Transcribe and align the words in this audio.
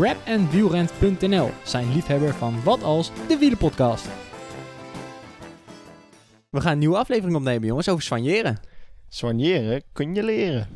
rapandwielrent.nl 0.00 1.50
zijn 1.64 1.92
liefhebber 1.92 2.34
van 2.34 2.62
Wat 2.62 2.82
Als, 2.82 3.10
de 3.28 3.38
wielenpodcast. 3.38 4.08
We 6.50 6.60
gaan 6.60 6.72
een 6.72 6.78
nieuwe 6.78 6.96
aflevering 6.96 7.36
opnemen, 7.36 7.66
jongens, 7.66 7.88
over 7.88 8.02
soigneren. 8.02 8.60
Soigneren 9.08 9.82
kun 9.92 10.14
je 10.14 10.22
leren. 10.22 10.68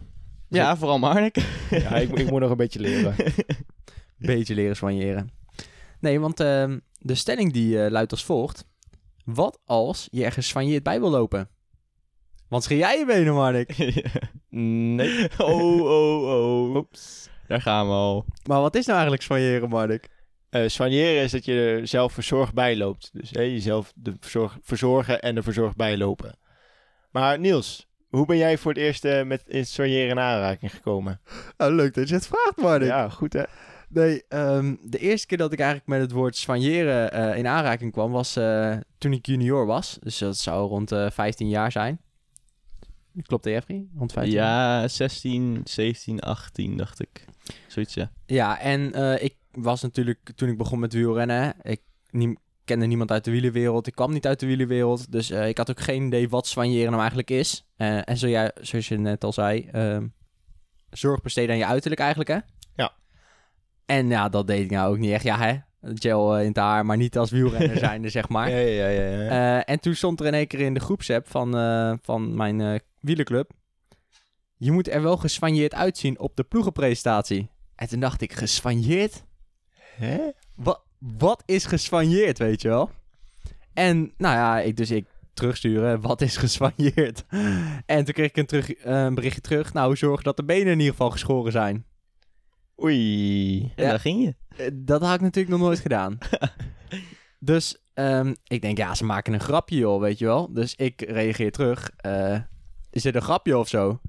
Ja, 0.48 0.76
vooral 0.76 0.98
Marnik. 0.98 1.36
Ja, 1.70 1.96
ik, 1.96 2.18
ik 2.18 2.30
moet 2.30 2.40
nog 2.40 2.50
een 2.50 2.56
beetje 2.56 2.80
leren. 2.80 3.14
Beetje 4.18 4.54
leren 4.54 4.76
soigneren. 4.76 5.30
Nee, 6.00 6.20
want 6.20 6.40
ehm, 6.40 6.78
de 6.98 7.14
stelling 7.14 7.52
die 7.52 7.82
eh, 7.82 7.90
luidt 7.90 8.10
als 8.10 8.24
volgt. 8.24 8.64
Wat 9.24 9.60
als 9.64 10.08
je 10.10 10.24
ergens 10.24 10.48
soigneerd 10.48 10.82
bij 10.82 11.00
wil 11.00 11.10
lopen? 11.10 11.48
Want 12.48 12.62
scheer 12.62 12.78
jij 12.78 12.98
je 12.98 13.06
benen, 13.06 13.34
Marnik? 13.34 13.76
Nee. 14.50 15.28
oh, 15.38 15.80
oh, 15.80 16.22
oh. 16.22 16.74
Oeps. 16.74 17.28
Daar 17.48 17.60
gaan 17.60 17.86
we 17.86 17.92
al. 17.92 18.24
Maar 18.46 18.60
wat 18.60 18.74
is 18.74 18.86
nou 18.86 18.98
eigenlijk 18.98 19.26
soigneren, 19.26 19.68
Marnik? 19.68 20.08
Eh 20.50 20.68
soigneren 20.68 21.22
is 21.22 21.30
dat 21.32 21.44
je 21.44 21.52
er 21.52 21.86
zelf 21.86 22.12
verzorgd 22.12 22.54
bij 22.54 22.76
loopt. 22.76 23.10
Dus 23.12 23.30
hè, 23.30 23.42
jezelf 23.42 23.92
de 23.94 24.16
verzorg, 24.20 24.58
verzorgen 24.62 25.22
en 25.22 25.36
er 25.36 25.42
verzorgd 25.42 25.76
bij 25.76 25.96
lopen. 25.96 26.38
Maar 27.10 27.38
Niels, 27.38 27.86
hoe 28.08 28.26
ben 28.26 28.36
jij 28.36 28.58
voor 28.58 28.72
het 28.72 28.80
eerst 28.80 29.04
eh, 29.04 29.22
met 29.22 29.42
in 29.46 29.66
soigneren 29.66 30.08
in 30.08 30.18
aanraking 30.18 30.70
gekomen? 30.70 31.20
Oh, 31.56 31.68
leuk 31.68 31.94
dat 31.94 32.08
je 32.08 32.14
het 32.14 32.26
vraagt, 32.26 32.56
Marnik. 32.56 32.88
Ja, 32.88 33.08
goed 33.08 33.32
hè? 33.32 33.42
Nee, 33.88 34.24
ehm, 34.28 34.74
de 34.82 34.98
eerste 34.98 35.26
keer 35.26 35.38
dat 35.38 35.52
ik 35.52 35.58
eigenlijk 35.58 35.88
met 35.88 36.00
het 36.00 36.12
woord 36.12 36.36
soigneren 36.36 37.12
eh, 37.12 37.36
in 37.36 37.46
aanraking 37.46 37.92
kwam, 37.92 38.10
was 38.10 38.36
eh, 38.36 38.76
toen 38.98 39.12
ik 39.12 39.26
junior 39.26 39.66
was. 39.66 39.98
Dus 40.00 40.18
dat 40.18 40.36
zou 40.36 40.68
rond 40.68 40.92
eh 40.92 41.10
15 41.10 41.48
jaar 41.48 41.72
zijn. 41.72 42.00
Klopt 43.22 43.44
dat, 43.44 43.52
Jeffrey? 43.52 43.86
Rond 43.96 44.12
15 44.12 44.34
jaar? 44.34 44.80
Ja, 44.80 44.88
16, 44.88 45.60
17, 45.64 46.20
18 46.20 46.76
dacht 46.76 47.00
ik. 47.00 47.24
Zoiets, 47.66 47.94
ja. 47.94 48.10
Ja, 48.26 48.60
en 48.60 48.92
eh, 48.92 49.22
ik 49.22 49.34
was 49.52 49.82
natuurlijk, 49.82 50.30
toen 50.34 50.48
ik 50.48 50.58
begon 50.58 50.78
met 50.78 50.92
wielrennen, 50.92 51.54
ik 51.62 51.80
nie- 52.10 52.38
kende 52.64 52.86
niemand 52.86 53.10
uit 53.10 53.24
de 53.24 53.30
wielenwereld. 53.30 53.86
Ik 53.86 53.94
kwam 53.94 54.12
niet 54.12 54.26
uit 54.26 54.40
de 54.40 54.46
wielenwereld, 54.46 55.12
dus 55.12 55.30
eh, 55.30 55.48
ik 55.48 55.58
had 55.58 55.70
ook 55.70 55.80
geen 55.80 56.06
idee 56.06 56.28
wat 56.28 56.46
soigneren 56.46 56.86
nou 56.88 56.98
eigenlijk 56.98 57.30
is. 57.30 57.66
Eh, 57.76 58.08
en 58.08 58.16
zo, 58.16 58.26
ja, 58.26 58.50
zoals 58.60 58.88
je 58.88 58.98
net 58.98 59.24
al 59.24 59.32
zei, 59.32 59.68
ehm, 59.72 60.06
zorg 60.90 61.20
besteden 61.20 61.50
aan 61.50 61.58
je 61.58 61.66
uiterlijk 61.66 62.00
eigenlijk, 62.00 62.30
hè? 62.30 62.38
Ja. 62.74 62.92
En 63.86 64.08
ja, 64.08 64.28
dat 64.28 64.46
deed 64.46 64.64
ik 64.64 64.70
nou 64.70 64.90
ook 64.92 64.98
niet 64.98 65.10
echt. 65.12 65.24
Ja, 65.24 65.38
hè? 65.38 65.56
Gel 65.94 66.38
in 66.38 66.46
het 66.46 66.56
haar, 66.56 66.86
maar 66.86 66.96
niet 66.96 67.18
als 67.18 67.30
wielrenner 67.30 67.78
zijnde, 67.88 68.08
zeg 68.08 68.28
maar. 68.28 68.50
Ja, 68.50 68.56
ja, 68.56 68.88
ja. 68.88 69.00
ja, 69.02 69.22
ja. 69.22 69.56
Eh, 69.58 69.62
en 69.74 69.80
toen 69.80 69.94
stond 69.94 70.20
er 70.20 70.26
in 70.26 70.34
één 70.34 70.46
keer 70.46 70.60
in 70.60 70.74
de 70.74 70.80
groepsapp 70.80 71.28
van, 71.28 71.56
eh, 71.56 71.92
van 72.02 72.34
mijn 72.36 72.60
eh 72.60 72.78
wielerclub... 73.00 73.50
Je 74.58 74.72
moet 74.72 74.88
er 74.88 75.02
wel 75.02 75.16
gesfanjeerd 75.16 75.74
uitzien 75.74 76.18
op 76.18 76.36
de 76.36 76.42
ploegenpresentatie. 76.44 77.50
En 77.74 77.88
toen 77.88 78.00
dacht 78.00 78.20
ik, 78.20 78.32
gesfanjeerd? 78.32 79.24
Hè? 79.96 80.18
Wat, 80.54 80.82
wat 80.98 81.42
is 81.46 81.64
gesfanjeerd, 81.64 82.38
weet 82.38 82.62
je 82.62 82.68
wel? 82.68 82.90
En 83.72 84.12
nou 84.16 84.34
ja, 84.36 84.60
ik, 84.60 84.76
dus 84.76 84.90
ik 84.90 85.06
terugsturen, 85.34 86.00
wat 86.00 86.20
is 86.20 86.36
gesfanjeerd? 86.36 87.24
en 87.86 88.04
toen 88.04 88.14
kreeg 88.14 88.28
ik 88.28 88.36
een, 88.36 88.46
terug, 88.46 88.84
een 88.84 89.14
berichtje 89.14 89.40
terug. 89.40 89.72
Nou, 89.72 89.96
zorg 89.96 90.22
dat 90.22 90.36
de 90.36 90.44
benen 90.44 90.72
in 90.72 90.78
ieder 90.78 90.90
geval 90.92 91.10
geschoren 91.10 91.52
zijn. 91.52 91.86
Oei. 92.82 93.60
En 93.62 93.84
Ja. 93.84 93.88
daar 93.90 94.00
ging 94.00 94.22
je. 94.24 94.34
Eh, 94.56 94.70
dat 94.74 95.00
had 95.02 95.14
ik 95.14 95.20
natuurlijk 95.20 95.56
nog 95.56 95.66
nooit 95.66 95.78
gedaan. 95.80 96.18
dus 97.38 97.82
ehm, 97.94 98.34
ik 98.44 98.62
denk, 98.62 98.76
ja, 98.78 98.94
ze 98.94 99.04
maken 99.04 99.32
een 99.32 99.40
grapje, 99.40 99.76
joh, 99.76 100.00
weet 100.00 100.18
je 100.18 100.24
wel. 100.24 100.52
Dus 100.52 100.74
ik 100.74 101.00
reageer 101.02 101.52
terug. 101.52 101.90
eh, 101.96 102.38
is 102.90 103.02
dit 103.02 103.14
een 103.14 103.22
grapje 103.22 103.58
of 103.58 103.68
zo? 103.68 104.00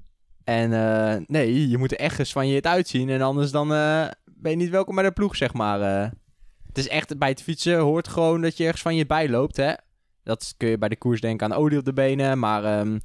En 0.50 0.72
eh, 0.72 1.16
nee, 1.26 1.68
je 1.68 1.78
moet 1.78 1.92
er 1.92 1.98
echt 1.98 2.14
gesfanjeerd 2.14 2.66
uitzien. 2.66 3.08
En 3.08 3.20
anders 3.22 3.50
dan 3.50 3.72
eh, 3.74 4.06
ben 4.24 4.50
je 4.50 4.56
niet 4.56 4.70
welkom 4.70 4.94
bij 4.94 5.04
de 5.04 5.10
ploeg, 5.12 5.36
zeg 5.36 5.52
maar. 5.52 5.80
eh. 5.80 6.10
het 6.66 6.78
is 6.78 6.88
echt, 6.88 7.18
bij 7.18 7.28
het 7.28 7.42
fietsen 7.42 7.78
hoort 7.78 8.08
gewoon 8.08 8.40
dat 8.40 8.56
je 8.56 8.64
ergens 8.64 8.82
van 8.82 8.96
je 8.96 9.06
bij 9.06 9.28
loopt, 9.28 9.56
hè. 9.56 9.72
Dat 10.24 10.54
kun 10.56 10.68
je 10.68 10.78
bij 10.78 10.88
de 10.88 10.96
koers 10.96 11.20
denken 11.20 11.52
aan 11.52 11.58
olie 11.58 11.78
op 11.78 11.84
de 11.84 11.92
benen. 11.92 12.38
Maar 12.38 12.64
ehm, 12.64 12.98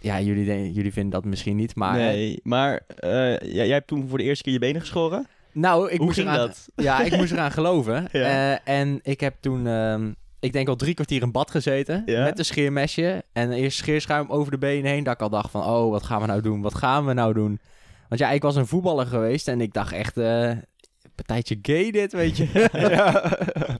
ja, 0.00 0.20
jullie, 0.20 0.72
jullie 0.72 0.92
vinden 0.92 1.10
dat 1.12 1.24
misschien 1.24 1.56
niet. 1.56 1.74
Maar, 1.74 1.96
nee, 1.96 2.40
maar 2.42 2.80
jij, 3.42 3.68
hebt 3.68 3.86
toen 3.86 4.08
voor 4.08 4.18
de 4.18 4.24
eerste 4.24 4.44
keer 4.44 4.52
je 4.52 4.58
benen 4.58 4.80
geschoren. 4.80 5.26
nou, 5.52 5.90
ik 5.90 5.96
Hoe 5.96 6.06
moest 6.06 6.18
ging 6.18 6.28
eraan- 6.30 6.46
dat? 6.46 6.68
Ja, 6.74 7.00
ik 7.00 7.16
moest 7.16 7.32
eraan 7.32 7.52
geloven. 7.52 8.08
Ja. 8.12 8.64
En 8.64 8.98
ik 9.02 9.20
heb 9.20 9.34
toen, 9.40 9.66
ehm, 9.66 10.12
ik 10.46 10.52
denk 10.52 10.68
al 10.68 10.76
drie 10.76 10.94
kwartier 10.94 11.22
in 11.22 11.32
bad 11.32 11.50
gezeten. 11.50 12.02
Ja. 12.06 12.24
Met 12.24 12.38
een 12.38 12.44
scheermesje. 12.44 13.24
En 13.32 13.52
eerst 13.52 13.78
scheerschuim 13.78 14.30
over 14.30 14.50
de 14.50 14.58
benen 14.58 14.90
heen. 14.90 15.04
Dat 15.04 15.14
ik 15.14 15.20
al 15.20 15.30
dacht 15.30 15.50
van, 15.50 15.64
oh, 15.64 15.90
wat 15.90 16.02
gaan 16.02 16.20
we 16.20 16.26
nou 16.26 16.40
doen? 16.40 16.60
Wat 16.60 16.74
gaan 16.74 17.06
we 17.06 17.12
nou 17.12 17.32
doen? 17.34 17.60
Want 18.08 18.20
ja, 18.20 18.30
ik 18.30 18.42
was 18.42 18.56
een 18.56 18.66
voetballer 18.66 19.06
geweest. 19.06 19.48
En 19.48 19.60
ik 19.60 19.72
dacht 19.72 19.92
echt, 19.92 20.16
eh 20.16 20.50
partijtje 21.14 21.58
gay 21.62 21.90
dit, 21.90 22.12
weet 22.12 22.36
je. 22.36 22.46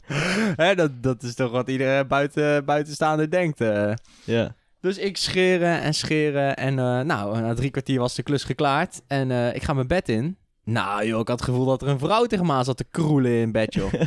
Hè, 0.63 0.75
dat, 0.75 1.03
dat 1.03 1.23
is 1.23 1.35
toch 1.35 1.51
wat 1.51 1.69
iedere 1.69 2.07
buiten, 2.07 2.65
buitenstaander 2.65 3.31
denkt. 3.31 3.61
eh. 3.61 3.93
Ja. 4.25 4.55
Dus 4.81 4.99
ik 4.99 5.17
scheren 5.17 5.81
en 5.81 5.95
scheren. 5.95 6.57
En 6.57 6.79
eh, 6.79 7.01
nou, 7.01 7.41
na 7.41 7.55
drie 7.55 7.71
kwartier 7.71 7.99
was 7.99 8.15
de 8.15 8.23
klus 8.23 8.45
geklaard. 8.45 9.03
En 9.07 9.55
ik 9.55 9.63
ga 9.63 9.73
mijn 9.73 9.87
bed 9.87 10.09
in. 10.09 10.37
Nou 10.65 11.07
joh, 11.07 11.21
ik 11.21 11.29
had 11.29 11.39
het 11.41 11.49
gevoel 11.49 11.65
dat 11.65 11.83
er 11.83 11.89
een 11.89 11.99
vrouw 11.99 12.25
tegen 12.25 12.47
me 12.47 12.53
aan 12.53 12.65
zat 12.65 12.77
te 12.77 12.85
kroelen 12.91 13.33
in 13.33 13.53
bed, 13.53 13.75
joh. 13.75 13.93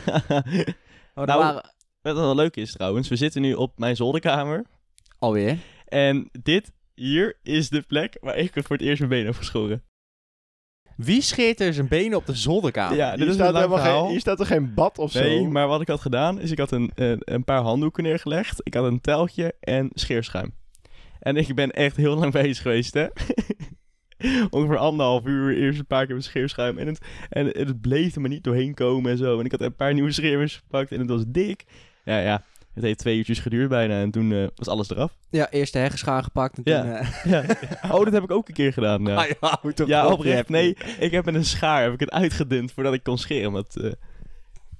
Oh, 1.15 1.25
Nou, 1.25 1.39
waren... 1.39 1.61
Wat 2.01 2.15
wel 2.15 2.35
leuk 2.35 2.55
is 2.55 2.71
trouwens, 2.71 3.07
we 3.07 3.15
zitten 3.15 3.41
nu 3.41 3.53
op 3.53 3.79
mijn 3.79 3.95
zolderkamer. 3.95 4.65
Alweer? 5.19 5.57
En 5.87 6.29
dit 6.43 6.71
hier 6.95 7.37
is 7.43 7.69
de 7.69 7.81
plek 7.81 8.17
waar 8.21 8.37
ik 8.37 8.51
voor 8.53 8.75
het 8.75 8.85
eerst 8.85 8.97
mijn 8.99 9.11
benen 9.11 9.25
heb 9.25 9.35
geschoren. 9.35 9.83
Wie 10.95 11.21
scheert 11.21 11.59
er 11.59 11.73
zijn 11.73 11.87
benen 11.87 12.17
op 12.17 12.25
de 12.25 12.35
zolderkamer? 12.35 12.97
Ja, 12.97 13.09
dit 13.09 13.19
Hier 13.19 13.27
is 13.27 13.33
staat, 13.33 13.55
helemaal 13.55 13.77
verhaal. 13.77 14.01
geen, 14.01 14.11
hier 14.11 14.19
staat 14.19 14.39
er 14.39 14.45
geen 14.45 14.73
bad 14.73 14.97
of 14.97 15.11
zo. 15.11 15.19
Nee, 15.19 15.47
maar 15.47 15.67
wat 15.67 15.81
ik 15.81 15.87
had 15.87 16.01
gedaan 16.01 16.39
is 16.39 16.51
ik 16.51 16.57
had 16.57 16.71
een, 16.71 16.91
een, 16.95 17.21
een 17.23 17.43
paar 17.43 17.61
handdoeken 17.61 18.03
neergelegd. 18.03 18.59
Ik 18.63 18.73
had 18.73 18.85
een 18.85 19.01
teltje 19.01 19.53
en 19.59 19.89
scheerschuim. 19.93 20.53
En 21.19 21.35
ik 21.35 21.55
ben 21.55 21.71
echt 21.71 21.95
heel 21.95 22.15
lang 22.15 22.31
bezig 22.41 22.61
geweest, 22.61 22.93
hè. 22.93 23.07
Ongeveer 24.49 24.77
anderhalf 24.77 25.25
uur 25.25 25.57
eerst 25.57 25.79
een 25.79 25.85
paar 25.85 26.05
keer 26.05 26.15
met 26.15 26.23
scheerschuim. 26.23 26.77
En 26.77 26.87
het, 26.87 27.05
en 27.29 27.45
het 27.45 27.81
bleef 27.81 28.15
er 28.15 28.21
maar 28.21 28.29
niet 28.29 28.43
doorheen 28.43 28.73
komen 28.73 29.11
en 29.11 29.17
zo. 29.17 29.39
En 29.39 29.45
ik 29.45 29.51
had 29.51 29.61
een 29.61 29.75
paar 29.75 29.93
nieuwe 29.93 30.11
scheermesjes 30.11 30.61
gepakt 30.61 30.91
en 30.91 30.99
het 30.99 31.09
was 31.09 31.23
dik. 31.27 31.65
Ja, 32.03 32.19
ja. 32.19 32.43
Het 32.73 32.83
heeft 32.83 32.99
twee 32.99 33.17
uurtjes 33.17 33.39
geduurd 33.39 33.69
bijna 33.69 34.01
en 34.01 34.11
toen 34.11 34.31
eh, 34.33 34.47
was 34.55 34.67
alles 34.67 34.89
eraf. 34.89 35.17
Ja, 35.29 35.49
eerst 35.49 35.73
de 35.73 35.79
heggenschaar 35.79 36.23
gepakt 36.23 36.57
en 36.57 36.61
Ja. 36.65 36.81
toen... 36.81 36.91
eh, 36.91 37.23
Ja. 37.31 37.45
Oh, 37.95 38.03
dat 38.03 38.13
heb 38.13 38.23
ik 38.23 38.31
ook 38.31 38.47
een 38.47 38.53
keer 38.53 38.73
gedaan. 38.73 39.05
Ja, 39.05 39.15
ah, 39.39 39.71
ja, 39.85 40.07
oprecht. 40.07 40.49
Nee, 40.49 40.77
ik 40.99 41.11
heb 41.11 41.25
met 41.25 41.35
een 41.35 41.45
schaar 41.45 41.83
heb 41.83 41.93
ik 41.93 41.99
het 41.99 42.11
uitgedund 42.11 42.71
voordat 42.71 42.93
ik 42.93 43.03
kon 43.03 43.17
scheren. 43.17 43.51
Want 43.51 43.77
eh, 43.77 43.91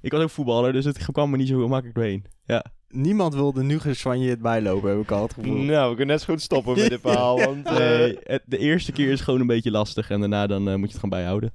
ik 0.00 0.12
was 0.12 0.22
ook 0.22 0.30
voetballer, 0.30 0.72
dus 0.72 0.84
het 0.84 1.06
kwam 1.12 1.30
me 1.30 1.36
niet 1.36 1.48
zo 1.48 1.68
makkelijk 1.68 1.94
doorheen. 1.94 2.24
Ja. 2.44 2.64
Niemand 2.88 3.34
wilde 3.34 3.62
nu 3.62 3.78
geswanjeerd 3.78 4.40
bijlopen, 4.40 4.90
heb 4.90 5.00
ik 5.00 5.10
al 5.10 5.22
het 5.22 5.32
gevoel. 5.34 5.54
Nou, 5.56 5.90
we 5.90 5.96
kunnen 5.96 6.14
net 6.16 6.24
zo 6.24 6.32
goed 6.32 6.42
stoppen 6.42 6.76
met 6.78 6.88
dit 6.88 7.00
verhaal. 7.00 7.38
Want, 7.46 7.66
eh, 7.66 7.76
Nee, 7.78 8.18
het- 8.22 8.42
de 8.46 8.58
eerste 8.58 8.92
keer 8.92 9.10
is 9.10 9.20
gewoon 9.20 9.40
een 9.40 9.46
beetje 9.46 9.70
lastig 9.70 10.10
en 10.10 10.20
daarna 10.20 10.46
dan 10.46 10.68
eh, 10.68 10.74
moet 10.74 10.80
je 10.90 10.96
het 10.96 11.00
gewoon 11.04 11.18
bijhouden. 11.18 11.52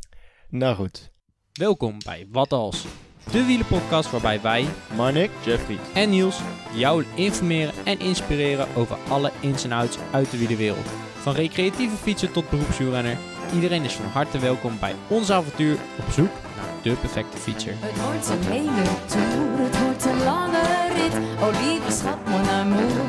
nou 0.50 0.76
goed. 0.76 1.12
Welkom 1.54 1.98
bij 2.06 2.28
Wat 2.32 2.52
Als, 2.54 2.86
de 3.32 3.46
wielenpodcast 3.46 4.12
waarbij 4.12 4.42
wij 4.42 4.66
Marnik, 4.96 5.32
Jeffrey. 5.44 5.78
en 5.94 6.10
Niels 6.10 6.40
jou 6.74 7.06
informeren 7.16 7.74
en 7.84 8.00
inspireren 8.00 8.68
over 8.76 8.98
alle 9.08 9.32
ins 9.40 9.64
en 9.64 9.72
outs 9.72 9.98
uit 10.12 10.32
de 10.32 10.38
wielerwereld. 10.38 10.86
Van 11.22 11.34
recreatieve 11.34 11.96
fietsen 11.96 12.32
tot 12.32 12.50
beroepswielrenner, 12.50 13.18
iedereen 13.54 13.84
is 13.84 13.94
van 13.94 14.06
harte 14.06 14.40
welkom 14.40 14.80
bij 14.80 14.96
ons 15.08 15.32
avontuur 15.32 15.78
op 16.00 16.12
zoek 16.12 16.32
naar 16.56 16.66
de 16.82 16.92
perfecte 16.92 17.38
fietser. 17.38 17.74
Het 17.80 18.04
wordt 18.04 18.30
een 18.30 18.52
hele 18.52 18.84
tour, 19.06 19.66
het 19.66 19.80
wordt 19.80 20.06
een 20.06 20.24
lange 20.24 20.62
rit. 20.96 21.14
Oh 21.42 21.62
lieve 21.62 21.92
schat, 21.92 22.28
mon 22.28 22.50
amour. 22.50 23.06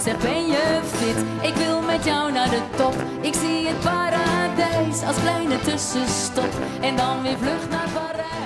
Zeg 0.00 0.18
ben 0.18 0.46
je 0.46 0.80
fit? 0.84 1.48
Ik 1.50 1.54
wil 1.54 1.80
met 1.80 2.04
jou 2.04 2.32
naar 2.32 2.50
de 2.50 2.60
top. 2.76 2.94
Ik 3.20 3.34
zie 3.34 3.66
het 3.66 3.80
paradijs 3.80 5.02
als 5.02 5.16
kleine 5.20 5.58
tussenstop. 5.60 6.50
En 6.80 6.96
dan 6.96 7.22
weer 7.22 7.38
vlug 7.38 7.68
naar 7.70 7.88
Parijs. 7.94 8.45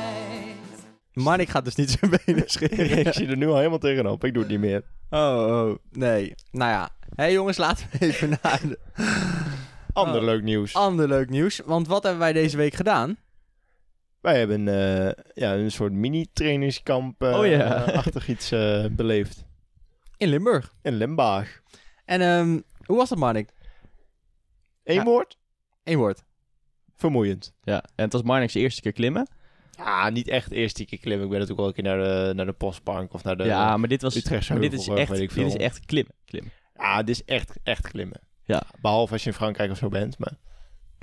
Marnik 1.21 1.49
gaat 1.49 1.65
dus 1.65 1.75
niet 1.75 1.91
zijn 2.01 2.21
benen 2.25 2.51
scheren. 2.51 2.99
ik 3.07 3.13
zie 3.13 3.27
er 3.29 3.37
nu 3.37 3.47
al 3.49 3.57
helemaal 3.57 3.79
tegenop. 3.79 4.25
Ik 4.25 4.33
doe 4.35 4.43
het 4.43 4.51
niet 4.53 4.61
meer. 4.61 4.83
Oh, 5.11 5.21
oh, 5.21 5.77
nee. 5.91 6.35
Nou 6.51 6.71
ja. 6.71 6.89
Hé 7.01 7.23
hey 7.23 7.33
jongens, 7.33 7.57
laten 7.57 7.87
we 7.93 7.99
even 8.07 8.29
naar 8.43 8.61
de 8.63 8.79
Ander 9.93 10.17
Oh. 10.21 10.25
leuk 10.25 10.43
nieuws. 10.43 10.75
ander 10.75 11.09
leuk 11.09 11.29
nieuws. 11.31 11.61
Want 11.65 11.87
wat 11.87 12.03
hebben 12.03 12.21
wij 12.21 12.33
deze 12.33 12.57
week 12.57 12.75
gedaan? 12.75 13.17
Wij 14.21 14.39
hebben 14.39 14.69
eh, 14.69 15.25
ja, 15.35 15.55
een 15.55 15.71
soort 15.71 15.93
mini-trainingskamp 15.93 17.23
eh, 17.23 17.39
Oh 17.39 17.47
ja. 17.47 17.75
achtig 17.85 18.29
iets 18.29 18.51
eh, 18.53 18.85
beleefd. 18.91 19.45
In 20.17 20.29
Limburg. 20.29 20.75
In 20.83 20.95
Limburg. 20.97 21.63
En 22.05 22.21
ehm, 22.21 22.61
hoe 22.85 22.97
was 22.97 23.09
dat, 23.09 23.19
Marnik? 23.19 23.49
Eén 24.85 24.95
Ja. 24.95 25.05
woord? 25.05 25.39
Eén 25.85 25.99
woord. 25.99 26.25
Vermoeiend. 26.97 27.53
Ja, 27.63 27.83
en 27.95 28.05
het 28.05 28.13
was 28.13 28.23
Marnix 28.23 28.55
eerste 28.55 28.81
keer 28.81 28.93
klimmen. 28.93 29.29
Ja, 29.85 30.11
niet 30.11 30.29
echt 30.29 30.49
de 30.49 30.55
eerste 30.55 30.85
keer 30.85 30.99
klimmen. 30.99 31.25
Ik 31.25 31.31
ben 31.31 31.41
natuurlijk 31.41 31.59
wel 31.59 31.69
een 31.69 31.97
keer 31.97 32.05
naar 32.05 32.27
de, 32.27 32.35
naar 32.35 32.47
de 32.47 32.53
postbank 32.53 33.13
of 33.13 33.25
naar 33.25 33.37
de... 33.37 33.45
ja, 33.45 33.77
maar 33.77 33.89
dit 33.89 34.03
was 34.03 34.17
Utrechtse 34.17 34.53
maar 34.53 34.63
dit 34.63 34.73
is 34.73 34.89
echt, 34.89 35.11
weet 35.11 35.21
ik 35.21 35.35
dit 35.35 35.47
is 35.47 35.57
echt 35.57 35.87
klimmen. 35.87 36.15
klimmen. 36.25 36.53
Ja, 36.77 37.03
dit 37.03 37.15
is 37.15 37.25
echt, 37.25 37.59
echt 37.63 37.89
klimmen. 37.89 38.21
Ja. 38.45 38.63
Behalve 38.81 39.13
als 39.13 39.23
je 39.23 39.29
in 39.29 39.35
Frankrijk 39.35 39.71
of 39.71 39.77
zo 39.77 39.89
bent, 39.89 40.19
maar... 40.19 40.33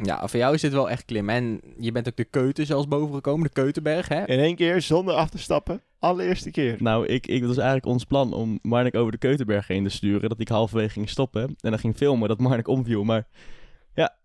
Ja, 0.04 0.28
voor 0.28 0.40
jou 0.40 0.54
is 0.54 0.62
dit 0.62 0.72
wel 0.72 0.90
echt 0.90 1.06
klimmen. 1.06 1.36
En 1.36 1.62
je 1.78 1.92
bent 1.92 2.08
ook 2.08 2.16
de 2.16 2.24
Keuten 2.24 2.66
zelfs 2.66 2.88
boven 2.88 3.16
gekomen, 3.16 3.44
de 3.44 3.54
Keutenberg, 3.54 4.08
hè? 4.08 4.26
In 4.26 4.40
één 4.40 4.56
keer, 4.56 4.82
zonder 4.82 5.16
af 5.16 5.30
te 5.30 5.38
stappen. 5.38 5.82
Allereerste 6.00 6.52
keer. 6.52 6.76
Nou, 6.80 7.06
ik, 7.06 7.28
ik, 7.28 7.40
dat 7.40 7.48
was 7.48 7.58
eigenlijk 7.58 7.86
ons 7.86 8.04
plan 8.04 8.34
om 8.34 8.60
Marnik 8.62 8.96
over 8.96 9.12
de 9.12 9.18
Keutenberg 9.18 9.68
heen 9.68 9.84
te 9.84 9.90
sturen. 9.90 10.30
Dat 10.30 10.40
ik 10.40 10.48
halverwege 10.48 10.90
ging 10.90 11.10
stoppen. 11.10 11.42
En 11.42 11.70
dan 11.70 11.80
ging 11.80 11.96
filmen 11.96 12.28
dat 12.28 12.40
Marnik 12.40 12.68
omviel. 12.68 13.04
Maar 13.04 13.28
ja, 13.94 14.16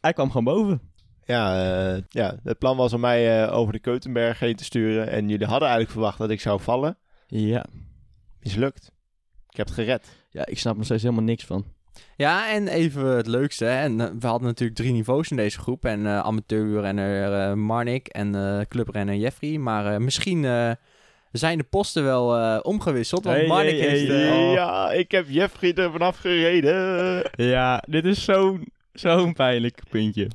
hij 0.00 0.12
kwam 0.12 0.28
gewoon 0.28 0.44
boven. 0.44 0.80
Ja, 1.26 1.54
eh, 1.94 2.02
ja, 2.08 2.34
het 2.42 2.58
plan 2.58 2.76
was 2.76 2.92
om 2.92 3.00
mij 3.00 3.42
eh, 3.44 3.56
over 3.56 3.72
de 3.72 3.78
Keutenberg 3.78 4.38
heen 4.38 4.56
te 4.56 4.64
sturen. 4.64 5.10
En 5.10 5.28
jullie 5.28 5.46
hadden 5.46 5.68
eigenlijk 5.68 5.90
verwacht 5.90 6.18
dat 6.18 6.30
ik 6.30 6.40
zou 6.40 6.60
vallen. 6.60 6.96
Ja. 7.26 7.64
Mislukt. 8.40 8.90
Ik 9.50 9.56
heb 9.56 9.66
het 9.66 9.74
gered. 9.74 10.08
ja, 10.30 10.46
ik 10.46 10.58
snap 10.58 10.78
er 10.78 10.84
steeds 10.84 11.02
helemaal 11.02 11.24
niks 11.24 11.44
van. 11.44 11.64
Ja, 12.16 12.52
en 12.52 12.68
even 12.68 13.04
het 13.06 13.26
leukste. 13.26 13.64
Hè? 13.64 13.82
En, 13.82 14.00
eh, 14.00 14.06
we 14.20 14.26
hadden 14.26 14.48
natuurlijk 14.48 14.78
drie 14.78 14.92
niveaus 14.92 15.30
in 15.30 15.36
deze 15.36 15.58
groep. 15.58 15.84
En 15.84 16.06
eh 16.06 16.18
amateurrenner 16.18 17.32
eh 17.32 17.52
Marnik 17.54 18.08
en 18.08 18.34
eh 18.34 18.60
clubrenner 18.68 19.14
Jeffrey. 19.14 19.58
Maar 19.58 19.92
eh, 19.92 19.98
misschien 19.98 20.44
eh, 20.44 20.70
zijn 21.32 21.58
de 21.58 21.64
posten 21.64 22.04
wel 22.04 22.36
eh, 22.36 22.58
omgewisseld. 22.62 23.24
Want 23.24 23.36
Hey, 23.36 23.46
Marnik 23.46 23.78
hey, 23.80 23.88
heeft... 23.88 24.08
hey. 24.08 24.50
Ja, 24.52 24.92
ik 24.92 25.10
heb 25.10 25.26
Jeffrey 25.28 25.74
er 25.74 25.90
vanaf 25.90 26.16
gereden. 26.16 27.22
Ja, 27.32 27.82
dit 27.88 28.04
is 28.04 28.24
zo'n 28.24 28.66
zo'n 28.92 29.32
pijnlijk 29.32 29.80
puntje. 29.90 30.28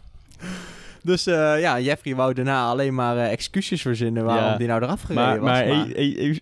Dus 1.04 1.28
eh, 1.28 1.60
ja, 1.60 1.80
Jeffrey 1.80 2.16
wou 2.16 2.34
daarna 2.34 2.66
alleen 2.70 2.94
maar 2.96 3.18
eh, 3.18 3.32
excuses 3.32 3.82
verzinnen 3.82 4.26
waarom 4.26 4.44
Ja. 4.52 4.58
die 4.58 4.68
nou 4.68 4.84
eraf 4.84 5.02
gereden 5.02 5.24
Maar, 5.24 5.40
was. 5.40 5.50
maar, 5.50 5.64
hey, 5.66 5.92
hey, 5.96 6.16
hey, 6.18 6.40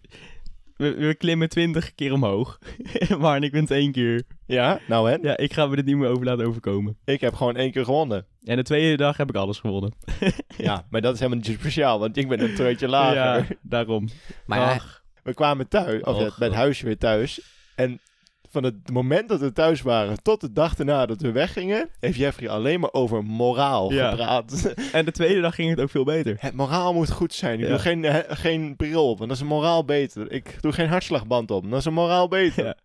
we, 0.76 0.94
we 0.96 1.16
klimmen 1.16 1.50
twintig 1.50 1.96
keer 1.96 2.14
omhoog. 2.14 2.60
Marnik 3.20 3.52
wint 3.52 3.72
één 3.72 3.92
keer. 3.92 4.24
Ja, 4.46 4.80
nou 4.88 5.12
en? 5.12 5.20
Ja, 5.22 5.38
ik 5.38 5.54
ga 5.54 5.66
me 5.66 5.76
dit 5.76 5.86
niet 5.86 5.96
meer 5.98 6.10
over 6.10 6.26
laten 6.26 6.46
overkomen. 6.46 6.98
Ik 7.06 7.22
heb 7.22 7.34
gewoon 7.36 7.56
één 7.56 7.72
keer 7.72 7.84
gewonnen. 7.84 8.26
En 8.44 8.56
de 8.56 8.64
tweede 8.64 8.98
dag 8.98 9.18
heb 9.18 9.30
ik 9.30 9.36
alles 9.36 9.60
gewonnen. 9.60 9.94
Ja, 10.58 10.86
maar 10.90 11.02
dat 11.02 11.14
is 11.14 11.20
helemaal 11.20 11.42
niet 11.48 11.58
speciaal, 11.60 12.00
want 12.00 12.18
ik 12.18 12.28
ben 12.28 12.42
een 12.44 12.56
treutje 12.56 12.88
lager. 12.88 13.16
Ja, 13.16 13.46
daarom. 13.62 14.10
maar 14.46 14.60
ja, 14.60 14.80
We 15.24 15.34
kwamen 15.34 15.68
thuis, 15.68 16.02
of 16.04 16.20
ja, 16.20 16.32
bij 16.38 16.48
het 16.48 16.58
huisje 16.58 16.86
weer 16.86 16.98
thuis. 16.98 17.42
En 17.76 18.00
van 18.50 18.64
het 18.64 18.92
moment 18.92 19.30
dat 19.30 19.40
we 19.40 19.52
thuis 19.54 19.82
waren 19.82 20.22
tot 20.24 20.42
de 20.42 20.52
dag 20.54 20.78
erna 20.78 21.06
dat 21.06 21.22
we 21.22 21.32
weggingen, 21.32 21.90
heeft 22.00 22.18
Jeffrey 22.18 22.50
alleen 22.50 22.80
maar 22.80 22.94
over 22.94 23.24
moraal 23.26 23.94
Ja. 23.94 24.10
gepraat. 24.10 24.74
en 24.92 25.06
de 25.06 25.12
tweede 25.12 25.42
dag 25.42 25.56
ging 25.56 25.70
het 25.70 25.80
ook 25.82 25.90
veel 25.90 26.04
beter. 26.04 26.36
Het 26.40 26.54
moraal 26.54 26.94
moet 26.94 27.12
goed 27.12 27.34
zijn. 27.34 27.54
Ik 27.60 27.64
Ja. 27.66 27.70
doe 27.70 27.80
geen, 27.80 28.04
he- 28.04 28.36
geen 28.36 28.76
bril 28.76 29.10
op, 29.10 29.18
want 29.18 29.30
dat 29.30 29.38
is 29.38 29.44
een 29.44 29.50
moraal 29.50 29.86
beter. 29.86 30.32
Ik 30.32 30.58
doe 30.62 30.72
geen 30.72 30.88
hartslagband 30.90 31.52
op, 31.52 31.70
dat 31.70 31.80
is 31.80 31.86
een 31.86 31.94
moraal 31.94 32.28
beter. 32.28 32.66
Ja. 32.66 32.76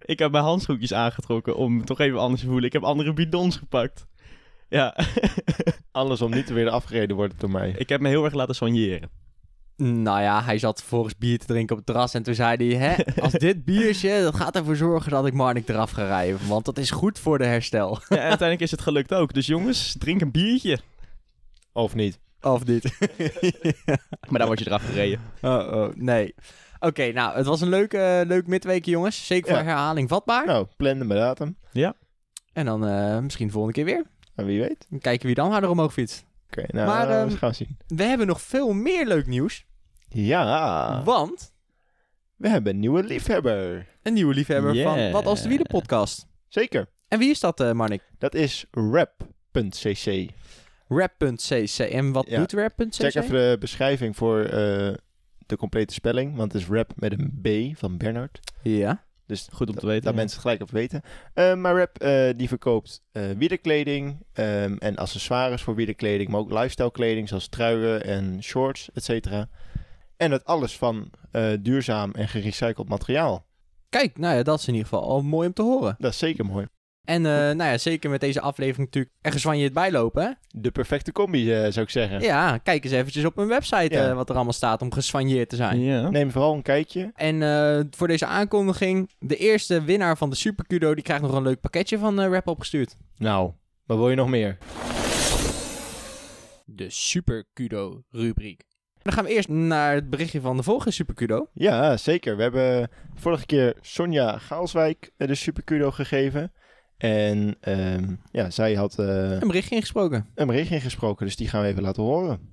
Ik 0.00 0.18
heb 0.18 0.30
mijn 0.30 0.44
handschoentjes 0.44 0.92
aangetrokken 0.94 1.56
om 1.56 1.76
me 1.76 1.84
toch 1.84 2.00
even 2.00 2.18
anders 2.18 2.40
te 2.40 2.46
voelen. 2.46 2.64
Ik 2.64 2.72
heb 2.72 2.82
andere 2.82 3.12
bidons 3.12 3.56
gepakt. 3.56 4.06
Ja, 4.68 4.96
Anders 5.92 6.20
om 6.22 6.30
niet 6.30 6.46
te 6.46 6.52
weer 6.54 6.68
afgereden 6.68 7.16
worden 7.16 7.36
door 7.38 7.50
mij. 7.50 7.74
ik 7.78 7.88
heb 7.88 8.00
me 8.00 8.08
heel 8.08 8.24
erg 8.24 8.34
laten 8.34 8.54
soigneren. 8.54 9.10
Nou 9.80 10.20
ja, 10.22 10.42
hij 10.42 10.58
zat 10.58 10.78
vervolgens 10.80 11.16
bier 11.18 11.38
te 11.38 11.46
drinken 11.46 11.70
op 11.70 11.76
het 11.76 11.86
terras. 11.86 12.14
En 12.14 12.22
toen 12.22 12.34
zei 12.34 12.76
hij, 12.76 12.88
hè, 12.88 13.04
als 13.22 13.32
dit 13.32 13.64
biertje, 13.64 14.22
dat 14.22 14.34
gaat 14.34 14.56
ervoor 14.56 14.76
zorgen 14.76 15.10
dat 15.10 15.26
ik 15.26 15.32
Marnik 15.32 15.68
eraf 15.68 15.90
ga 15.90 16.06
rijden. 16.06 16.48
Want 16.48 16.64
dat 16.64 16.78
is 16.78 16.90
goed 16.90 17.18
voor 17.18 17.38
de 17.38 17.44
herstel. 17.46 17.90
Ja, 18.08 18.16
en 18.16 18.22
uiteindelijk 18.22 18.60
is 18.60 18.70
het 18.70 18.80
gelukt 18.80 19.14
ook. 19.14 19.32
Dus 19.32 19.46
jongens, 19.46 19.94
drink 19.98 20.20
een 20.20 20.30
biertje. 20.30 20.78
Of 21.72 21.94
niet. 21.94 22.18
of 22.40 22.64
niet? 22.66 22.98
Maar 24.30 24.38
dan 24.38 24.46
word 24.46 24.58
je 24.58 24.66
eraf 24.66 24.84
gereden. 24.84 25.20
oh, 25.42 25.72
oh, 25.72 25.94
nee. 25.94 26.34
Oké, 26.80 27.12
nou, 27.12 27.36
het 27.36 27.46
was 27.46 27.60
een 27.60 27.68
leuk, 27.68 27.92
eh, 27.92 28.20
leuk 28.24 28.46
midweekje, 28.46 28.90
jongens. 28.90 29.26
Zeker 29.26 29.48
voor 29.50 29.58
Ja. 29.58 29.64
herhaling 29.64 30.08
vatbaar. 30.08 30.46
Nou, 30.46 30.66
plannen 30.76 31.06
mijn 31.06 31.20
datum. 31.20 31.56
En 32.52 32.64
dan 32.64 32.86
eh, 32.86 33.18
misschien 33.18 33.46
de 33.46 33.52
volgende 33.52 33.76
keer 33.76 33.84
weer. 33.94 34.04
En 34.34 34.44
wie 34.46 34.60
weet. 34.60 34.86
Dan 34.90 34.98
kijken 34.98 35.26
wie 35.26 35.34
dan 35.34 35.50
harder 35.50 35.70
omhoog 35.70 35.92
fietst. 35.92 36.24
Oké, 36.46 36.64
nou, 36.72 36.86
Maar, 36.86 37.08
eh, 37.08 37.20
ehm, 37.20 37.28
we 37.28 37.36
gaan 37.36 37.54
zien. 37.54 37.76
We 37.86 38.02
hebben 38.02 38.26
nog 38.26 38.42
veel 38.42 38.72
meer 38.72 39.06
leuk 39.06 39.26
nieuws. 39.26 39.64
Ja, 40.12 41.02
Want 41.04 41.52
we 42.36 42.48
hebben 42.48 42.72
een 42.72 42.78
nieuwe 42.80 43.02
liefhebber. 43.02 43.86
een 44.02 44.12
nieuwe 44.12 44.34
liefhebber 44.34 44.76
van. 44.82 45.10
Wat 45.10 45.26
als 45.26 45.42
de 45.42 45.48
Wielen 45.48 45.66
podcast. 45.66 46.26
Zeker. 46.48 46.86
En 47.08 47.18
wie 47.18 47.30
is 47.30 47.40
dat, 47.40 47.60
eh 47.60 47.72
Marnik? 47.72 48.02
Dat 48.18 48.34
is 48.34 48.64
rap.cc. 48.70 50.30
Rap.cc. 50.88 51.78
En 51.78 52.12
wat 52.12 52.26
Ja. 52.28 52.38
doet 52.38 52.52
Rap.cc? 52.52 52.94
Check 52.94 53.14
even 53.14 53.30
de 53.50 53.56
beschrijving 53.60 54.16
voor 54.16 54.40
eh, 54.44 54.50
de 55.46 55.56
complete 55.56 55.94
spelling. 55.94 56.36
Want 56.36 56.52
het 56.52 56.62
is 56.62 56.68
rap 56.68 56.92
met 56.96 57.12
een 57.12 57.38
B 57.42 57.78
van 57.78 57.96
Bernard. 57.96 58.40
Ja. 58.62 59.04
Dus 59.26 59.48
Goed 59.52 59.68
om 59.68 59.74
te 59.74 59.86
weten. 59.86 60.02
dat 60.04 60.12
ja. 60.12 60.18
mensen 60.18 60.36
het 60.36 60.46
gelijk 60.46 60.62
op 60.62 60.70
weten. 60.70 61.02
Eh, 61.34 61.54
maar 61.54 61.76
Rap 61.76 61.98
eh, 61.98 62.30
die 62.36 62.48
verkoopt 62.48 63.02
eh 63.12 63.22
wielerkleding 63.36 64.26
ehm, 64.32 64.76
en 64.78 64.96
accessoires 64.96 65.62
voor 65.62 65.74
wielerkleding. 65.74 66.28
Maar 66.30 66.40
ook 66.40 66.50
lifestyle 66.52 66.90
kleding 66.90 67.28
zoals 67.28 67.48
truien 67.48 68.04
en 68.04 68.42
shorts, 68.42 68.88
et 68.94 69.04
cetera. 69.04 69.48
En 70.20 70.30
dat 70.30 70.44
alles 70.44 70.76
van 70.76 71.10
eh, 71.30 71.52
duurzaam 71.60 72.10
en 72.12 72.28
gerecycled 72.28 72.88
materiaal. 72.88 73.46
Kijk, 73.88 74.18
nou 74.18 74.36
ja, 74.36 74.42
dat 74.42 74.58
is 74.58 74.66
in 74.66 74.74
ieder 74.74 74.88
geval 74.88 75.08
al 75.08 75.22
mooi 75.22 75.46
om 75.46 75.52
te 75.52 75.62
horen. 75.62 75.96
Dat 75.98 76.12
is 76.12 76.18
zeker 76.18 76.44
mooi. 76.44 76.66
En 77.04 77.26
eh, 77.26 77.32
nou 77.32 77.70
ja, 77.70 77.78
zeker 77.78 78.10
met 78.10 78.20
deze 78.20 78.40
aflevering 78.40 78.86
natuurlijk 78.86 79.14
ergens 79.20 79.42
van 79.42 79.58
je 79.58 79.64
het 79.64 79.72
bijlopen, 79.72 80.22
hè? 80.22 80.30
De 80.60 80.70
perfecte 80.70 81.12
combi, 81.12 81.52
eh, 81.52 81.60
zou 81.60 81.80
ik 81.80 81.90
zeggen. 81.90 82.20
Ja, 82.20 82.58
kijk 82.58 82.84
eens 82.84 82.92
eventjes 82.92 83.24
op 83.24 83.36
hun 83.36 83.48
website 83.48 83.94
Ja. 83.94 84.14
wat 84.14 84.28
er 84.28 84.34
allemaal 84.34 84.52
staat 84.52 84.82
om 84.82 84.92
geswanjeerd 84.92 85.48
te 85.48 85.56
zijn. 85.56 85.80
Ja. 85.80 86.10
Neem 86.10 86.30
vooral 86.30 86.54
een 86.54 86.62
kijkje. 86.62 87.10
En 87.14 87.42
eh, 87.42 87.80
voor 87.90 88.08
deze 88.08 88.26
aankondiging, 88.26 89.10
de 89.18 89.36
eerste 89.36 89.82
winnaar 89.82 90.16
van 90.16 90.30
de 90.30 90.36
Super 90.36 90.66
Kudo, 90.66 90.94
die 90.94 91.04
krijgt 91.04 91.22
nog 91.22 91.32
een 91.32 91.42
leuk 91.42 91.60
pakketje 91.60 91.98
van 91.98 92.20
Rap 92.20 92.46
opgestuurd. 92.46 92.96
Nou, 93.16 93.52
wat 93.86 93.98
wil 93.98 94.10
je 94.10 94.16
nog 94.16 94.28
meer? 94.28 94.58
De 96.64 96.90
Super 96.90 97.44
Kudo 97.52 98.02
rubriek. 98.10 98.68
Dan 99.02 99.12
gaan 99.12 99.24
we 99.24 99.30
eerst 99.30 99.48
naar 99.48 99.94
het 99.94 100.10
berichtje 100.10 100.40
van 100.40 100.56
de 100.56 100.62
volgende 100.62 100.92
Super 100.92 101.14
Kudo. 101.14 101.46
Ja, 101.52 101.96
zeker. 101.96 102.36
We 102.36 102.42
hebben 102.42 102.90
vorige 103.14 103.46
keer 103.46 103.74
Sonja 103.80 104.38
Gaalswijk 104.38 105.10
eh, 105.16 105.28
de 105.28 105.34
Supercudo 105.34 105.90
gegeven. 105.90 106.52
En 106.98 107.56
ehm, 107.60 108.14
ja, 108.32 108.50
zij 108.50 108.74
had 108.74 108.98
eh, 108.98 109.06
Een 109.30 109.46
berichtje 109.46 109.74
ingesproken. 109.74 110.30
een 110.34 110.46
bericht 110.46 110.70
ingesproken, 110.70 111.26
dus 111.26 111.36
die 111.36 111.48
gaan 111.48 111.62
we 111.62 111.68
even 111.68 111.82
laten 111.82 112.02
horen. 112.02 112.48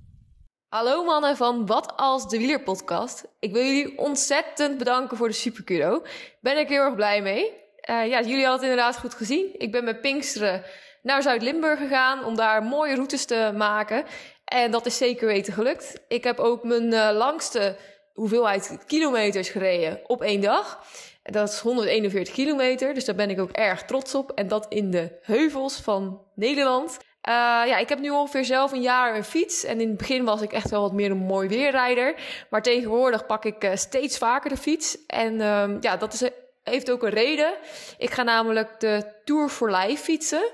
Hallo 0.67 1.03
mannen 1.03 1.37
van 1.37 1.65
Wat 1.65 1.93
als 1.95 2.29
de 2.29 2.37
Wielerpodcast. 2.37 3.25
Ik 3.39 3.51
wil 3.53 3.63
jullie 3.63 3.97
ontzettend 3.97 4.77
bedanken 4.77 5.17
voor 5.17 5.27
de 5.27 5.33
superkudo. 5.33 6.01
Ben 6.41 6.57
ik 6.59 6.67
heel 6.67 6.83
erg 6.83 6.95
blij 6.95 7.21
mee. 7.21 7.51
Eh, 7.75 8.07
ja, 8.07 8.21
jullie 8.21 8.45
hadden 8.45 8.51
het 8.51 8.61
inderdaad 8.61 8.97
goed 8.99 9.13
gezien. 9.13 9.49
Ik 9.57 9.71
ben 9.71 9.83
met 9.83 10.01
Pinksteren 10.01 10.63
naar 11.01 11.21
Zuid-Limburg 11.21 11.79
gegaan 11.79 12.23
om 12.25 12.35
daar 12.35 12.63
mooie 12.63 12.95
routes 12.95 13.25
te 13.25 13.53
maken. 13.57 14.03
En 14.47 14.71
dat 14.71 14.85
is 14.85 14.97
zeker 14.97 15.27
weten 15.27 15.53
gelukt. 15.53 16.01
Ik 16.07 16.23
heb 16.23 16.39
ook 16.39 16.63
mijn 16.63 16.93
eh, 16.93 17.09
langste 17.15 17.75
hoeveelheid 18.13 18.77
kilometers 18.85 19.49
gereden 19.49 19.99
op 20.07 20.21
één 20.21 20.41
dag. 20.41 20.83
Dat 21.23 21.49
is 21.49 21.59
141 21.59 22.33
kilometer, 22.33 22.93
dus 22.93 23.05
daar 23.05 23.15
ben 23.15 23.29
ik 23.29 23.39
ook 23.39 23.51
erg 23.51 23.83
trots 23.83 24.15
op. 24.15 24.31
En 24.31 24.47
dat 24.47 24.65
in 24.69 24.91
de 24.91 25.19
heuvels 25.21 25.75
van 25.75 26.21
Nederland. 26.35 26.97
Eh, 27.21 27.33
ja, 27.65 27.77
ik 27.77 27.89
heb 27.89 27.99
nu 27.99 28.09
ongeveer 28.09 28.45
zelf 28.45 28.71
een 28.71 28.81
jaar 28.81 29.15
een 29.15 29.23
fiets. 29.23 29.63
En 29.63 29.81
in 29.81 29.87
het 29.87 29.97
begin 29.97 30.25
was 30.25 30.41
ik 30.41 30.51
echt 30.51 30.69
wel 30.69 30.81
wat 30.81 30.93
meer 30.93 31.11
een 31.11 31.17
mooi 31.17 31.47
weerrijder. 31.47 32.15
Maar 32.49 32.61
tegenwoordig 32.61 33.25
pak 33.25 33.45
ik 33.45 33.63
eh, 33.63 33.75
steeds 33.75 34.17
vaker 34.17 34.49
de 34.49 34.57
fiets. 34.57 35.05
En 35.07 35.41
ehm, 35.41 35.77
ja, 35.79 35.97
dat 35.97 36.13
is, 36.13 36.29
heeft 36.63 36.91
ook 36.91 37.03
een 37.03 37.09
reden. 37.09 37.53
Ik 37.97 38.09
ga 38.11 38.23
namelijk 38.23 38.79
de 38.79 39.13
Tour 39.23 39.49
for 39.49 39.71
Life 39.71 40.03
fietsen. 40.03 40.51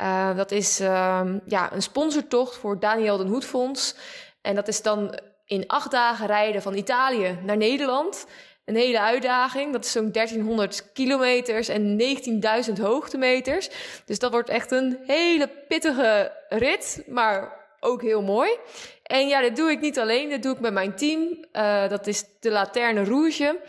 Eh, 0.00 0.36
dat 0.36 0.50
is 0.50 0.80
ehm, 0.80 1.38
ja, 1.46 1.72
een 1.72 1.82
sponsortocht 1.82 2.56
voor 2.56 2.78
Daniel 2.78 3.16
den 3.16 3.26
Hoedfonds. 3.26 3.94
En 4.40 4.54
dat 4.54 4.68
is 4.68 4.82
dan 4.82 5.18
in 5.44 5.66
acht 5.66 5.90
dagen 5.90 6.26
rijden 6.26 6.62
van 6.62 6.74
Italië 6.74 7.38
naar 7.42 7.56
Nederland. 7.56 8.26
Een 8.64 8.76
hele 8.76 9.00
uitdaging. 9.00 9.72
Dat 9.72 9.84
is 9.84 9.92
zo'n 9.92 10.12
1300 10.12 10.92
kilometers 10.92 11.68
en 11.68 11.98
19.000 12.66 12.80
hoogtemeters. 12.80 13.70
Dus 14.04 14.18
dat 14.18 14.30
wordt 14.30 14.48
echt 14.48 14.70
een 14.70 14.98
hele 15.06 15.48
pittige 15.68 16.32
rit, 16.48 17.02
maar 17.06 17.66
ook 17.80 18.02
heel 18.02 18.22
mooi. 18.22 18.50
En 19.02 19.28
ja, 19.28 19.40
dit 19.40 19.56
doe 19.56 19.70
ik 19.70 19.80
niet 19.80 19.98
alleen, 19.98 20.28
dit 20.28 20.42
doe 20.42 20.54
ik 20.54 20.60
met 20.60 20.72
mijn 20.72 20.96
team. 20.96 21.44
Eh, 21.52 21.88
dat 21.88 22.06
is 22.06 22.24
de 22.40 22.50
Laterne 22.50 23.04
Rouge, 23.04 23.60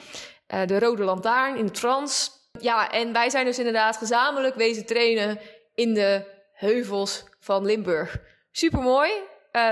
eh, 0.48 0.66
de 0.66 0.80
Rode 0.80 1.04
Lantaarn 1.04 1.58
in 1.58 1.66
het 1.66 1.80
Frans. 1.80 2.32
Ja, 2.60 2.92
en 2.92 3.14
wij 3.14 3.30
zijn 3.30 3.46
dus 3.46 3.58
inderdaad 3.58 3.98
gezamenlijk 3.98 4.56
wezen 4.56 4.86
trainen 4.86 5.40
in 5.76 5.94
de 5.94 6.24
heuvels 6.54 7.24
van 7.40 7.66
Limburg. 7.66 8.18
Super 8.52 8.80
mooi, 8.80 9.12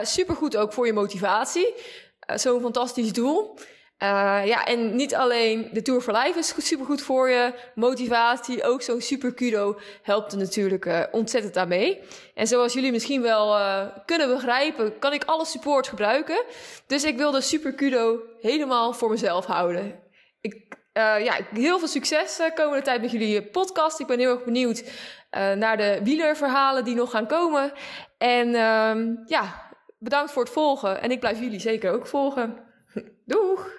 super 0.02 0.36
goed 0.36 0.58
ook 0.58 0.74
voor 0.74 0.86
je 0.86 0.94
motivatie. 0.94 1.74
Eh, 2.20 2.38
Zo'n 2.38 2.62
fantastisch 2.62 3.14
doel. 3.14 3.58
Uh, 4.04 4.42
ja, 4.46 4.66
en 4.66 4.96
niet 4.96 5.16
alleen 5.16 5.70
de 5.74 5.82
Tour 5.82 6.02
for 6.02 6.14
Life 6.14 6.40
is 6.40 6.54
super 6.58 6.86
goed 6.86 7.02
voor 7.02 7.30
je 7.30 7.54
motivatie. 7.76 8.64
Ook 8.64 8.82
zo'n 8.82 9.02
super 9.02 9.34
kudo 9.34 9.80
helpt 10.02 10.32
er 10.32 10.38
natuurlijk 10.38 11.10
ontzettend 11.12 11.58
aan 11.58 11.68
mee. 11.68 12.00
En 12.34 12.48
zoals 12.48 12.74
jullie 12.74 12.92
misschien 12.92 13.22
wel 13.22 13.58
kunnen 14.06 14.28
begrijpen, 14.28 15.00
kan 15.00 15.14
ik 15.14 15.24
alle 15.24 15.46
support 15.46 15.88
gebruiken. 15.88 16.44
Dus 16.88 17.04
ik 17.04 17.18
wil 17.18 17.32
de 17.32 17.42
super 17.42 17.74
kudo 17.74 18.20
helemaal 18.42 18.94
voor 18.94 19.10
mezelf 19.10 19.46
houden. 19.46 20.00
Ik 20.42 20.78
Eh, 20.94 21.24
ja, 21.24 21.40
heel 21.54 21.80
veel 21.80 21.88
succes 21.88 22.40
komende 22.56 22.82
tijd 22.82 23.02
met 23.02 23.12
jullie 23.12 23.42
podcast. 23.42 24.00
Ik 24.00 24.08
ben 24.08 24.20
heel 24.20 24.32
erg 24.32 24.44
benieuwd 24.44 24.84
naar 25.32 25.78
de 25.78 26.00
wielerverhalen 26.04 26.84
die 26.84 26.96
nog 26.96 27.12
gaan 27.12 27.28
komen. 27.28 27.72
En 28.18 28.48
uh, 28.48 29.16
ja, 29.26 29.72
bedankt 30.00 30.32
voor 30.32 30.44
het 30.44 30.52
volgen. 30.54 31.02
En 31.02 31.12
ik 31.12 31.20
blijf 31.20 31.40
jullie 31.40 31.60
zeker 31.60 31.92
ook 31.92 32.08
volgen. 32.08 32.58
Doeg! 33.26 33.70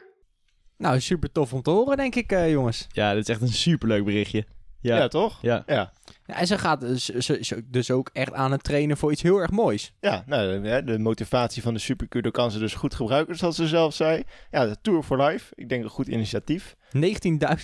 Nou, 0.76 1.00
super 1.00 1.32
tof 1.32 1.52
om 1.52 1.62
te 1.62 1.70
horen, 1.70 1.96
denk 1.96 2.14
ik, 2.14 2.32
uh, 2.32 2.50
jongens. 2.50 2.86
Ja, 2.92 3.14
dit 3.14 3.22
is 3.22 3.28
echt 3.28 3.40
een 3.40 3.48
superleuk 3.48 4.04
berichtje. 4.04 4.44
Ja, 4.80 4.96
Ja, 4.96 5.08
toch? 5.08 5.38
ja. 5.42 5.62
Ja. 5.66 5.92
Ja, 6.30 6.36
en 6.38 6.46
ze 6.46 6.58
gaat 6.58 6.80
dus, 6.80 7.04
ze, 7.04 7.64
dus 7.66 7.90
ook 7.90 8.10
echt 8.12 8.32
aan 8.32 8.52
het 8.52 8.62
trainen 8.64 8.96
voor 8.96 9.12
iets 9.12 9.22
heel 9.22 9.38
erg 9.38 9.50
moois. 9.50 9.92
Ja, 10.00 10.22
nou, 10.26 10.60
de, 10.62 10.82
de 10.84 10.98
motivatie 10.98 11.62
van 11.62 11.74
de 11.74 11.80
Supercudo 11.80 12.30
kan 12.30 12.50
ze 12.50 12.58
dus 12.58 12.74
goed 12.74 12.94
gebruiken, 12.94 13.36
zoals 13.36 13.56
ze 13.56 13.68
zelf 13.68 13.94
zei. 13.94 14.22
Ja, 14.50 14.66
de 14.66 14.76
Tour 14.82 15.02
for 15.02 15.22
Life. 15.22 15.52
Ik 15.54 15.68
denk 15.68 15.84
een 15.84 15.90
goed 15.90 16.06
initiatief. 16.08 16.76
19.000 16.96 17.00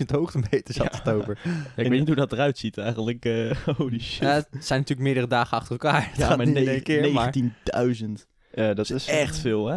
hoogtemeters 0.07 0.77
had 0.79 0.97
het 0.99 1.09
over. 1.09 1.39
Ja, 1.45 1.51
ik 1.83 1.89
weet 1.89 1.99
niet 1.99 2.07
hoe 2.07 2.17
dat 2.17 2.33
eruit 2.33 2.59
ziet 2.59 2.79
eigenlijk. 2.79 3.25
eh, 3.25 3.51
holy 3.79 4.01
shit. 4.01 4.23
Ja, 4.23 4.33
het 4.35 4.47
zijn 4.51 4.81
natuurlijk 4.81 5.01
meerdere 5.09 5.27
dagen 5.27 5.57
achter 5.57 5.73
elkaar. 5.73 6.11
Ja, 6.17 6.29
maar 6.37 6.47
niet 6.47 6.57
in 6.57 6.65
ne- 6.65 6.71
één 6.71 6.83
keer, 6.83 7.13
maar... 7.13 7.35
19.000. 7.95 8.05
Ja, 8.53 8.75
dat 8.75 8.91
is 8.91 9.07
echt 9.09 9.39
veel, 9.39 9.67
hè? 9.67 9.77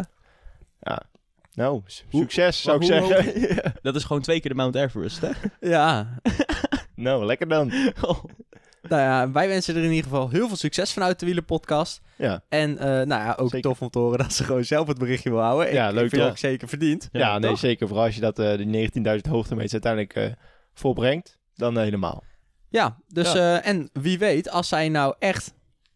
Nou, 1.53 1.81
su- 1.86 2.03
Hoe- 2.10 2.22
succes 2.22 2.62
zou 2.62 2.84
ik 2.86 2.89
hoe 2.91 3.08
zeggen. 3.08 3.39
Ja. 3.55 3.74
Dat 3.81 3.96
is 3.96 4.03
gewoon 4.03 4.22
twee 4.22 4.39
keer 4.39 4.50
de 4.51 4.58
Mount 4.58 4.75
Everest, 4.75 5.22
hè? 5.22 5.29
Ja, 5.60 6.19
Nou, 6.96 7.25
lekker 7.25 7.48
dan. 7.48 7.72
Nou 8.81 9.01
ja, 9.01 9.31
wij 9.31 9.48
wensen 9.48 9.75
er 9.75 9.83
in 9.83 9.89
ieder 9.89 10.03
geval 10.09 10.29
heel 10.29 10.48
veel 10.48 10.57
succes 10.57 10.93
vanuit 10.93 11.19
de 11.19 11.25
Wielenpodcast. 11.25 12.01
Ja, 12.15 12.43
En 12.50 12.77
eh, 12.77 12.86
nou 12.86 13.07
ja, 13.07 13.36
ook 13.39 13.50
Zeker. 13.50 13.69
tof 13.69 13.81
om 13.81 13.89
te 13.89 14.00
horen 14.00 14.17
dat 14.17 14.33
ze 14.33 14.43
gewoon 14.43 14.63
zelf 14.63 14.88
het 14.88 14.98
berichtje 14.98 15.29
wil 15.29 15.39
houden. 15.39 15.74
Ja, 15.74 15.88
ik, 15.88 15.93
leuk 15.93 16.03
ik 16.03 16.09
vind 16.09 16.21
toch? 16.21 16.31
ook 16.31 16.38
zeker 16.38 16.67
verdiend. 16.67 17.09
ja, 17.12 17.39
nee, 17.39 17.50
toch? 17.50 17.59
zeker. 17.59 17.88
Vooral 17.88 18.05
als 18.05 18.15
je 18.15 18.21
dat, 18.21 18.39
eh 18.39 18.57
die 18.57 18.91
19.000 18.91 19.29
hoogtemeters 19.29 19.71
uiteindelijk 19.74 20.13
eh, 20.15 20.31
volbrengt, 20.74 21.38
dan 21.55 21.77
helemaal. 21.77 22.24
Ja, 22.69 22.98
dus 23.07 23.33
eh, 23.33 23.67
en 23.67 23.89
wie 23.93 24.19
weet, 24.19 24.50
als 24.50 24.67
zij 24.67 24.89
nou 24.89 25.15
echt 25.19 25.53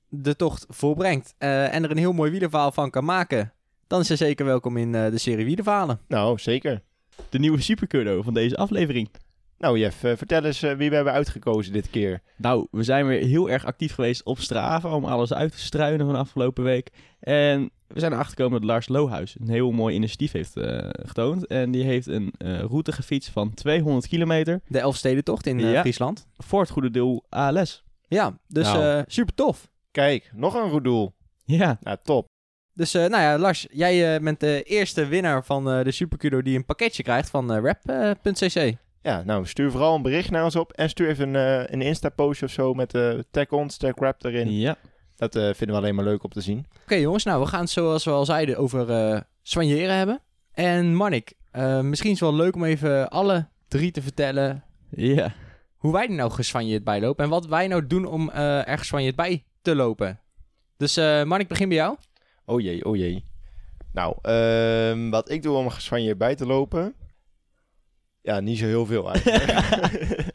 de 0.09 0.35
tocht 0.35 0.65
volbrengt 0.69 1.33
eh, 1.37 1.73
en 1.73 1.83
er 1.83 1.91
een 1.91 1.97
heel 1.97 2.13
mooi 2.13 2.31
wielerverhaal 2.31 2.71
van 2.71 2.89
kan 2.89 3.05
maken, 3.05 3.53
dan 3.87 3.99
is 3.99 4.07
ze 4.07 4.15
zeker 4.15 4.45
welkom 4.45 4.77
in 4.77 4.95
eh, 4.95 5.11
de 5.11 5.17
serie 5.17 5.45
wielerverhalen. 5.45 5.99
Nou, 6.07 6.39
zeker. 6.39 6.81
De 7.29 7.39
nieuwe 7.39 7.61
supercurdo 7.61 8.21
van 8.21 8.33
deze 8.33 8.57
aflevering. 8.57 9.09
Nou, 9.63 9.79
Jeff, 9.79 10.03
eh, 10.03 10.11
vertel 10.15 10.43
eens 10.43 10.61
eh, 10.63 10.73
wie 10.75 10.89
we 10.89 10.95
hebben 10.95 11.13
uitgekozen 11.13 11.73
dit 11.73 11.89
keer. 11.89 12.21
Nou, 12.37 12.67
we 12.71 12.83
zijn 12.83 13.07
weer 13.07 13.23
heel 13.25 13.49
erg 13.49 13.65
actief 13.65 13.93
geweest 13.93 14.23
op 14.23 14.39
Strava 14.39 14.95
om 14.95 15.05
alles 15.05 15.33
uit 15.33 15.51
te 15.51 15.59
struinen 15.59 16.05
van 16.05 16.15
de 16.15 16.21
afgelopen 16.21 16.63
week. 16.63 16.89
En 17.19 17.71
we 17.87 17.99
zijn 17.99 18.11
erachter 18.11 18.35
gekomen 18.37 18.59
dat 18.59 18.69
Lars 18.69 18.87
Lohuis 18.87 19.35
een 19.39 19.49
heel 19.49 19.71
mooi 19.71 19.95
initiatief 19.95 20.31
heeft 20.31 20.57
eh, 20.57 20.89
getoond. 20.91 21.47
En 21.47 21.71
die 21.71 21.83
heeft 21.83 22.07
een 22.07 22.33
eh, 22.37 22.59
route 22.59 22.91
gefietst 22.91 23.29
van 23.29 23.53
200 23.53 24.07
kilometer 24.07 24.61
De 24.67 24.79
Elfstedentocht 24.79 25.47
in 25.47 25.59
Ja. 25.59 25.81
Friesland. 25.81 26.27
voor 26.37 26.61
het 26.61 26.69
goede 26.69 26.91
doel 26.91 27.23
ALS. 27.29 27.83
Ja, 28.07 28.37
dus 28.47 28.65
Nou. 28.73 28.83
eh, 28.97 29.01
super 29.07 29.33
tof. 29.33 29.69
Kijk, 29.91 30.31
nog 30.35 30.53
een 30.53 30.69
goed 30.69 30.83
doel. 30.83 31.13
Ja, 31.45 31.77
Nou, 31.81 31.97
top. 32.03 32.27
Dus 32.75 32.93
eh, 32.93 33.01
nou 33.05 33.23
ja, 33.23 33.37
Lars, 33.37 33.67
jij 33.71 34.15
eh, 34.15 34.23
bent 34.23 34.39
de 34.39 34.63
eerste 34.63 35.05
winnaar 35.05 35.45
van 35.45 35.71
eh, 35.71 35.83
de 35.83 35.91
Supercudo 35.91 36.41
die 36.41 36.55
een 36.57 36.65
pakketje 36.65 37.03
krijgt 37.03 37.29
van 37.29 37.51
rap.cc. 37.55 38.73
Ja, 39.03 39.23
nou, 39.23 39.45
stuur 39.45 39.71
vooral 39.71 39.95
een 39.95 40.01
bericht 40.01 40.31
naar 40.31 40.43
ons 40.43 40.55
op. 40.55 40.71
En 40.71 40.89
stuur 40.89 41.09
even 41.09 41.33
een, 41.33 41.65
eh, 41.65 41.73
een 41.73 41.81
Insta-post 41.81 42.43
of 42.43 42.51
zo 42.51 42.73
met 42.73 42.93
eh 42.93 43.19
tag 43.31 43.49
ons, 43.49 43.77
tag 43.77 43.95
rap 43.95 44.23
erin. 44.23 44.51
ja. 44.51 44.77
Dat 45.15 45.35
eh, 45.35 45.43
vinden 45.43 45.67
we 45.67 45.81
alleen 45.81 45.95
maar 45.95 46.05
leuk 46.05 46.23
om 46.23 46.29
te 46.29 46.41
zien. 46.41 46.65
Oké 46.83 46.95
jongens, 46.95 47.23
nou 47.23 47.41
we 47.41 47.47
gaan 47.47 47.59
het 47.59 47.69
zoals 47.69 48.03
we 48.03 48.11
al 48.11 48.25
zeiden 48.25 48.57
over 48.57 48.89
eh 48.89 49.21
soigneren 49.41 49.95
hebben. 49.95 50.21
En 50.51 50.95
Marnik, 50.95 51.33
eh, 51.51 51.79
misschien 51.79 52.11
is 52.11 52.19
het 52.19 52.29
wel 52.29 52.37
leuk 52.37 52.55
om 52.55 52.63
even 52.63 53.09
alle 53.09 53.47
drie 53.67 53.91
te 53.91 54.01
vertellen 54.01 54.63
ja. 54.89 55.33
hoe 55.77 55.91
wij 55.91 56.07
er 56.07 56.13
nou 56.13 56.31
geswanjeerd 56.31 56.83
bij 56.83 57.01
lopen. 57.01 57.23
En 57.23 57.29
wat 57.29 57.45
wij 57.47 57.67
nou 57.67 57.87
doen 57.87 58.05
om 58.05 58.29
eh 58.29 58.67
er 58.67 58.77
geswanjeerd 58.77 59.15
bij 59.15 59.43
te 59.61 59.75
lopen. 59.75 60.19
Dus 60.77 60.97
eh 60.97 61.23
Marnik, 61.23 61.47
begin 61.47 61.67
bij 61.69 61.77
jou. 61.77 61.95
Oh 62.45 62.61
jee, 62.61 62.85
oh 62.85 62.95
jee. 62.95 63.25
Nou, 63.91 64.15
ehm, 64.21 65.09
wat 65.09 65.29
ik 65.29 65.43
doe 65.43 65.55
om 65.55 65.71
van 65.71 66.03
je 66.03 66.15
bij 66.15 66.35
te 66.35 66.45
lopen... 66.45 66.95
Ja, 68.23 68.39
niet 68.39 68.57
zo 68.57 68.65
heel 68.65 68.85
veel 68.85 69.11
eigenlijk. 69.13 69.51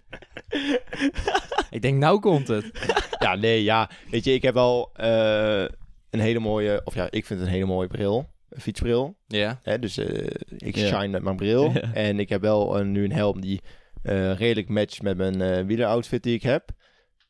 Ik 1.71 1.83
denk, 1.83 1.99
nou 1.99 2.21
komt 2.21 2.49
het. 2.49 2.71
ja, 3.25 3.35
nee, 3.35 3.63
ja. 3.63 3.91
Weet 4.11 4.25
je, 4.25 4.33
ik 4.33 4.43
heb 4.43 4.55
wel 4.55 4.91
eh, 4.95 5.65
een 6.11 6.21
hele 6.21 6.39
mooie... 6.39 6.81
Of 6.85 6.95
ja, 6.95 7.05
ik 7.11 7.27
vind 7.27 7.39
het 7.41 7.49
een 7.49 7.55
hele 7.55 7.67
mooie 7.67 7.89
bril. 7.89 8.29
Een 8.49 8.61
fietsbril. 8.61 9.17
Ja. 9.27 9.61
Hè, 9.63 9.79
dus 9.79 9.97
eh, 9.97 10.27
ik 10.57 10.77
Ja. 10.77 10.87
shine 10.87 11.09
met 11.09 11.23
mijn 11.23 11.37
bril. 11.37 11.71
Ja. 11.71 11.93
En 11.93 12.19
ik 12.21 12.29
heb 12.29 12.41
wel 12.41 12.79
een, 12.79 12.93
nu 12.93 13.05
een 13.05 13.13
helm 13.13 13.41
die 13.41 13.61
eh, 14.03 14.33
redelijk 14.35 14.69
matcht 14.69 15.03
met 15.03 15.17
mijn 15.17 15.41
eh 15.41 15.65
wieleroutfit 15.65 16.23
die 16.23 16.35
ik 16.35 16.43
heb. 16.43 16.71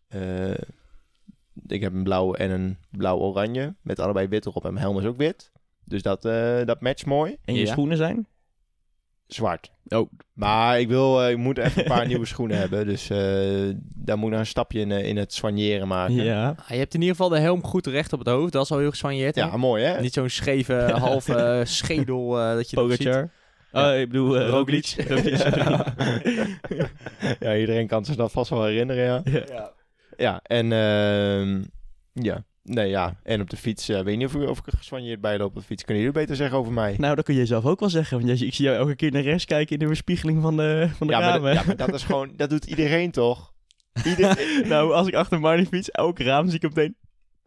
Eh, 0.09 0.51
ik 1.67 1.81
heb 1.81 1.93
een 1.93 2.03
blauw 2.05 2.35
en 2.35 2.51
een 2.51 2.79
blauw-oranje. 2.91 3.75
Met 3.83 3.99
allebei 3.99 4.29
wit 4.29 4.47
erop. 4.47 4.65
En 4.65 4.73
mijn 4.73 4.85
helm 4.85 4.99
is 4.99 5.05
ook 5.05 5.17
wit. 5.17 5.51
Dus 5.85 6.03
dat, 6.03 6.25
eh, 6.25 6.65
dat 6.65 6.81
matcht 6.81 7.07
mooi. 7.07 7.37
En 7.45 7.55
je 7.55 7.61
Ja. 7.61 7.67
schoenen 7.73 7.97
zijn? 7.97 8.27
Zwart. 9.29 9.71
Oh. 9.89 10.11
Maar 10.33 10.81
ik, 10.81 10.89
wil, 10.89 11.23
eh, 11.23 11.31
ik 11.31 11.37
moet 11.37 11.59
even 11.59 11.83
een 11.83 11.89
paar 11.89 12.07
nieuwe 12.13 12.27
schoenen 12.27 12.59
hebben. 12.59 12.87
Dus 12.87 13.11
eh, 13.11 13.19
daar 13.95 14.17
moet 14.17 14.27
ik 14.27 14.31
nog 14.33 14.41
een 14.41 14.47
stapje 14.47 14.81
in, 14.81 14.93
eh, 14.93 15.05
in 15.09 15.17
het 15.17 15.33
soigneren 15.33 15.89
maken. 15.89 16.15
Ja. 16.15 16.55
Ah, 16.59 16.69
je 16.69 16.75
hebt 16.77 16.95
in 16.95 17.01
ieder 17.01 17.17
geval 17.17 17.31
de 17.31 17.39
helm 17.39 17.63
goed 17.65 17.87
recht 17.87 18.13
op 18.13 18.19
het 18.19 18.29
hoofd. 18.29 18.53
Dat 18.53 18.65
is 18.65 18.71
al 18.71 18.79
heel 18.79 18.91
geswanjeerd. 18.91 19.35
hè? 19.35 19.41
Ja, 19.41 19.57
mooi 19.57 19.85
hè? 19.85 20.01
Niet 20.01 20.13
zo'n 20.13 20.29
scheve 20.29 20.75
halve 21.01 21.63
schedel 21.67 22.41
eh, 22.41 22.55
dat 22.55 22.71
je 22.71 22.77
dat 22.77 22.91
ziet. 22.91 22.99
Pogacar. 22.99 23.31
Ja. 23.73 23.93
Oh, 23.93 23.99
ik 24.01 24.07
bedoel 24.09 24.39
eh, 24.39 24.49
Roglic. 24.49 24.95
Ja, 27.41 27.57
iedereen 27.57 27.87
kan 27.87 28.05
zich 28.05 28.17
dat 28.17 28.33
vast 28.33 28.51
wel 28.51 28.65
herinneren, 28.65 29.05
ja. 29.05 29.41
Ja. 29.55 29.73
Ja, 30.17 30.41
en 30.43 30.73
ehm, 30.73 31.63
ja. 32.13 32.45
Nee, 32.69 32.89
ja. 32.89 33.17
En 33.23 33.41
op 33.41 33.51
de 33.51 33.57
fiets, 33.57 33.89
eh, 33.89 34.01
weet 34.03 34.17
niet 34.17 34.27
of, 34.27 34.35
ik- 34.35 34.49
of 34.49 34.59
ik 34.59 34.67
er 34.67 34.77
geswanjeerd 34.79 35.21
bij 35.21 35.39
loop 35.39 35.49
op 35.49 35.55
de 35.55 35.63
fiets. 35.63 35.85
Kunnen 35.85 36.03
jullie 36.05 36.19
beter 36.21 36.37
zeggen 36.37 36.59
over 36.59 36.73
mij? 36.73 36.95
Nou, 36.99 37.15
dat 37.15 37.25
kun 37.25 37.35
je 37.35 37.47
zelf 37.47 37.65
ook 37.65 37.81
wel 37.81 37.89
zeggen. 37.91 38.19
Want 38.27 38.41
ik 38.41 38.55
zie 38.55 38.65
jou 38.65 38.77
elke 38.79 38.97
keer 38.97 39.13
naar 39.13 39.23
rechts 39.23 39.45
kijken 39.45 39.73
in 39.73 39.79
de 39.79 39.87
weerspiegeling 39.87 40.43
van 40.43 40.57
de, 40.57 40.89
van 40.97 41.07
de 41.07 41.13
ja, 41.13 41.19
maar, 41.19 41.29
ramen. 41.29 41.43
dat- 41.55 41.61
ja, 41.61 41.67
maar 41.67 41.77
dat 41.77 41.95
is 41.95 42.03
gewoon, 42.03 42.33
dat 42.37 42.51
doet 42.51 42.65
iedereen 42.65 43.11
toch? 43.11 43.53
Iedereen. 44.05 44.69
nou, 44.69 44.93
als 44.93 45.07
ik 45.09 45.15
achter 45.15 45.41
Marnie 45.41 45.67
fiets, 45.67 45.91
elk 45.91 46.19
raam 46.19 46.47
zie 46.49 46.55
ik 46.57 46.63
hem 46.63 46.71
meteen, 46.75 46.97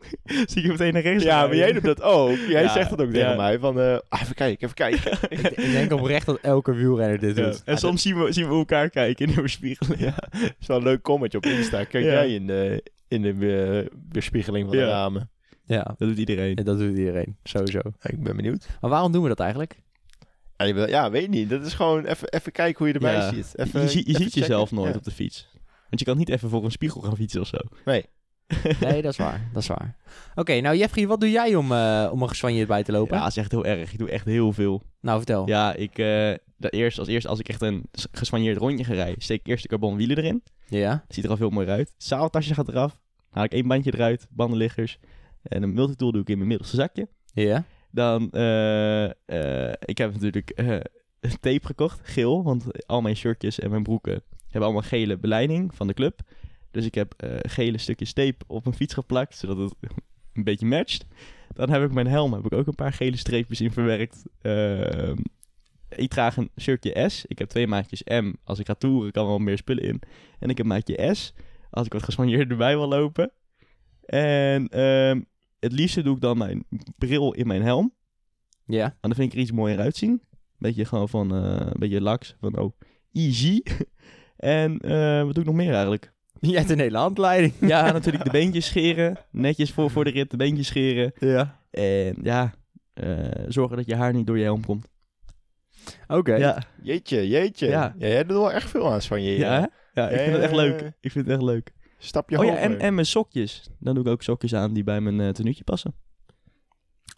zie 0.51 0.63
ik 0.63 0.69
meteen 0.69 0.93
naar 0.93 1.01
rechts 1.01 1.23
ja, 1.23 1.47
maar 1.47 1.55
jij 1.55 1.71
doet 1.71 1.83
dat 1.83 2.01
ook. 2.01 2.37
Jij 2.47 2.61
Ja, 2.61 2.71
zegt 2.73 2.89
dat 2.89 3.01
ook 3.01 3.07
ja. 3.07 3.13
tegen 3.13 3.37
mij. 3.37 3.59
Van, 3.59 3.79
eh, 3.79 3.97
ah, 4.09 4.21
even 4.21 4.35
kijken, 4.35 4.63
even 4.63 4.75
kijken. 4.75 5.11
Ik, 5.29 5.39
ik 5.39 5.71
denk 5.71 5.91
oprecht 5.93 6.25
dat 6.25 6.39
elke 6.41 6.73
wielrenner 6.73 7.19
dit 7.19 7.37
Ja. 7.37 7.43
doet. 7.45 7.61
En 7.65 7.77
soms 7.77 8.01
zien 8.01 8.23
we, 8.23 8.31
zien 8.31 8.47
we 8.47 8.53
elkaar 8.55 8.89
kijken 8.89 9.25
in 9.27 9.33
de 9.33 9.39
weerspiegeling. 9.41 9.99
ja, 9.99 10.15
is 10.59 10.67
wel 10.67 10.77
een 10.77 10.83
leuk 10.83 11.01
comment 11.01 11.35
op 11.35 11.45
Insta. 11.45 11.83
Kijk 11.83 12.03
Ja. 12.05 12.11
jij 12.11 12.33
in 12.33 12.47
de, 12.47 12.83
in 13.11 13.21
de 13.21 13.33
weer- 13.33 13.89
weerspiegeling 14.09 14.67
van 14.67 14.75
de 14.77 14.81
Ja. 14.83 14.87
ramen. 14.89 15.29
Ja, 15.65 15.83
Dat 15.83 15.97
doet 16.07 16.17
iedereen. 16.17 16.55
dat 16.55 16.77
doet 16.77 16.97
iedereen. 16.97 17.37
Sowieso. 17.43 17.79
Ik 18.01 18.23
ben 18.23 18.35
benieuwd. 18.35 18.67
Maar 18.81 18.89
waarom 18.89 19.11
doen 19.11 19.21
we 19.23 19.27
dat 19.27 19.39
eigenlijk? 19.39 19.79
Ja, 20.57 20.65
je 20.65 20.73
wil- 20.73 20.87
ja, 20.89 21.11
weet 21.11 21.29
niet. 21.29 21.49
Dat 21.49 21.65
is 21.65 21.73
gewoon 21.73 22.05
even, 22.05 22.29
even 22.29 22.51
kijken 22.51 22.77
hoe 22.77 22.87
je 22.87 22.93
erbij 22.93 23.13
Ja. 23.13 23.33
ziet. 23.33 23.53
Je- 23.55 23.63
Even, 23.63 23.81
je, 23.81 23.87
ziet- 23.89 24.05
je 24.05 24.11
even 24.11 24.23
ziet 24.23 24.33
jezelf 24.33 24.71
nooit 24.71 24.91
Ja. 24.91 24.97
op 24.97 25.03
de 25.03 25.11
fiets. 25.11 25.49
Want 25.89 25.99
je 25.99 26.05
kan 26.05 26.17
niet 26.17 26.29
even 26.29 26.49
voor 26.49 26.63
een 26.63 26.71
spiegel 26.71 27.01
gaan 27.01 27.15
fietsen 27.15 27.41
of 27.41 27.47
zo. 27.47 27.57
Nee. 27.85 28.05
Nee, 28.79 29.01
dat 29.01 29.11
is 29.11 29.17
waar. 29.17 29.49
Dat 29.53 29.61
is 29.61 29.67
waar. 29.67 29.95
Oké, 30.35 30.59
nou 30.61 30.77
Jeffrey, 30.77 31.07
wat 31.07 31.19
doe 31.19 31.29
jij 31.31 31.55
om, 31.55 31.71
eh, 31.71 32.09
om 32.11 32.21
een 32.21 32.29
geswanjeerd 32.29 32.67
bij 32.67 32.83
te 32.83 32.91
lopen? 32.91 33.15
Ja, 33.15 33.21
dat 33.21 33.29
is 33.31 33.37
echt 33.37 33.51
heel 33.51 33.65
erg. 33.65 33.91
Ik 33.91 33.97
doe 33.99 34.09
echt 34.09 34.25
heel 34.25 34.51
veel. 34.53 34.81
Nou, 35.01 35.17
vertel. 35.17 35.47
Ja, 35.47 35.73
ik, 35.73 35.97
eh, 35.97 36.33
dat 36.57 36.73
eerst, 36.73 36.99
als 36.99 37.07
eerst 37.07 37.27
als 37.27 37.39
ik 37.39 37.49
echt 37.49 37.61
een 37.61 37.83
s- 37.91 38.07
geswanjeerd 38.11 38.57
rondje 38.57 38.83
ga 38.83 38.93
rijden, 38.93 39.21
steek 39.21 39.39
ik 39.39 39.47
eerst 39.47 39.63
de 39.63 39.69
carbon 39.69 39.95
wielen 39.97 40.17
erin. 40.17 40.43
Ja? 40.67 41.05
Ziet 41.07 41.23
er 41.23 41.29
al 41.29 41.37
veel 41.37 41.49
mooier 41.49 41.71
uit. 41.71 41.87
Het 41.93 42.03
zaaltasje 42.03 42.53
gaat 42.53 42.67
eraf. 42.67 42.99
Haal 43.31 43.43
ik 43.43 43.53
één 43.53 43.67
bandje 43.67 43.93
eruit, 43.93 44.27
bandenliggers. 44.29 44.99
En 45.41 45.63
een 45.63 45.73
multitool 45.73 46.11
doe 46.11 46.21
ik 46.21 46.29
in 46.29 46.37
mijn 46.37 46.47
middelste 46.47 46.75
zakje. 46.75 47.07
Ja? 47.33 47.65
Dan, 47.91 48.31
eh, 48.31 49.69
ik 49.69 49.97
heb 49.97 50.13
natuurlijk 50.13 50.49
eh, 50.49 50.79
tape 51.19 51.65
gekocht, 51.65 51.99
geel. 52.03 52.43
Want 52.43 52.87
al 52.87 53.01
mijn 53.01 53.15
shirtjes 53.15 53.59
en 53.59 53.69
mijn 53.69 53.83
broeken 53.83 54.23
hebben 54.43 54.63
allemaal 54.63 54.89
gele 54.89 55.17
beleiding 55.17 55.75
van 55.75 55.87
de 55.87 55.93
club. 55.93 56.19
Dus 56.71 56.85
ik 56.85 56.95
heb 56.95 57.13
gele 57.41 57.77
stukjes 57.77 58.13
tape 58.13 58.45
op 58.47 58.63
mijn 58.63 58.75
fiets 58.75 58.93
geplakt, 58.93 59.37
zodat 59.37 59.57
het 59.57 59.73
een 60.33 60.43
beetje 60.43 60.65
matcht. 60.65 61.05
Dan 61.53 61.69
heb 61.69 61.83
ik 61.83 61.91
mijn 61.91 62.07
helm, 62.07 62.33
heb 62.33 62.45
ik 62.45 62.53
ook 62.53 62.67
een 62.67 62.75
paar 62.75 62.93
gele 62.93 63.17
streepjes 63.17 63.61
in 63.61 63.71
verwerkt. 63.71 64.23
Ik 65.95 66.09
draag 66.09 66.37
een 66.37 66.49
shirtje 66.59 67.09
S. 67.09 67.25
Ik 67.25 67.39
heb 67.39 67.49
twee 67.49 67.67
maatjes 67.67 68.03
M. 68.03 68.33
Als 68.43 68.59
ik 68.59 68.65
ga 68.65 68.73
toeren, 68.73 69.11
kan 69.11 69.23
er 69.23 69.29
wel 69.29 69.39
meer 69.39 69.57
spullen 69.57 69.83
in. 69.83 70.01
En 70.39 70.49
ik 70.49 70.57
heb 70.57 70.65
maatje 70.65 71.15
S. 71.15 71.33
Als 71.71 71.85
ik 71.85 71.93
wat 71.93 72.03
gespanjeerd 72.03 72.49
erbij 72.49 72.77
wil 72.77 72.87
lopen. 72.87 73.31
En 74.05 74.67
ehm, 74.67 75.21
het 75.59 75.71
liefste 75.71 76.01
doe 76.01 76.15
ik 76.15 76.21
dan 76.21 76.37
mijn 76.37 76.65
bril 76.97 77.33
in 77.33 77.47
mijn 77.47 77.61
helm. 77.61 77.93
Ja? 78.65 78.85
En 78.85 78.97
dan 79.01 79.15
vind 79.15 79.27
ik 79.27 79.33
er 79.33 79.39
iets 79.39 79.51
mooier 79.51 79.79
uitzien. 79.79 80.21
Beetje 80.57 80.85
gewoon 80.85 81.09
van, 81.09 81.35
eh, 81.35 81.55
een 81.59 81.79
beetje 81.79 82.01
laks. 82.01 82.35
Van, 82.39 82.57
oh, 82.57 82.77
easy. 83.13 83.61
en 84.37 84.79
eh, 84.79 85.23
wat 85.23 85.33
doe 85.33 85.43
ik 85.43 85.49
nog 85.49 85.55
meer 85.55 85.73
eigenlijk? 85.73 86.13
Jij 86.39 86.57
hebt 86.57 86.69
een 86.69 86.79
hele 86.79 86.97
handleiding. 86.97 87.53
Ja, 87.59 87.91
natuurlijk 87.91 88.23
de 88.23 88.31
beentjes 88.31 88.65
scheren. 88.65 89.17
Netjes 89.31 89.71
voor, 89.71 89.91
voor 89.91 90.03
de 90.03 90.09
rit 90.09 90.31
de 90.31 90.37
beentjes 90.37 90.67
scheren. 90.67 91.11
Ja. 91.19 91.59
En 91.71 92.17
ja, 92.21 92.53
eh, 92.93 93.43
zorgen 93.47 93.77
dat 93.77 93.85
je 93.85 93.95
haar 93.95 94.13
niet 94.13 94.27
door 94.27 94.37
je 94.37 94.43
helm 94.43 94.65
komt. 94.65 94.87
Oké. 96.07 96.35
Ja, 96.35 96.63
Jeetje, 96.81 97.27
jeetje. 97.27 97.67
Ja. 97.67 97.93
Ja. 97.97 98.07
jij 98.07 98.23
doet 98.23 98.37
wel 98.37 98.51
echt 98.51 98.69
veel 98.69 98.91
aan 98.91 99.01
soigneren. 99.01 99.39
ja? 99.39 99.69
Ja, 99.93 100.09
ik 100.09 100.19
vind 100.19 100.31
het 100.33 100.41
echt 100.41 100.55
leuk. 100.55 100.79
ja. 100.81 100.87
Ik 101.01 101.11
vind 101.11 101.25
het 101.25 101.33
echt 101.35 101.43
leuk. 101.43 101.71
Stapje 101.97 102.37
Oh 102.37 102.45
ja, 102.45 102.51
hoger. 102.51 102.65
en, 102.65 102.79
en 102.79 102.93
mijn 102.93 103.05
sokjes. 103.05 103.69
Dan 103.79 103.95
doe 103.95 104.03
ik 104.03 104.09
ook 104.09 104.21
sokjes 104.23 104.55
aan 104.55 104.73
die 104.73 104.83
bij 104.83 105.01
mijn 105.01 105.21
eh 105.21 105.29
tenuutje 105.33 105.63
passen. 105.63 105.93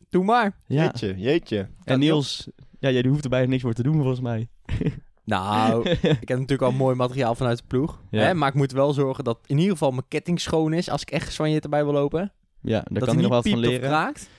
Doe 0.09 0.23
maar. 0.23 0.57
Ja. 0.67 0.83
Jeetje, 0.83 1.15
jeetje. 1.17 1.69
En 1.83 1.99
Niels, 1.99 2.49
ja, 2.79 2.89
jij 2.89 3.05
hoeft 3.07 3.23
er 3.23 3.29
bijna 3.29 3.47
niks 3.49 3.61
voor 3.61 3.73
te 3.73 3.83
doen 3.83 3.95
volgens 3.95 4.21
mij. 4.21 4.47
Nou, 5.25 5.89
ik 5.89 5.99
heb 6.27 6.29
natuurlijk 6.29 6.61
al 6.61 6.71
mooi 6.71 6.95
materiaal 6.95 7.35
vanuit 7.35 7.57
de 7.57 7.63
ploeg. 7.67 8.01
Ja. 8.11 8.19
Hè? 8.21 8.33
Maar 8.33 8.49
ik 8.49 8.53
moet 8.55 8.71
wel 8.71 8.93
zorgen 8.93 9.23
dat 9.23 9.39
in 9.45 9.57
ieder 9.57 9.71
geval 9.71 9.91
mijn 9.91 10.07
ketting 10.07 10.41
schoon 10.41 10.73
is 10.73 10.89
als 10.89 11.01
ik 11.01 11.11
echt 11.11 11.25
geswanjeerd 11.25 11.63
erbij 11.63 11.83
wil 11.83 11.93
lopen. 11.93 12.31
Ja, 12.61 12.79
daar 12.79 12.83
dat 12.93 13.03
kan 13.03 13.13
hij 13.13 13.23
nog 13.23 13.31
wat 13.31 13.49
van 13.49 13.59
leren. 13.59 13.79
kraakt. 13.89 14.29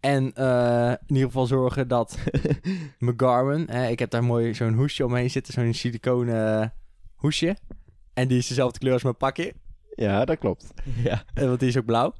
En 0.00 0.32
eh, 0.34 0.90
in 0.90 1.14
ieder 1.14 1.26
geval 1.26 1.46
zorgen 1.46 1.88
dat 1.88 2.18
mijn 2.98 3.14
Garmin... 3.20 3.66
Hè, 3.70 3.88
ik 3.88 3.98
heb 3.98 4.10
daar 4.10 4.24
mooi 4.24 4.54
zo'n 4.54 4.74
hoesje 4.74 5.04
omheen 5.04 5.30
zitten, 5.30 5.52
zo'n 5.52 5.74
siliconen 5.74 6.60
eh, 6.62 6.68
hoesje. 7.22 7.56
En 8.14 8.28
die 8.28 8.38
is 8.38 8.46
dezelfde 8.46 8.78
kleur 8.78 8.92
als 8.92 9.02
mijn 9.02 9.16
pakje, 9.16 9.52
Ja, 9.94 10.24
dat 10.24 10.38
klopt. 10.38 10.72
Ja. 11.04 11.24
eh, 11.34 11.46
want 11.46 11.60
die 11.60 11.68
is 11.68 11.76
ook 11.78 11.84
blauw. 11.84 12.14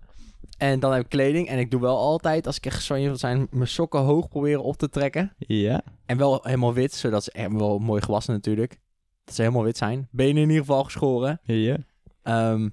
En 0.58 0.80
dan 0.80 0.92
heb 0.92 1.02
ik 1.02 1.08
kleding 1.08 1.48
en 1.48 1.58
ik 1.58 1.70
doe 1.70 1.80
wel 1.80 1.96
altijd, 1.98 2.46
als 2.46 2.56
ik 2.56 2.66
echt 2.66 2.74
geswanjeerd 2.76 3.08
wil 3.10 3.18
zijn, 3.18 3.46
mijn 3.50 3.68
sokken 3.68 4.00
hoog 4.00 4.28
proberen 4.28 4.62
op 4.62 4.76
te 4.76 4.88
trekken. 4.88 5.34
Ja. 5.38 5.82
En 6.06 6.16
wel 6.16 6.38
helemaal 6.42 6.74
wit, 6.74 6.92
zodat 6.94 7.24
ze 7.24 7.32
echt 7.32 7.52
wel 7.52 7.78
mooi 7.78 8.02
gewassen 8.02 8.34
natuurlijk. 8.34 8.78
Dat 9.24 9.34
ze 9.34 9.42
helemaal 9.42 9.64
wit 9.64 9.76
zijn. 9.76 10.08
Benen 10.10 10.42
in 10.42 10.48
ieder 10.48 10.64
geval 10.64 10.84
geschoren. 10.84 11.40
Ja. 11.44 11.76
Ehm, 12.22 12.68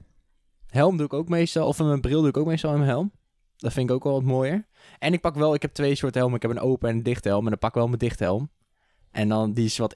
helm 0.68 0.98
doe 0.98 1.06
ik 1.06 1.14
ook 1.14 1.30
meestal, 1.30 1.68
of 1.68 1.80
mijn 1.80 2.02
bril 2.02 2.20
doe 2.20 2.30
ik 2.30 2.38
ook 2.38 2.46
meestal 2.46 2.72
in 2.72 2.78
mijn 2.78 2.90
helm. 2.90 3.12
Dat 3.58 3.74
vind 3.74 3.90
ik 3.90 3.96
ook 3.96 4.04
wel 4.04 4.14
wat 4.14 4.24
mooier. 4.24 4.68
En 5.00 5.14
ik 5.14 5.22
pak 5.22 5.36
wel, 5.36 5.54
ik 5.54 5.62
heb 5.62 5.74
twee 5.74 5.96
soorten 5.96 6.20
helmen. 6.20 6.36
Ik 6.36 6.42
heb 6.42 6.52
een 6.52 6.60
open 6.60 6.90
en 6.90 6.96
een 6.96 7.04
dicht 7.04 7.24
helm. 7.24 7.44
En 7.44 7.50
dan 7.50 7.60
pak 7.60 7.70
ik 7.70 7.76
wel 7.76 7.88
mijn 7.88 8.00
dicht 8.00 8.20
helm. 8.20 8.50
En 9.12 9.30
dan, 9.30 9.54
die 9.54 9.66
is 9.66 9.78
wat 9.78 9.94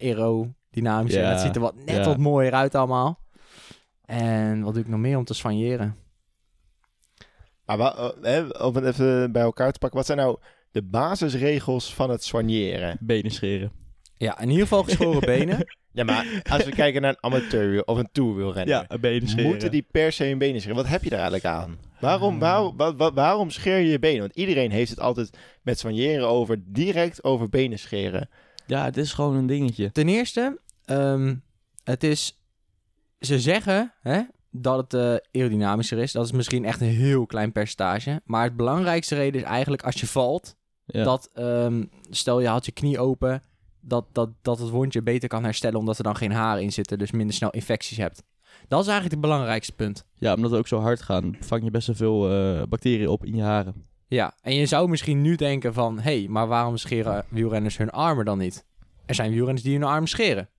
Ja, 0.81 0.99
En 1.23 1.29
het 1.29 1.39
ziet 1.39 1.55
er 1.55 1.61
wat, 1.61 1.75
net 1.85 1.95
ja. 1.95 2.03
wat 2.05 2.17
mooier 2.17 2.53
uit 2.53 2.75
allemaal. 2.75 3.19
En 4.05 4.61
wat 4.61 4.73
doe 4.73 4.83
ik 4.83 4.89
nog 4.89 4.99
meer 4.99 5.17
om 5.17 5.23
te 5.25 5.33
soigneren? 5.33 5.95
Maar 7.65 7.77
wa- 7.77 7.95
eh, 7.95 8.09
hè, 8.21 8.41
om 8.65 8.75
het 8.75 8.85
even 8.85 9.31
bij 9.31 9.41
elkaar 9.41 9.71
te 9.71 9.79
pakken. 9.79 9.97
Wat 9.97 10.07
zijn 10.07 10.17
nou 10.17 10.37
de 10.71 10.81
basisregels 10.83 11.93
van 11.93 12.09
het 12.09 12.23
soigneren? 12.23 12.97
Benen 12.99 13.31
scheren. 13.31 13.71
Ja, 14.17 14.39
in 14.39 14.49
ieder 14.49 14.61
geval 14.63 14.83
geschoren 14.83 15.19
benen. 15.37 15.67
Ja, 15.91 16.03
maar 16.03 16.41
als 16.49 16.63
we 16.65 16.71
kijken 16.71 17.01
naar 17.01 17.09
een 17.11 17.23
amateur 17.31 17.83
of 17.85 17.97
een 17.97 18.09
tourwielrenner. 18.11 18.85
Ja, 18.89 18.97
benen 18.99 19.27
scheren. 19.27 19.49
Moeten 19.49 19.71
die 19.71 19.87
per 19.91 20.11
se 20.11 20.23
hun 20.25 20.37
benen 20.37 20.59
scheren? 20.59 20.77
Wat 20.77 20.87
heb 20.87 21.03
je 21.03 21.09
daar 21.09 21.19
eigenlijk 21.19 21.47
aan? 21.55 21.77
Waarom, 21.99 22.39
waarom, 22.39 22.77
wa- 22.77 22.95
wa- 22.95 23.13
waarom 23.13 23.49
scheer 23.49 23.77
je 23.77 23.89
je 23.89 23.99
benen? 23.99 24.19
Want 24.19 24.35
iedereen 24.35 24.71
heeft 24.71 24.89
het 24.89 24.99
altijd 24.99 25.37
met 25.61 25.79
soigneren 25.79 26.27
over 26.27 26.57
direct 26.65 27.23
over 27.23 27.49
benen 27.49 27.79
scheren. 27.79 28.29
Ja, 28.65 28.83
het 28.85 28.97
is 28.97 29.13
gewoon 29.13 29.35
een 29.35 29.45
dingetje. 29.47 29.91
Ten 29.91 30.07
eerste, 30.07 30.59
ehm, 30.85 31.35
het 31.83 32.03
is... 32.03 32.37
Ze 33.19 33.39
zeggen 33.39 33.93
hè, 34.01 34.21
dat 34.51 34.77
het 34.77 34.93
eh, 34.93 35.41
aerodynamischer 35.41 35.97
is. 35.97 36.11
Dat 36.11 36.25
is 36.25 36.31
misschien 36.31 36.65
echt 36.65 36.81
een 36.81 36.87
heel 36.87 37.25
klein 37.25 37.51
percentage. 37.51 38.21
Maar 38.25 38.43
het 38.43 38.55
belangrijkste 38.55 39.15
reden 39.15 39.41
is 39.41 39.47
eigenlijk 39.47 39.83
als 39.83 39.99
je 39.99 40.07
valt... 40.07 40.55
Ja. 40.85 41.03
Dat, 41.03 41.29
ehm, 41.33 41.83
stel 42.09 42.39
je 42.39 42.47
haalt 42.47 42.65
je 42.65 42.71
knie 42.71 42.99
open... 42.99 43.43
Dat, 43.85 44.05
dat, 44.11 44.29
dat 44.41 44.59
het 44.59 44.69
wondje 44.69 45.01
beter 45.01 45.29
kan 45.29 45.43
herstellen... 45.43 45.79
omdat 45.79 45.97
er 45.97 46.03
dan 46.03 46.15
geen 46.15 46.31
haren 46.31 46.63
in 46.63 46.71
zitten... 46.71 46.97
dus 46.97 47.11
minder 47.11 47.35
snel 47.35 47.49
infecties 47.49 47.97
hebt. 47.97 48.23
Dat 48.67 48.81
is 48.81 48.87
eigenlijk 48.87 49.11
het 49.11 49.31
belangrijkste 49.31 49.73
punt. 49.73 50.05
ja, 50.13 50.33
omdat 50.33 50.51
we 50.51 50.57
ook 50.57 50.67
zo 50.67 50.79
hard 50.79 51.01
gaan, 51.01 51.37
vang 51.39 51.63
je 51.63 51.71
best 51.71 51.87
wel 51.87 51.95
veel 51.95 52.31
eh, 52.31 52.63
bacteriën 52.67 53.07
op 53.07 53.25
in 53.25 53.35
je 53.35 53.41
haren. 53.41 53.85
Ja, 54.07 54.33
en 54.41 54.55
je 54.55 54.65
zou 54.65 54.89
misschien 54.89 55.21
nu 55.21 55.35
denken 55.35 55.73
van... 55.73 55.99
hé, 55.99 56.19
hey, 56.19 56.27
maar 56.29 56.47
waarom 56.47 56.77
scheren 56.77 57.25
wielrenners 57.29 57.77
hun 57.77 57.89
armen 57.89 58.25
dan 58.25 58.37
niet? 58.37 58.65
Er 59.05 59.15
zijn 59.15 59.31
wielrenners 59.31 59.63
die 59.63 59.73
hun 59.73 59.87
armen 59.87 60.09
scheren. 60.09 60.49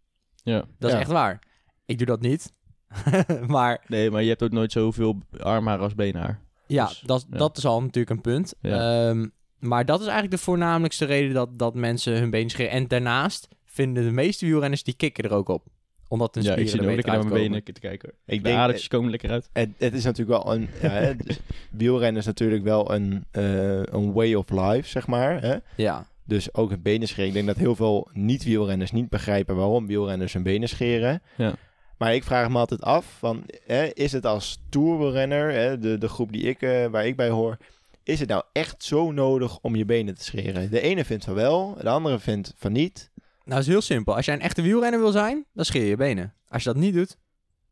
Ja. 0.45 0.65
Dat 0.79 0.93
is 0.93 0.99
echt 0.99 1.11
waar. 1.11 1.39
Ik 1.87 1.99
doe 1.99 2.07
dat 2.07 2.21
niet. 2.21 2.53
maar 3.47 3.85
Nee, 3.87 4.11
maar 4.11 4.23
je 4.23 4.29
hebt 4.29 4.43
ook 4.43 4.51
nooit 4.53 4.73
zoveel 4.73 5.19
armhaar 5.39 5.79
als 5.79 5.95
beenhaar. 5.95 6.41
ja, 6.67 6.87
Dus, 6.87 7.01
dat, 7.01 7.27
ja. 7.31 7.39
dat 7.39 7.57
is 7.57 7.67
al 7.67 7.81
natuurlijk 7.81 8.11
een 8.11 8.21
punt. 8.21 8.55
Ja. 8.61 9.09
Ehm, 9.09 9.27
maar 9.59 9.85
dat 9.85 10.01
is 10.01 10.07
eigenlijk 10.07 10.37
de 10.37 10.43
voornamelijkste 10.43 11.05
reden 11.05 11.35
dat, 11.35 11.59
dat 11.59 11.75
mensen 11.75 12.19
hun 12.19 12.31
been 12.31 12.51
scheren. 12.51 12.71
En 12.73 12.89
daarnaast 12.89 13.49
vinden 13.65 14.05
de 14.05 14.11
meeste 14.11 14.47
wielrenners, 14.47 14.83
die 14.83 14.95
kicken 14.95 15.25
er 15.25 15.33
ook 15.33 15.49
op. 15.49 15.67
Omdat 16.09 16.35
hun 16.35 16.45
ja, 16.45 16.55
ik 16.55 16.69
spieren 16.69 16.89
er 16.89 16.95
lekker 16.95 17.13
naar 17.13 17.27
mijn 17.27 17.43
benen 17.43 17.65
te 17.65 17.81
kijken. 17.81 18.13
Ik 18.27 18.37
De 18.43 18.43
denk, 18.49 18.59
adertjes 18.59 18.89
komen 18.89 19.11
lekker 19.11 19.31
uit. 19.31 19.49
het, 19.53 19.71
het 19.79 19.95
is 19.95 20.05
natuurlijk 20.05 20.45
wel 20.45 20.55
een... 20.55 20.69
Ja, 20.83 21.15
wielrennen 21.71 22.21
is 22.21 22.27
natuurlijk 22.27 22.63
wel 22.65 22.95
een, 22.95 23.25
eh, 23.31 23.83
een 23.83 24.13
way 24.13 24.35
of 24.35 24.51
life, 24.51 24.89
zeg 24.89 25.07
maar. 25.07 25.41
Hè? 25.43 25.57
Ja, 25.77 26.07
Dus 26.27 26.55
ook 26.55 26.71
het 26.71 26.83
benen 26.83 27.09
scheren. 27.09 27.27
Ik 27.27 27.33
denk 27.33 27.47
dat 27.47 27.57
heel 27.57 27.77
veel 27.77 28.09
niet-wielrenners 28.13 28.93
niet 28.93 29.09
begrijpen 29.09 29.57
waarom 29.57 29.87
wielrenners 29.87 30.33
hun 30.33 30.43
benen 30.43 30.69
scheren. 30.69 31.23
Ja. 31.37 31.55
Maar 31.99 32.15
ik 32.15 32.25
vraag 32.25 32.49
me 32.49 32.59
altijd 32.59 32.83
af, 32.83 33.17
van, 33.19 33.45
hè, 33.67 33.85
is 33.85 34.13
het 34.13 34.27
als 34.27 34.63
tourwielrenner, 34.69 35.53
hè, 35.53 35.79
de, 35.79 35.99
de 35.99 36.09
groep 36.09 36.33
die 36.33 36.43
ik, 36.43 36.63
eh, 36.63 36.87
waar 36.87 37.07
ik 37.07 37.17
bij 37.17 37.29
hoor, 37.29 37.57
is 38.03 38.21
het 38.21 38.29
nou 38.29 38.43
echt 38.53 38.85
zo 38.85 39.13
nodig 39.13 39.59
om 39.61 39.77
je 39.77 39.85
benen 39.85 40.15
te 40.15 40.25
scheren? 40.25 40.71
De 40.71 40.81
ene 40.81 41.05
vindt 41.05 41.25
van 41.25 41.35
wel, 41.35 41.77
de 41.81 41.89
andere 41.89 42.19
vindt 42.19 42.55
van 42.57 42.73
niet. 42.73 43.11
nou 43.45 43.61
is 43.61 43.67
heel 43.67 43.81
simpel. 43.81 44.17
Als 44.17 44.25
jij 44.25 44.35
een 44.35 44.41
echte 44.41 44.63
wielrenner 44.63 45.01
wil 45.01 45.13
zijn, 45.13 45.47
dan 45.53 45.65
scheer 45.65 45.83
je 45.83 45.89
je 45.89 45.97
benen. 45.97 46.35
Als 46.49 46.63
je 46.63 46.73
dat 46.73 46.79
niet 46.79 46.95
doet, 46.95 47.17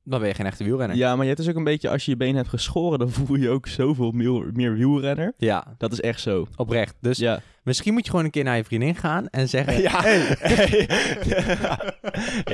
dan 0.05 0.19
ben 0.21 0.29
je 0.29 0.35
geen 0.35 0.47
echte 0.47 0.65
wielrenner. 0.65 0.97
Ja, 0.97 1.11
maar 1.13 1.21
je 1.21 1.27
hebt 1.31 1.39
dus 1.41 1.49
ook 1.51 1.57
een 1.57 1.65
beetje, 1.65 1.89
als 1.89 2.05
je 2.05 2.11
je 2.11 2.17
benen 2.17 2.37
hebt 2.37 2.49
geschoren, 2.49 2.99
dan 2.99 3.11
voel 3.11 3.37
je 3.37 3.49
ook 3.49 3.67
zoveel 3.67 4.11
meer, 4.11 4.51
meer 4.53 4.75
wielrenner. 4.75 5.33
Ja, 5.37 5.75
Dat 5.79 5.93
is 5.93 6.01
echt 6.01 6.21
zo. 6.21 6.47
oprecht. 6.57 6.95
Dus 7.01 7.19
Ja, 7.19 7.41
misschien 7.63 7.93
moet 7.93 8.05
je 8.05 8.11
gewoon 8.11 8.25
een 8.25 8.31
keer 8.31 8.45
naar 8.45 8.57
je 8.57 8.65
vriendin 8.65 8.95
gaan 8.95 9.29
en 9.29 9.49
zeggen... 9.49 9.83
Ja, 9.83 10.05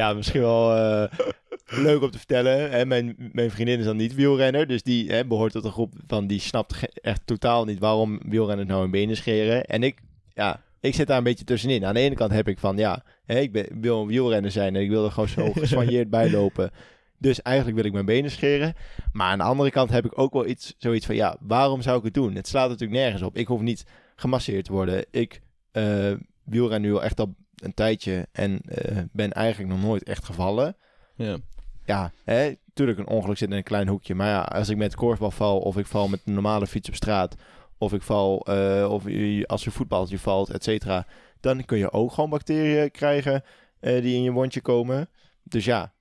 ja 0.01 0.13
misschien 0.13 0.41
wel 0.41 0.75
eh, 0.77 1.19
leuk 1.67 2.03
om 2.03 2.11
te 2.11 2.19
vertellen. 2.19 2.71
Hè, 2.71 2.87
mijn, 2.87 3.17
mijn 3.33 3.51
vriendin 3.51 3.79
is 3.79 3.85
dan 3.85 3.97
niet 3.97 4.15
wielrenner, 4.15 4.67
dus 4.67 4.83
die 4.83 5.11
hè, 5.11 5.27
behoort 5.27 5.53
tot 5.53 5.65
een 5.65 5.73
groep 5.73 5.93
van 6.07 6.27
die 6.27 6.41
snapt 6.41 6.77
echt 7.01 7.21
totaal 7.25 7.65
niet 7.65 7.79
waarom 7.79 8.21
wielrenners 8.29 8.69
nou 8.69 8.81
hun 8.81 8.91
benen 8.91 9.17
scheren. 9.17 9.65
En 9.65 9.83
ik, 9.83 9.99
ja, 10.35 10.61
ik 10.81 10.95
zit 10.95 11.07
daar 11.07 11.19
een 11.19 11.25
beetje 11.25 11.45
tussenin. 11.45 11.85
Aan 11.85 11.95
de 11.95 12.01
ene 12.01 12.15
kant 12.15 12.33
heb 12.33 12.49
ik 12.49 12.59
van, 12.59 12.77
ja, 12.77 13.03
hè, 13.25 13.39
ik 13.39 13.53
ben, 13.53 13.67
wil 13.81 14.01
een 14.01 14.07
wielrenner 14.07 14.51
zijn 14.51 14.77
en 14.77 14.83
ik 14.83 14.91
wil 14.91 15.05
er 15.05 15.11
gewoon 15.11 15.29
zo 15.29 15.53
geswanjeerd 15.63 16.11
bij 16.11 16.31
lopen. 16.31 16.71
Dus 17.19 17.43
eigenlijk 17.43 17.77
wil 17.77 17.87
ik 17.87 17.93
mijn 17.93 18.05
benen 18.05 18.31
scheren. 18.31 18.75
Maar 19.13 19.31
aan 19.31 19.39
de 19.39 19.45
andere 19.45 19.71
kant 19.71 19.91
heb 19.91 20.05
ik 20.05 20.19
ook 20.19 20.33
wel 20.33 20.47
iets, 20.47 20.75
zoiets 20.79 21.07
van, 21.07 21.15
ja, 21.15 21.37
waarom 21.41 21.83
zou 21.83 21.99
ik 21.99 22.05
het 22.05 22.15
doen? 22.15 22.35
Het 22.35 22.49
slaat 22.49 22.69
natuurlijk 22.69 23.01
nergens 23.01 23.23
op. 23.23 23.37
Ik 23.37 23.47
hoef 23.47 23.61
niet 23.61 23.85
gemasseerd 24.17 24.65
te 24.65 24.73
worden. 24.73 25.05
Ik 25.11 25.41
eh 25.73 26.13
wielren 26.45 26.81
nu 26.81 26.93
al 26.95 27.03
echt 27.03 27.21
al 27.21 27.35
een 27.57 27.75
tijdje 27.75 28.29
en 28.33 28.61
eh, 28.61 28.99
ben 29.13 29.33
eigenlijk 29.33 29.73
nog 29.75 29.83
nooit 29.83 30.03
echt 30.03 30.25
gevallen. 30.25 30.77
ja. 31.17 31.37
Ja, 31.85 32.13
hè, 32.25 32.55
tuurlijk 32.73 32.99
een 32.99 33.09
ongeluk 33.09 33.39
zit 33.39 33.51
in 33.51 33.57
een 33.57 33.63
klein 33.63 33.89
hoekje. 33.89 34.15
Maar 34.15 34.29
ja, 34.29 34.41
als 34.41 34.69
ik 34.69 34.77
met 34.77 34.95
korfbal 34.95 35.31
val 35.31 35.59
of 35.59 35.77
ik 35.77 35.87
val 35.87 36.09
met 36.09 36.21
een 36.25 36.35
normale 36.35 36.67
fiets 36.67 36.89
op 36.89 36.95
straat... 36.95 37.35
of 37.79 37.93
ik 37.93 38.03
val, 38.03 38.41
eh, 38.47 38.91
of 38.91 39.05
je, 39.05 39.47
als 39.47 39.65
je 39.65 39.71
voetbaltje 39.71 40.19
valt, 40.19 40.51
et 40.51 40.65
cetera... 40.65 41.07
dan 41.41 41.65
kun 41.65 41.79
je 41.79 41.93
ook 41.93 42.13
gewoon 42.13 42.31
bacteriën 42.31 42.91
krijgen 42.91 43.43
die 43.81 44.17
in 44.17 44.23
je 44.23 44.33
wondje 44.33 44.61
komen. 44.61 45.09
Dus 45.43 45.65
ja, 45.65 45.93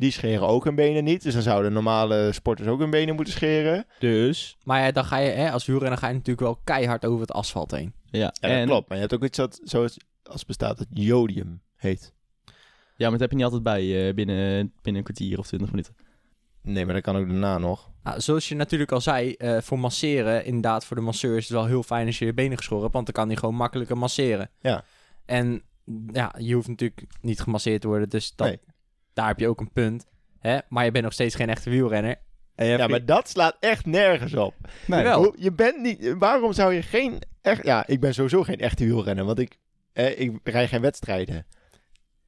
die 0.00 0.10
scheren 0.10 0.48
ook 0.48 0.64
hun 0.64 0.74
benen 0.74 1.04
niet. 1.04 1.22
Dus 1.22 1.34
dan 1.34 1.42
zouden 1.42 1.72
normale 1.72 2.32
sporters 2.32 2.68
ook 2.68 2.78
hun 2.78 2.90
benen 2.90 3.14
moeten 3.14 3.34
scheren. 3.34 3.86
Dus, 3.98 4.56
Maar 4.64 4.80
ja, 4.80 4.92
dan 4.92 5.04
ga 5.04 5.16
je, 5.16 5.30
hè, 5.30 5.50
als 5.50 5.66
wielrenner 5.66 5.98
ga 5.98 6.06
je 6.08 6.12
natuurlijk 6.12 6.40
wel 6.40 6.60
keihard 6.64 7.04
over 7.04 7.20
het 7.20 7.32
asfalt 7.32 7.70
heen. 7.70 7.92
ja. 8.10 8.18
Ja, 8.18 8.26
dat 8.40 8.50
en, 8.50 8.66
klopt. 8.66 8.88
Maar 8.88 8.96
je 8.96 9.02
hebt 9.02 9.14
ook 9.14 9.24
iets 9.24 9.36
dat 9.36 9.60
zoals 9.64 9.96
als 10.22 10.44
bestaat 10.44 10.78
dat 10.78 10.86
jodium 10.90 11.60
heet. 11.76 12.12
Ja, 12.96 13.08
maar 13.08 13.10
dat 13.10 13.20
heb 13.20 13.30
je 13.30 13.36
niet 13.36 13.44
altijd 13.44 13.62
bij 13.62 14.08
eh, 14.08 14.14
binnen, 14.14 14.72
binnen 14.82 15.02
een 15.02 15.14
kwartier 15.14 15.38
of 15.38 15.46
twintig 15.46 15.70
minuten. 15.70 15.94
Nee, 16.62 16.84
maar 16.84 16.94
dat 16.94 17.02
kan 17.02 17.16
ook 17.16 17.28
daarna 17.28 17.58
nog. 17.58 17.90
Nou, 18.02 18.20
zoals 18.20 18.48
je 18.48 18.54
natuurlijk 18.54 18.92
al 18.92 19.00
zei, 19.00 19.32
eh, 19.32 19.60
voor 19.60 19.78
masseren, 19.78 20.44
inderdaad, 20.44 20.84
voor 20.84 20.96
de 20.96 21.02
masseur 21.02 21.36
is 21.36 21.42
het 21.42 21.52
wel 21.52 21.66
heel 21.66 21.82
fijn 21.82 22.06
als 22.06 22.18
je 22.18 22.24
je 22.24 22.34
benen 22.34 22.56
geschoren 22.56 22.82
hebt, 22.82 22.94
want 22.94 23.06
dan 23.06 23.14
kan 23.14 23.26
hij 23.26 23.36
gewoon 23.36 23.54
makkelijker 23.54 23.98
masseren. 23.98 24.50
Ja. 24.60 24.84
En 25.24 25.62
ja, 26.12 26.34
je 26.38 26.54
hoeft 26.54 26.68
natuurlijk 26.68 27.02
niet 27.20 27.40
gemasseerd 27.40 27.80
te 27.80 27.88
worden, 27.88 28.08
dus 28.08 28.34
dat, 28.34 28.46
Nee. 28.46 28.60
Daar 29.12 29.26
heb 29.26 29.38
je 29.38 29.48
ook 29.48 29.60
een 29.60 29.72
punt. 29.72 30.06
Hè? 30.38 30.58
Maar 30.68 30.84
je 30.84 30.90
bent 30.90 31.04
nog 31.04 31.12
steeds 31.12 31.34
geen 31.34 31.48
echte 31.48 31.70
wielrenner. 31.70 32.16
Ja, 32.56 32.86
maar 32.86 33.04
dat 33.04 33.28
slaat 33.28 33.56
echt 33.60 33.86
nergens 33.86 34.34
op. 34.34 34.54
Nee. 34.86 35.08
Hoe- 35.12 35.34
Je 35.38 35.52
bent 35.52 35.80
niet... 35.82 36.14
Waarom 36.18 36.52
zou 36.52 36.72
je 36.74 36.82
geen... 36.82 37.18
Echt, 37.42 37.64
ja, 37.64 37.86
ik 37.86 38.00
ben 38.00 38.14
sowieso 38.14 38.42
geen 38.42 38.58
echte 38.58 38.84
wielrenner, 38.84 39.24
want 39.24 39.38
ik, 39.38 39.58
eh, 39.92 40.20
ik 40.20 40.38
rij 40.44 40.68
geen 40.68 40.80
wedstrijden. 40.80 41.46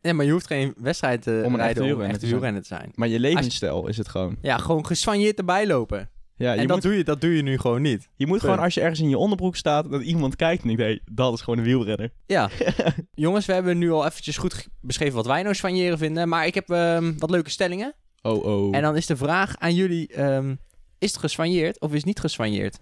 Nee, 0.03 0.13
maar 0.13 0.25
je 0.25 0.33
hoeft 0.33 0.47
geen 0.47 0.75
wedstrijd 0.77 1.23
te 1.23 1.31
Om 1.31 1.37
een 1.37 1.45
echte 1.45 1.57
rijden 1.63 1.83
om 1.83 1.89
een 1.89 1.97
wielrenner 1.97 2.15
echte 2.15 2.21
te 2.21 2.27
zijn. 2.27 2.41
wielrenner 2.41 2.63
te 2.63 2.69
zijn. 2.69 2.93
Maar 2.95 3.09
je 3.09 3.21
levensstijl 3.21 3.87
is 3.89 3.97
het 3.97 4.09
gewoon. 4.09 4.37
Ja, 4.43 4.59
gewoon 4.59 4.87
geswanjeerd 4.87 5.39
erbij 5.39 5.67
lopen. 5.67 6.11
Ja, 6.43 6.53
je 6.53 6.61
en 6.61 6.67
dat, 6.67 6.77
moet, 6.77 6.85
doe 6.85 6.97
je, 6.97 7.05
dat 7.05 7.21
doe 7.21 7.37
je 7.37 7.43
nu 7.43 7.59
gewoon 7.59 7.83
niet. 7.83 8.09
je 8.17 8.27
moet 8.27 8.41
gewoon 8.41 8.59
als 8.59 8.75
je 8.75 8.81
ergens 8.81 9.01
in 9.01 9.09
je 9.09 9.19
onderbroek 9.19 9.57
staat, 9.57 9.91
dat 9.91 10.03
iemand 10.03 10.37
kijkt 10.37 10.63
en 10.63 10.69
denkt, 10.77 10.83
hé, 10.83 10.99
dat 11.15 11.35
is 11.35 11.41
gewoon 11.41 11.59
een 11.59 11.65
wielrenner. 11.65 12.11
Ja. 12.27 12.51
Jongens, 13.15 13.47
we 13.47 13.53
hebben 13.53 13.79
nu 13.79 13.91
al 13.91 14.07
eventjes 14.07 14.37
goed 14.37 14.69
beschreven 14.81 15.15
wat 15.15 15.27
wij 15.27 15.43
nou 15.43 15.55
soigneren 15.55 15.99
vinden, 15.99 16.29
maar 16.29 16.47
ik 16.47 16.55
heb 16.55 16.71
ehm, 16.71 17.13
wat 17.19 17.31
leuke 17.31 17.51
stellingen. 17.51 17.95
Oh, 18.23 18.45
oh. 18.45 18.77
En 18.77 18.83
dan 18.83 18.97
is 18.97 19.07
de 19.07 19.17
vraag 19.17 19.59
aan 19.59 19.75
jullie, 19.75 20.09
ehm, 20.09 20.55
is 20.99 21.11
het 21.11 21.21
geswanjeerd 21.21 21.81
of 21.81 21.91
is 21.91 21.97
het 21.97 22.05
niet 22.05 22.21
geswanjeerd? 22.21 22.79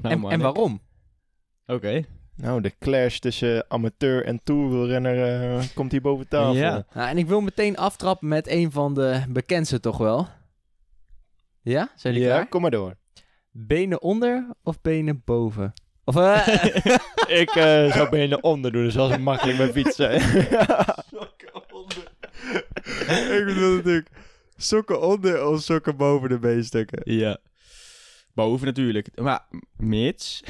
Nou, 0.00 0.14
en, 0.14 0.20
man, 0.20 0.30
en 0.30 0.40
waarom? 0.40 0.80
Oké. 1.66 2.04
Nou, 2.36 2.60
de 2.60 2.72
clash 2.78 3.18
tussen 3.18 3.64
amateur 3.68 4.24
en 4.24 4.40
tourwielrenner 4.44 5.42
eh, 5.56 5.64
komt 5.74 5.90
hier 5.92 6.00
boven 6.00 6.28
tafel. 6.28 6.54
Ja. 6.54 6.86
Nou, 6.94 7.08
en 7.08 7.18
ik 7.18 7.26
wil 7.26 7.40
meteen 7.40 7.76
aftrappen 7.76 8.28
met 8.28 8.48
een 8.48 8.72
van 8.72 8.94
de 8.94 9.22
bekendste 9.28 9.80
toch 9.80 9.98
wel. 9.98 10.28
Ja? 11.62 11.88
Zijn 11.96 12.14
jullie 12.14 12.28
Ja, 12.28 12.34
klaar? 12.34 12.48
kom 12.48 12.60
maar 12.60 12.70
door. 12.70 12.96
Benen 13.56 14.02
onder 14.02 14.46
of 14.62 14.80
benen 14.80 15.22
boven? 15.24 15.72
Of, 16.04 16.16
eh, 16.16 16.46
Ik 17.40 17.50
eh, 17.50 17.92
zou 17.92 18.08
benen 18.08 18.42
onder 18.42 18.72
doen, 18.72 18.84
dus 18.84 18.94
dat 18.94 19.10
is 19.10 19.18
makkelijk 19.18 19.58
met 19.58 19.72
fietsen. 19.72 20.14
ik 23.38 23.42
bedoel 23.46 23.74
natuurlijk 23.74 24.08
sokken 24.56 25.00
onder 25.00 25.46
of 25.46 25.62
sokken 25.62 25.96
boven 25.96 26.28
de 26.28 26.38
beenstukken. 26.38 27.00
Ja. 27.04 27.38
Boven 28.32 28.66
natuurlijk. 28.66 29.20
Maar 29.20 29.46
mits, 29.76 30.42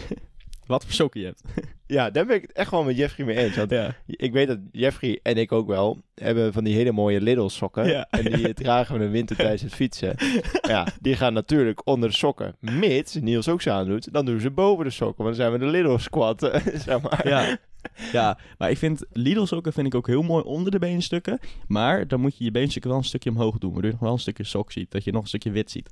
wat 0.67 0.85
voor 0.85 0.93
sokken 0.93 1.21
je 1.21 1.27
hebt. 1.27 1.43
ja, 1.87 2.11
daar 2.11 2.27
ben 2.27 2.37
ik 2.37 2.43
het 2.43 2.53
echt 2.53 2.71
wel 2.71 2.83
met 2.85 2.97
Jeffrey 2.97 3.27
mee 3.27 3.37
eens. 3.37 3.57
Want 3.57 3.71
Ja. 3.71 3.95
ik 4.07 4.33
weet 4.33 4.47
dat 4.47 4.59
Jeffrey 4.73 5.21
en 5.23 5.37
ik 5.37 5.53
ook 5.53 5.67
wel 5.67 6.03
hebben 6.15 6.53
van 6.53 6.65
die 6.65 6.75
hele 6.75 6.93
mooie 6.93 7.21
Lidl 7.21 7.47
sokken. 7.49 7.87
Ja. 7.89 8.07
En 8.11 8.25
die 8.33 8.55
dragen 8.65 8.95
we 8.95 9.01
in 9.01 9.07
de 9.07 9.13
winter 9.13 9.37
tijdens 9.37 9.63
het 9.63 9.75
fietsen. 9.75 10.15
ja, 10.63 10.87
die 11.01 11.17
gaan 11.17 11.33
natuurlijk 11.33 11.87
onder 11.87 12.09
de 12.09 12.15
sokken. 12.15 12.57
Mits 12.61 13.15
Niels 13.15 13.49
ook 13.49 13.63
ze 13.63 13.71
aandoet, 13.71 14.13
dan 14.13 14.25
doen 14.25 14.41
ze 14.41 14.51
boven 14.51 14.85
de 14.85 14.91
sokken. 14.91 15.25
Want 15.25 15.37
dan 15.37 15.47
zijn 15.47 15.53
we 15.61 15.67
de 15.67 15.71
Lidl 15.71 15.97
squat. 15.97 16.41
zeg 16.87 17.01
maar. 17.01 17.29
Ja. 17.29 17.57
ja, 18.13 18.39
maar 18.59 18.71
ik 18.71 18.79
vind 18.79 19.05
Lidl 19.13 19.45
sokken 19.45 19.73
vind 19.73 19.87
ik 19.87 19.95
ook 19.95 20.07
heel 20.07 20.23
mooi 20.23 20.45
onder 20.45 20.71
de 20.73 20.79
beenstukken. 20.79 21.39
Maar 21.67 22.09
dan 22.09 22.21
moet 22.21 22.39
je 22.39 22.45
je 22.45 22.51
beenstukken 22.51 22.91
wel 22.91 22.99
een 22.99 23.05
stukje 23.07 23.31
omhoog 23.31 23.59
doen. 23.59 23.73
Waardoor 23.73 23.91
je 23.91 23.97
nog 23.97 24.05
wel 24.05 24.13
een 24.13 24.19
stukje 24.19 24.45
sok 24.45 24.73
ziet. 24.73 24.91
Dat 24.91 25.05
je 25.05 25.13
nog 25.13 25.23
een 25.23 25.29
stukje 25.29 25.51
wit 25.51 25.71
ziet. 25.71 25.89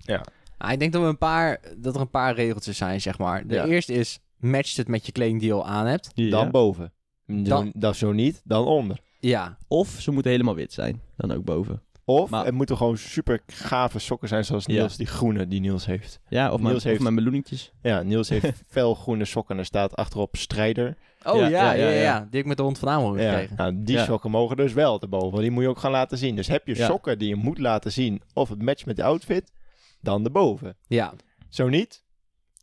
Ah, 0.59 0.73
ik 0.73 0.79
denk 0.79 0.93
dat, 0.93 1.03
we 1.03 1.09
een 1.09 1.19
paar, 1.19 1.61
dat 1.77 1.95
er 1.95 2.01
een 2.01 2.11
paar 2.11 2.35
regeltjes 2.35 2.77
zijn, 2.77 3.01
zeg 3.01 3.19
maar. 3.19 3.47
De 3.47 3.55
Ja. 3.55 3.65
eerste 3.67 3.93
is, 3.93 4.19
matcht 4.43 4.77
het 4.77 4.89
met 4.89 5.07
je 5.07 5.13
kleding 5.13 5.39
die 5.39 5.49
je 5.49 5.55
al 5.55 5.67
aan 5.67 5.87
hebt. 5.87 6.11
Ja. 6.15 6.31
Dan 6.31 6.51
boven. 6.51 6.93
Dan- 7.27 7.73
dat 7.77 7.97
zo 7.97 8.13
niet, 8.13 8.41
dan 8.45 8.67
onder. 8.67 8.99
Ja. 9.21 9.57
Of 9.69 9.89
ze 10.01 10.11
moeten 10.11 10.31
helemaal 10.31 10.55
wit 10.55 10.73
zijn. 10.73 11.03
Dan 11.17 11.33
ook 11.33 11.45
boven. 11.45 11.83
Of 12.05 12.31
Maar- 12.31 12.45
het 12.45 12.55
moeten 12.55 12.77
gewoon 12.77 12.97
super 12.97 13.41
gave 13.47 13.99
sokken 13.99 14.29
zijn 14.29 14.45
zoals 14.45 14.65
Ja. 14.67 14.73
Niels, 14.73 14.97
die 14.97 15.07
groene 15.07 15.47
die 15.49 15.61
Niels 15.61 15.87
heeft. 15.87 16.21
Ja, 16.29 16.47
of, 16.47 16.53
mijn, 16.57 16.63
Niels 16.69 16.77
of 16.85 16.91
heeft- 16.91 17.03
mijn 17.03 17.15
meloentjes. 17.15 17.73
Ja, 17.83 18.03
Niels 18.03 18.29
heeft 18.29 18.63
felgroene 18.69 19.25
sokken 19.25 19.55
en 19.55 19.61
er 19.61 19.67
staat 19.67 19.97
achterop 19.97 20.37
strijder. 20.37 20.97
Oh 21.25 21.37
ja, 21.37 21.43
Ja, 21.43 21.49
ja, 21.49 21.73
ja, 21.73 21.85
ja, 21.85 21.91
ja, 21.91 22.01
ja. 22.03 22.15
Die 22.19 22.29
heb 22.31 22.41
ik 22.41 22.47
met 22.47 22.57
de 22.57 22.63
hond 22.63 22.79
van 22.79 22.89
Amerongen 22.89 23.23
Ja, 23.23 23.31
gekregen. 23.31 23.57
nou, 23.57 23.83
die 23.85 23.97
Ja. 23.97 24.05
sokken 24.05 24.31
mogen 24.31 24.57
dus 24.57 24.73
wel 24.73 24.99
te 24.99 25.09
boven. 25.09 25.41
Die 25.41 25.51
moet 25.51 25.63
je 25.63 25.69
ook 25.69 25.79
gaan 25.79 25.91
laten 25.91 26.19
zien. 26.19 26.37
Dus 26.37 26.47
heb 26.47 26.67
je 26.67 26.77
Ja. 26.77 26.87
sokken 26.87 27.19
die 27.19 27.29
je 27.29 27.37
moet 27.37 27.59
laten 27.59 27.93
zien 27.93 28.23
of 28.35 28.49
het 28.49 28.63
matcht 28.63 28.87
met 28.87 28.97
de 28.97 29.03
outfit, 29.05 29.53
dan 30.01 30.25
erboven. 30.25 30.77
Ja, 30.87 31.13
Zo 31.49 31.69
niet, 31.69 32.05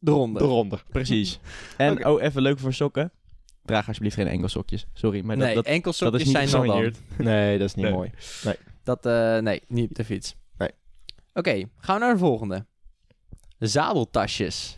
eronder. 0.03 0.41
eronder. 0.41 0.83
Precies. 0.91 1.39
En 1.77 2.05
oh, 2.05 2.21
even 2.21 2.41
leuk 2.41 2.59
voor 2.59 2.73
sokken. 2.73 3.11
Draag 3.65 3.87
alsjeblieft 3.87 4.15
geen 4.15 4.27
enkelsokjes. 4.27 4.85
Sorry, 4.93 5.21
maar 5.21 5.35
dat, 5.37 5.45
nee, 5.45 5.55
dat, 5.55 5.65
enkel 5.65 5.91
dat 5.91 5.95
sokjes 5.95 6.21
is 6.21 6.27
niet 6.27 6.49
zijn 6.49 6.67
dan. 6.67 6.93
Nee, 7.17 7.57
dat 7.57 7.67
is 7.67 7.75
niet 7.75 7.85
Nee. 7.85 7.93
mooi. 7.93 8.11
Dat, 8.83 9.05
eh, 9.05 9.37
nee, 9.37 9.61
niet 9.67 9.89
op 9.89 9.95
de 9.95 10.05
fiets. 10.05 10.35
Nee. 10.57 10.69
Oké, 11.33 11.63
gaan 11.77 11.99
we 11.99 12.05
naar 12.05 12.13
de 12.13 12.19
volgende. 12.19 12.65
Zadeltasjes. 13.59 14.77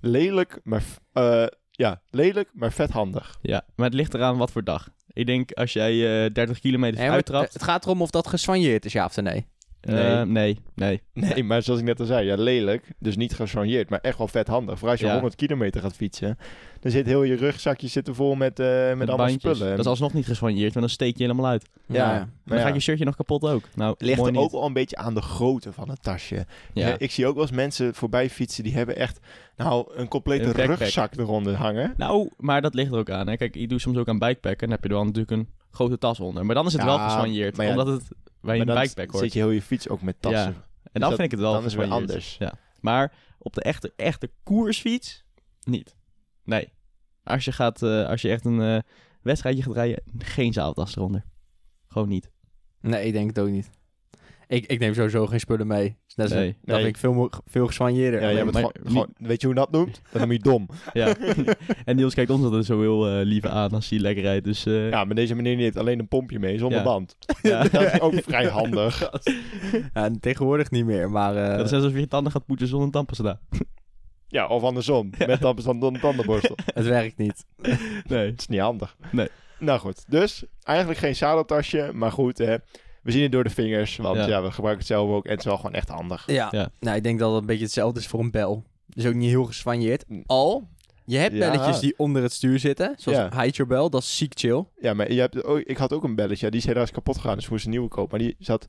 Lelijk, 0.00 0.60
maar, 0.62 0.82
eh, 1.12 1.46
ja, 1.70 2.02
lelijk, 2.10 2.50
maar 2.52 2.72
vet 2.72 2.90
handig. 2.90 3.38
Ja, 3.42 3.64
maar 3.76 3.86
het 3.86 3.94
ligt 3.94 4.14
eraan 4.14 4.36
wat 4.36 4.50
voor 4.50 4.64
dag. 4.64 4.88
Ik 5.12 5.26
denk 5.26 5.52
als 5.52 5.72
jij 5.72 6.24
eh 6.24 6.32
30 6.32 6.58
kilometer 6.58 6.98
Nee, 6.98 7.08
maar 7.08 7.16
het, 7.16 7.30
uittrapt... 7.30 7.52
het 7.52 7.62
gaat 7.62 7.84
erom 7.84 8.02
of 8.02 8.10
dat 8.10 8.26
gesoigneerd 8.26 8.84
is, 8.84 8.92
ja 8.92 9.04
of 9.04 9.16
nee. 9.16 9.46
Eh, 9.88 10.22
nee, 10.22 10.58
nee. 10.74 11.00
Nee, 11.14 11.44
maar 11.44 11.62
zoals 11.62 11.80
ik 11.80 11.86
net 11.86 12.00
al 12.00 12.06
zei, 12.06 12.26
ja, 12.26 12.34
lelijk. 12.36 12.90
Dus 12.98 13.16
niet 13.16 13.34
gesoigneerd, 13.34 13.88
maar 13.90 13.98
echt 14.02 14.18
wel 14.18 14.28
vet 14.28 14.46
handig. 14.46 14.78
Voor 14.78 14.88
als 14.88 15.00
je 15.00 15.06
Ja. 15.06 15.12
100 15.12 15.34
kilometer 15.34 15.80
gaat 15.80 15.96
fietsen, 15.96 16.38
dan 16.80 16.90
zit 16.90 17.06
heel 17.06 17.22
je 17.22 17.34
rugzakje 17.36 17.88
zit 17.88 18.08
er 18.08 18.14
vol 18.14 18.34
met, 18.34 18.60
eh, 18.60 18.66
met, 18.66 18.96
Met 18.96 19.08
allemaal 19.08 19.26
bandjes. 19.26 19.56
spullen. 19.56 19.70
Dat 19.76 19.84
is 19.84 19.90
alsnog 19.90 20.12
niet 20.12 20.26
gesoigneerd, 20.26 20.72
want 20.74 20.86
dan 20.86 20.94
steek 20.94 21.16
je 21.16 21.22
helemaal 21.22 21.46
uit. 21.50 21.68
Ja, 21.86 21.94
Ja. 22.12 22.18
Dan 22.18 22.28
maar 22.44 22.58
ja. 22.58 22.64
gaat 22.64 22.74
je 22.74 22.80
shirtje 22.80 23.04
nog 23.04 23.16
kapot 23.16 23.42
ook. 23.42 23.62
Nou, 23.74 23.94
ligt 23.98 24.16
mooi 24.18 24.30
er 24.30 24.36
niet. 24.36 24.44
ook 24.46 24.52
wel 24.52 24.64
een 24.66 24.72
beetje 24.72 24.96
aan 24.96 25.14
de 25.14 25.22
grootte 25.22 25.72
van 25.72 25.88
het 25.88 26.02
tasje. 26.02 26.46
Ja. 26.72 26.94
Ik 26.98 27.10
zie 27.10 27.26
ook 27.26 27.34
wel 27.34 27.42
eens 27.42 27.52
mensen 27.52 27.94
voorbij 27.94 28.30
fietsen 28.30 28.64
die 28.64 28.74
hebben 28.74 28.96
echt 28.96 29.20
nou, 29.56 29.86
een 29.94 30.08
complete 30.08 30.44
Een 30.44 30.52
rugzak 30.66 31.16
eronder 31.16 31.54
hangen. 31.54 31.94
Nou, 31.96 32.30
maar 32.36 32.62
dat 32.62 32.74
ligt 32.74 32.92
er 32.92 32.98
ook 32.98 33.10
aan. 33.10 33.28
Hè. 33.28 33.36
Kijk, 33.36 33.56
ik 33.56 33.68
doe 33.68 33.78
soms 33.80 33.96
ook 33.96 34.08
aan 34.08 34.18
bikepacken. 34.18 34.58
Dan 34.60 34.70
heb 34.70 34.82
je 34.82 34.88
er 34.88 34.94
wel 34.94 35.04
natuurlijk 35.04 35.30
een 35.30 35.48
grote 35.70 35.98
tas 35.98 36.20
onder. 36.20 36.46
Maar 36.46 36.54
dan 36.54 36.66
is 36.66 36.72
het 36.72 36.82
Ja, 36.82 36.86
wel 36.88 36.98
gesoigneerd. 36.98 37.56
maar 37.56 37.66
ja, 37.66 37.70
omdat 37.72 37.86
het 37.86 38.08
bij 38.46 38.58
maar 38.58 38.66
een 38.68 38.74
dan 38.74 38.82
bikepack 38.82 39.10
hoort. 39.10 39.24
zit 39.24 39.32
je 39.32 39.38
heel 39.38 39.50
je 39.50 39.62
fiets 39.62 39.88
ook 39.88 40.02
met 40.02 40.16
tassen. 40.20 40.40
Ja. 40.52 40.64
En 40.92 41.00
dan 41.00 41.10
dat- 41.10 41.18
vind 41.18 41.22
ik 41.22 41.30
het 41.30 41.40
wel 41.40 41.52
dan 41.52 41.64
is 41.64 41.72
het 41.72 41.82
weer 41.82 41.90
anders. 41.92 42.36
Ja. 42.38 42.52
Maar 42.80 43.12
op 43.38 43.52
de 43.54 43.62
echte, 43.62 43.92
echte 43.96 44.30
koersfiets, 44.42 45.24
niet. 45.62 45.96
Nee. 46.44 46.72
Als 47.22 47.44
je, 47.44 47.52
gaat, 47.52 47.82
eh, 47.82 48.06
als 48.08 48.22
je 48.22 48.28
echt 48.28 48.44
een 48.44 48.60
eh, 48.60 48.78
wedstrijdje 49.22 49.62
gaat 49.62 49.74
rijden, 49.74 50.02
geen 50.18 50.52
zaaltas 50.52 50.96
eronder. 50.96 51.24
Gewoon 51.88 52.08
niet. 52.08 52.30
Nee, 52.80 53.06
ik 53.06 53.12
denk 53.12 53.28
het 53.28 53.38
ook 53.38 53.48
niet. 53.48 53.70
Ik, 54.48 54.66
ik 54.66 54.78
neem 54.78 54.94
sowieso 54.94 55.26
geen 55.26 55.40
spullen 55.40 55.66
mee. 55.66 55.96
Dus 56.06 56.14
dat 56.14 56.26
is- 56.26 56.32
Nee. 56.32 56.46
Dat 56.62 56.74
Nee. 56.74 56.76
vind 56.76 56.88
ik 56.88 56.96
veel, 57.00 57.12
mo- 57.12 57.30
veel. 57.46 57.70
Ja, 57.70 57.88
jij 57.90 58.18
bent 58.20 58.44
maar 58.44 58.52
gewoon, 58.54 58.72
niet- 58.82 58.86
gewoon- 58.92 59.14
weet 59.18 59.40
je 59.40 59.46
hoe 59.46 59.54
je 59.56 59.60
dat 59.62 59.70
noemt? 59.70 60.00
Dan 60.12 60.20
noem 60.20 60.32
je 60.32 60.38
dom. 60.38 60.68
Ja. 60.92 61.14
en 61.84 61.96
Niels 61.96 62.14
kijkt 62.14 62.30
ons 62.30 62.42
altijd 62.44 62.64
zo 62.64 62.80
heel 62.80 63.06
eh, 63.08 63.24
lief 63.24 63.44
aan 63.44 63.70
als 63.70 63.88
hij 63.90 63.98
lekker 63.98 64.22
rijdt. 64.22 64.44
Dus 64.44 64.66
eh, 64.66 64.88
Ja, 64.90 65.04
maar 65.04 65.14
deze 65.14 65.34
meneer 65.34 65.54
die 65.54 65.64
heeft 65.64 65.76
alleen 65.76 65.98
een 65.98 66.08
pompje 66.08 66.38
mee, 66.38 66.58
zonder 66.58 66.78
Ja. 66.78 66.84
band. 66.84 67.16
ja. 67.42 67.62
Dat 67.68 67.82
is 67.92 68.00
ook 68.00 68.14
vrij 68.14 68.46
handig. 68.48 69.10
Ja, 69.94 70.10
tegenwoordig 70.20 70.70
niet 70.70 70.84
meer, 70.84 71.10
maar... 71.10 71.36
eh, 71.36 71.56
dat 71.56 71.64
is 71.64 71.70
net 71.70 71.80
alsof 71.80 71.94
je 71.94 72.00
je 72.00 72.08
tanden 72.08 72.32
gaat 72.32 72.46
poetsen 72.46 72.68
zonder 72.68 72.90
tandpasta. 72.90 73.40
Ja, 74.28 74.46
of 74.46 74.62
andersom. 74.62 75.10
Met 75.26 75.40
dan 75.40 75.56
dan 75.64 75.94
een 75.94 76.00
tandenborstel. 76.00 76.56
het 76.74 76.84
werkt 76.86 77.16
niet. 77.18 77.44
Nee. 78.06 78.30
Dat 78.30 78.38
is 78.40 78.46
niet 78.46 78.60
handig. 78.60 78.96
Nee. 79.10 79.28
Nou 79.58 79.78
goed, 79.80 80.04
dus 80.08 80.44
eigenlijk 80.62 80.98
geen 80.98 81.16
zadeltasje, 81.16 81.90
maar 81.94 82.12
goed, 82.12 82.38
hè. 82.38 82.56
We 83.06 83.12
zien 83.12 83.22
het 83.22 83.32
door 83.32 83.44
de 83.44 83.50
vingers, 83.50 83.96
want 83.96 84.16
ja. 84.16 84.26
Ja. 84.26 84.42
we 84.42 84.50
gebruiken 84.50 84.78
het 84.86 84.92
zelf 84.96 85.10
ook 85.10 85.24
en 85.24 85.30
het 85.30 85.38
is 85.38 85.44
wel 85.46 85.56
gewoon 85.56 85.72
echt 85.74 85.88
handig. 85.88 86.24
Ja. 86.26 86.48
Ja. 86.50 86.68
Nou, 86.80 86.96
ik 86.96 87.02
denk 87.02 87.18
dat 87.18 87.30
het 87.32 87.40
een 87.40 87.46
beetje 87.46 87.64
hetzelfde 87.64 88.00
is 88.00 88.06
voor 88.06 88.20
een 88.20 88.30
bel. 88.30 88.64
Dus 88.86 89.06
ook 89.06 89.14
niet 89.14 89.28
heel 89.30 89.44
geswanjeerd. 89.44 90.04
Al, 90.26 90.68
je 91.04 91.16
hebt 91.16 91.34
Ja. 91.36 91.50
belletjes 91.50 91.78
die 91.80 91.94
onder 91.98 92.22
het 92.22 92.32
stuur 92.32 92.58
zitten. 92.58 92.94
Zoals 92.98 93.18
Ja. 93.18 93.24
Hide 93.42 93.56
Your 93.56 93.66
Bell, 93.72 93.88
dat 93.88 94.02
is 94.02 94.16
ziek 94.16 94.32
chill. 94.38 94.64
Ja, 94.80 94.94
maar 94.94 95.12
je 95.12 95.20
hebt, 95.20 95.44
ook- 95.44 95.58
ik 95.60 95.76
had 95.76 95.92
ook 95.92 96.04
een 96.04 96.14
belletje, 96.14 96.50
die 96.50 96.60
is 96.60 96.66
helaas 96.66 96.90
kapot 96.90 97.16
gegaan, 97.16 97.36
dus 97.36 97.48
moest 97.48 97.64
een 97.64 97.70
nieuwe 97.70 97.88
kopen. 97.88 98.18
Maar 98.18 98.26
die 98.26 98.36
zat, 98.38 98.66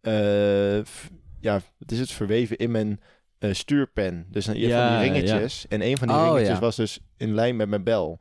eh, 0.00 0.80
f- 0.84 1.10
ja, 1.40 1.60
wat 1.78 1.90
is 1.92 1.98
het, 1.98 2.10
verweven 2.12 2.56
in 2.56 2.70
mijn 2.70 3.00
eh, 3.38 3.52
stuurpen. 3.52 4.26
Dus 4.30 4.46
hebt 4.46 4.58
Ja, 4.58 4.88
van 4.92 5.02
die 5.02 5.12
ringetjes. 5.12 5.66
En 5.68 5.82
een 5.86 5.96
van 5.98 6.08
die 6.08 6.16
Oh, 6.16 6.22
ringetjes 6.24 6.48
ja. 6.54 6.60
was 6.60 6.76
dus 6.76 7.00
in 7.16 7.34
lijn 7.34 7.56
met 7.56 7.68
mijn 7.68 7.84
bel. 7.84 8.18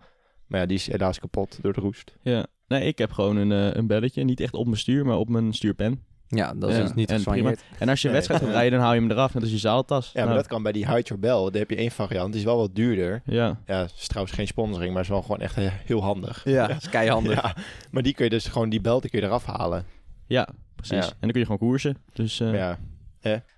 Maar 0.48 0.60
ja, 0.60 0.66
die 0.66 0.78
is 0.78 0.88
helaas 0.88 1.20
kapot 1.20 1.60
door 1.62 1.74
de 1.74 1.82
roest. 1.82 2.16
Ja. 2.22 2.46
Nee, 2.70 2.84
ik 2.84 2.98
heb 2.98 3.12
gewoon 3.12 3.38
een, 3.38 3.52
eh, 3.52 3.76
een 3.76 3.88
belletje. 3.88 4.24
Niet 4.24 4.40
echt 4.40 4.54
op 4.54 4.66
mijn 4.66 4.78
stuur, 4.78 5.06
maar 5.06 5.18
op 5.18 5.30
mijn 5.30 5.54
stuurpen. 5.54 6.04
Ja, 6.28 6.54
dat 6.54 6.70
is 6.70 6.76
Ja, 6.76 6.82
dus 6.82 6.94
niet 6.94 7.10
en 7.10 7.16
geswanjeerd. 7.16 7.64
En 7.80 7.90
als 7.90 8.02
je 8.02 8.08
een 8.08 8.14
wedstrijd 8.14 8.42
gaat 8.42 8.52
rijden, 8.52 8.72
dan 8.72 8.82
haal 8.82 8.94
je 8.94 9.00
hem 9.00 9.12
eraf. 9.12 9.34
Net 9.34 9.44
als 9.44 9.52
je 9.52 9.58
zaaltas. 9.58 10.06
Ja, 10.06 10.12
maar 10.14 10.24
Nou, 10.24 10.38
dat 10.38 10.48
kan 10.48 10.64
bij 10.64 10.72
die 10.72 10.86
Hide 10.88 11.02
Your 11.02 11.20
Bell. 11.22 11.52
Daar 11.52 11.62
heb 11.62 11.70
je 11.70 11.76
één 11.76 11.92
variant, 11.92 12.32
die 12.32 12.40
is 12.40 12.46
wel 12.46 12.58
wat 12.58 12.76
duurder. 12.76 13.22
Ja. 13.26 13.60
Ja, 13.66 13.82
het 13.82 13.94
is 13.98 14.08
trouwens 14.08 14.36
geen 14.36 14.48
sponsoring, 14.48 14.94
maar 14.94 15.02
is 15.02 15.08
wel 15.08 15.22
gewoon 15.22 15.40
echt 15.40 15.58
eh, 15.58 15.72
heel 15.72 16.02
handig. 16.02 16.42
Ja, 16.46 16.68
dat 16.68 16.78
is 16.78 16.90
keihandig. 16.90 17.42
Ja, 17.42 17.56
maar 17.92 18.04
die 18.04 18.14
kun 18.14 18.24
je 18.24 18.30
dus 18.30 18.48
gewoon, 18.48 18.70
die 18.70 18.82
bel 18.82 19.02
die 19.02 19.10
kun 19.10 19.20
je 19.20 19.26
eraf 19.26 19.46
halen. 19.46 19.86
Ja, 20.28 20.48
precies. 20.76 21.06
Ja. 21.06 21.12
En 21.12 21.18
dan 21.20 21.30
kun 21.30 21.40
je 21.40 21.46
gewoon 21.46 21.70
koersen. 21.70 21.98
Dus 22.14 22.40
eh, 22.40 22.54
ja, 22.54 22.78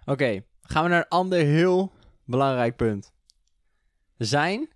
Oké, 0.05 0.41
gaan 0.61 0.83
we 0.83 0.89
naar 0.89 0.99
een 0.99 1.07
ander 1.07 1.39
heel 1.39 1.91
belangrijk 2.25 2.75
punt. 2.75 3.11
Zijn 4.17 4.69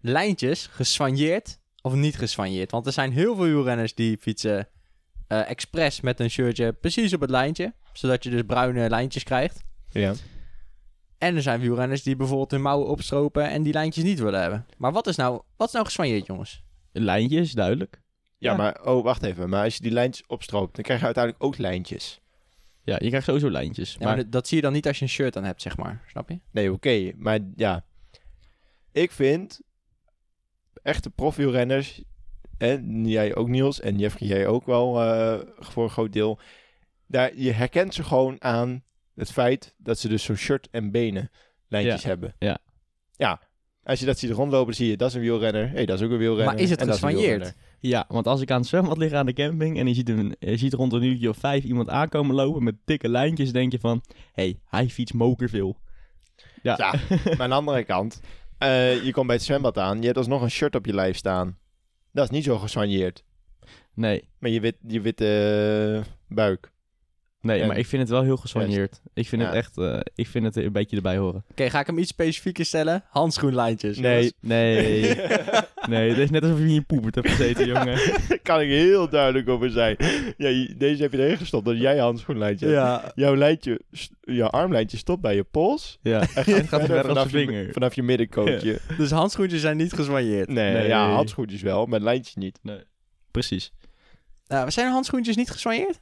lijntjes 0.00 0.66
geswanjeerd 0.66 1.58
of 1.86 1.94
niet 1.94 2.16
geswanjeerd? 2.16 2.70
Want 2.70 2.86
er 2.86 2.92
zijn 2.92 3.12
heel 3.12 3.34
veel 3.34 3.44
wielrenners 3.44 3.94
die 3.94 4.18
fietsen 4.20 4.68
eh 5.26 5.50
expres 5.50 6.00
met 6.00 6.20
een 6.20 6.30
shirtje 6.30 6.72
precies 6.72 7.12
op 7.14 7.20
het 7.20 7.30
lijntje. 7.30 7.74
Zodat 7.92 8.24
je 8.24 8.30
dus 8.30 8.42
bruine 8.42 8.88
lijntjes 8.88 9.22
krijgt. 9.22 9.64
ja. 9.88 10.12
En 11.18 11.36
er 11.36 11.42
zijn 11.42 11.60
wielrenners 11.60 12.02
die 12.02 12.16
bijvoorbeeld 12.16 12.50
hun 12.50 12.62
mouwen 12.62 12.88
opstropen 12.88 13.50
en 13.50 13.62
die 13.62 13.72
lijntjes 13.72 14.04
niet 14.04 14.18
willen 14.18 14.40
hebben. 14.40 14.66
Maar 14.76 14.92
wat 14.92 15.06
is 15.06 15.16
nou, 15.16 15.42
wat 15.56 15.66
is 15.66 15.72
nou 15.72 15.84
geswanjeerd, 15.84 16.26
jongens? 16.26 16.62
lijntje 16.92 17.40
is 17.40 17.52
duidelijk. 17.52 18.00
Ja, 18.38 18.50
Ja. 18.50 18.56
maar 18.56 18.82
oh, 18.84 19.04
wacht 19.04 19.22
even. 19.22 19.48
Maar 19.48 19.64
als 19.64 19.74
je 19.74 19.82
die 19.82 19.92
lijntjes 19.92 20.26
opstroopt, 20.26 20.74
dan 20.74 20.84
krijg 20.84 20.98
je 21.00 21.04
uiteindelijk 21.06 21.44
ook 21.44 21.58
lijntjes. 21.58 22.20
Ja, 22.82 22.96
je 23.00 23.08
krijgt 23.08 23.26
sowieso 23.26 23.50
lijntjes. 23.50 23.92
Ja, 23.92 23.96
maar 23.98 24.06
maar 24.08 24.16
dat- 24.16 24.32
dat 24.32 24.46
zie 24.48 24.56
je 24.56 24.62
dan 24.62 24.72
niet 24.72 24.86
als 24.86 24.96
je 24.98 25.04
een 25.04 25.10
shirt 25.10 25.36
aan 25.36 25.44
hebt, 25.44 25.62
zeg 25.62 25.76
maar. 25.76 26.04
Snap 26.08 26.28
je? 26.28 26.40
Nee, 26.50 26.72
oké. 26.72 27.12
maar 27.16 27.38
ja, 27.56 27.84
ik 28.92 29.10
vind 29.10 29.60
echte 30.86 31.10
profielrenners, 31.10 32.02
en 32.58 33.06
jij 33.08 33.34
ook 33.34 33.48
Niels, 33.48 33.80
en 33.80 33.98
Jeffrey 33.98 34.28
jij 34.28 34.46
ook 34.46 34.66
wel 34.66 35.02
eh, 35.02 35.38
voor 35.58 35.84
een 35.84 35.90
groot 35.90 36.12
deel, 36.12 36.38
daar, 37.06 37.36
je 37.36 37.52
herkent 37.52 37.94
ze 37.94 38.02
gewoon 38.04 38.36
aan 38.42 38.82
het 39.14 39.32
feit 39.32 39.74
dat 39.76 39.98
ze 39.98 40.08
dus 40.08 40.22
zo'n 40.24 40.36
shirt 40.36 40.68
en 40.70 40.90
benen 40.90 41.30
lijntjes 41.68 42.02
Ja, 42.02 42.08
hebben. 42.08 42.34
ja. 42.38 42.58
Ja, 43.16 43.40
als 43.82 44.00
je 44.00 44.06
dat 44.06 44.18
ziet 44.18 44.30
rondlopen, 44.30 44.74
zie 44.74 44.88
je 44.90 44.96
dat 44.96 45.08
is 45.08 45.14
een 45.14 45.20
wielrenner. 45.20 45.68
Hé, 45.68 45.74
hey, 45.74 45.86
dat 45.86 45.98
is 45.98 46.04
ook 46.04 46.10
een 46.12 46.18
wielrenner. 46.18 46.54
Maar 46.54 46.62
is 46.62 46.70
het 46.70 47.00
wielrenner. 47.00 47.54
ja, 47.80 48.04
want 48.08 48.26
als 48.26 48.40
ik 48.40 48.50
aan 48.50 48.60
het 48.60 48.68
zwembad 48.68 48.96
lig 48.98 49.12
aan 49.12 49.26
de 49.26 49.32
camping 49.32 49.78
en 49.78 49.86
je 49.86 49.94
ziet, 49.94 50.08
een, 50.08 50.36
je 50.38 50.56
ziet 50.56 50.72
rond 50.72 50.92
een 50.92 51.02
uurtje 51.02 51.28
of 51.28 51.36
vijf 51.36 51.64
iemand 51.64 51.88
aankomen 51.88 52.34
lopen 52.34 52.64
met 52.64 52.74
dikke 52.84 53.08
lijntjes, 53.08 53.52
denk 53.52 53.72
je 53.72 53.78
van, 53.78 54.02
hé, 54.08 54.42
hey, 54.42 54.60
hij 54.64 54.88
fietst 54.88 55.14
mokerveel. 55.14 55.76
Ja, 56.62 56.74
Ja, 56.78 56.94
maar 57.24 57.40
aan 57.40 57.48
de 57.48 57.54
andere 57.54 57.84
kant, 57.84 58.20
eh, 58.58 59.04
je 59.04 59.12
komt 59.12 59.26
bij 59.26 59.36
het 59.36 59.44
zwembad 59.44 59.78
aan. 59.78 59.98
Je 59.98 60.04
hebt 60.04 60.16
alsnog 60.18 60.42
een 60.42 60.50
shirt 60.50 60.74
op 60.74 60.86
je 60.86 60.94
lijf 60.94 61.16
staan. 61.16 61.58
Dat 62.12 62.24
is 62.24 62.30
niet 62.30 62.44
zo 62.44 62.58
gesoigneerd. 62.58 63.24
Nee, 63.94 64.28
Met 64.38 64.52
je, 64.52 64.60
wit, 64.60 64.76
je 64.86 65.00
witte 65.00 66.04
eh, 66.06 66.12
buik. 66.28 66.70
Nee 67.46 67.60
En- 67.60 67.66
maar 67.66 67.78
ik 67.78 67.86
vind 67.86 68.02
het 68.02 68.10
wel 68.10 68.22
heel 68.22 68.36
gesoigneerd. 68.36 69.00
Ik 69.14 69.28
vind 69.28 69.42
Ja. 69.42 69.48
het 69.48 69.56
echt, 69.56 69.78
eh, 69.78 69.98
ik 70.14 70.26
vind 70.26 70.44
het 70.44 70.56
een 70.56 70.72
beetje 70.72 70.96
erbij 70.96 71.16
horen. 71.16 71.44
Oké, 71.50 71.70
ga 71.70 71.80
ik 71.80 71.86
hem 71.86 71.98
iets 71.98 72.10
specifieker 72.10 72.64
stellen? 72.64 73.04
Handschoenlijntjes. 73.08 73.98
Nee, 73.98 74.32
Nee, 74.40 75.00
nee, 75.88 76.08
het 76.08 76.18
is 76.18 76.30
net 76.30 76.42
alsof 76.42 76.58
je 76.58 76.64
in 76.64 76.74
je 76.74 76.82
poepert 76.82 77.14
hebt 77.14 77.28
gezeten, 77.28 77.66
jongen. 77.72 77.96
daar 78.28 78.38
kan 78.42 78.60
ik 78.60 78.68
heel 78.68 79.08
duidelijk 79.08 79.48
over 79.48 79.70
zijn. 79.70 79.96
Ja, 80.36 80.74
deze 80.76 81.02
heb 81.02 81.12
je 81.12 81.18
erin 81.18 81.36
gestopt 81.36 81.64
dat 81.64 81.78
jij 81.78 81.98
handschoenlijntje 81.98 82.66
hebt. 82.66 82.78
Ja. 82.78 83.12
Jouw, 83.14 83.36
lijntje, 83.36 83.80
jouw 84.20 84.48
armlijntje 84.48 84.96
stopt 84.96 85.20
bij 85.22 85.34
je 85.34 85.44
pols. 85.44 85.98
Ja, 86.02 86.20
En 86.20 86.26
gaat, 86.44 86.64
verder 86.84 87.04
vanaf, 87.04 87.30
je, 87.30 87.38
vinger. 87.38 87.72
vanaf 87.72 87.94
je 87.94 88.02
middenkootje. 88.02 88.78
Dus 88.96 89.10
handschoentjes 89.10 89.60
zijn 89.60 89.76
niet 89.76 89.92
gezwanjeerd. 89.92 90.48
Nee, 90.48 90.72
Nee. 90.72 90.86
ja, 90.86 91.10
handschoentjes 91.10 91.62
wel, 91.62 91.86
maar 91.86 92.00
lijntjes 92.00 92.34
niet. 92.34 92.58
precies. 93.30 93.72
Nou, 94.48 94.70
zijn 94.70 94.90
handschoentjes 94.90 95.36
niet 95.36 95.50
gezwanjeerd? 95.50 96.00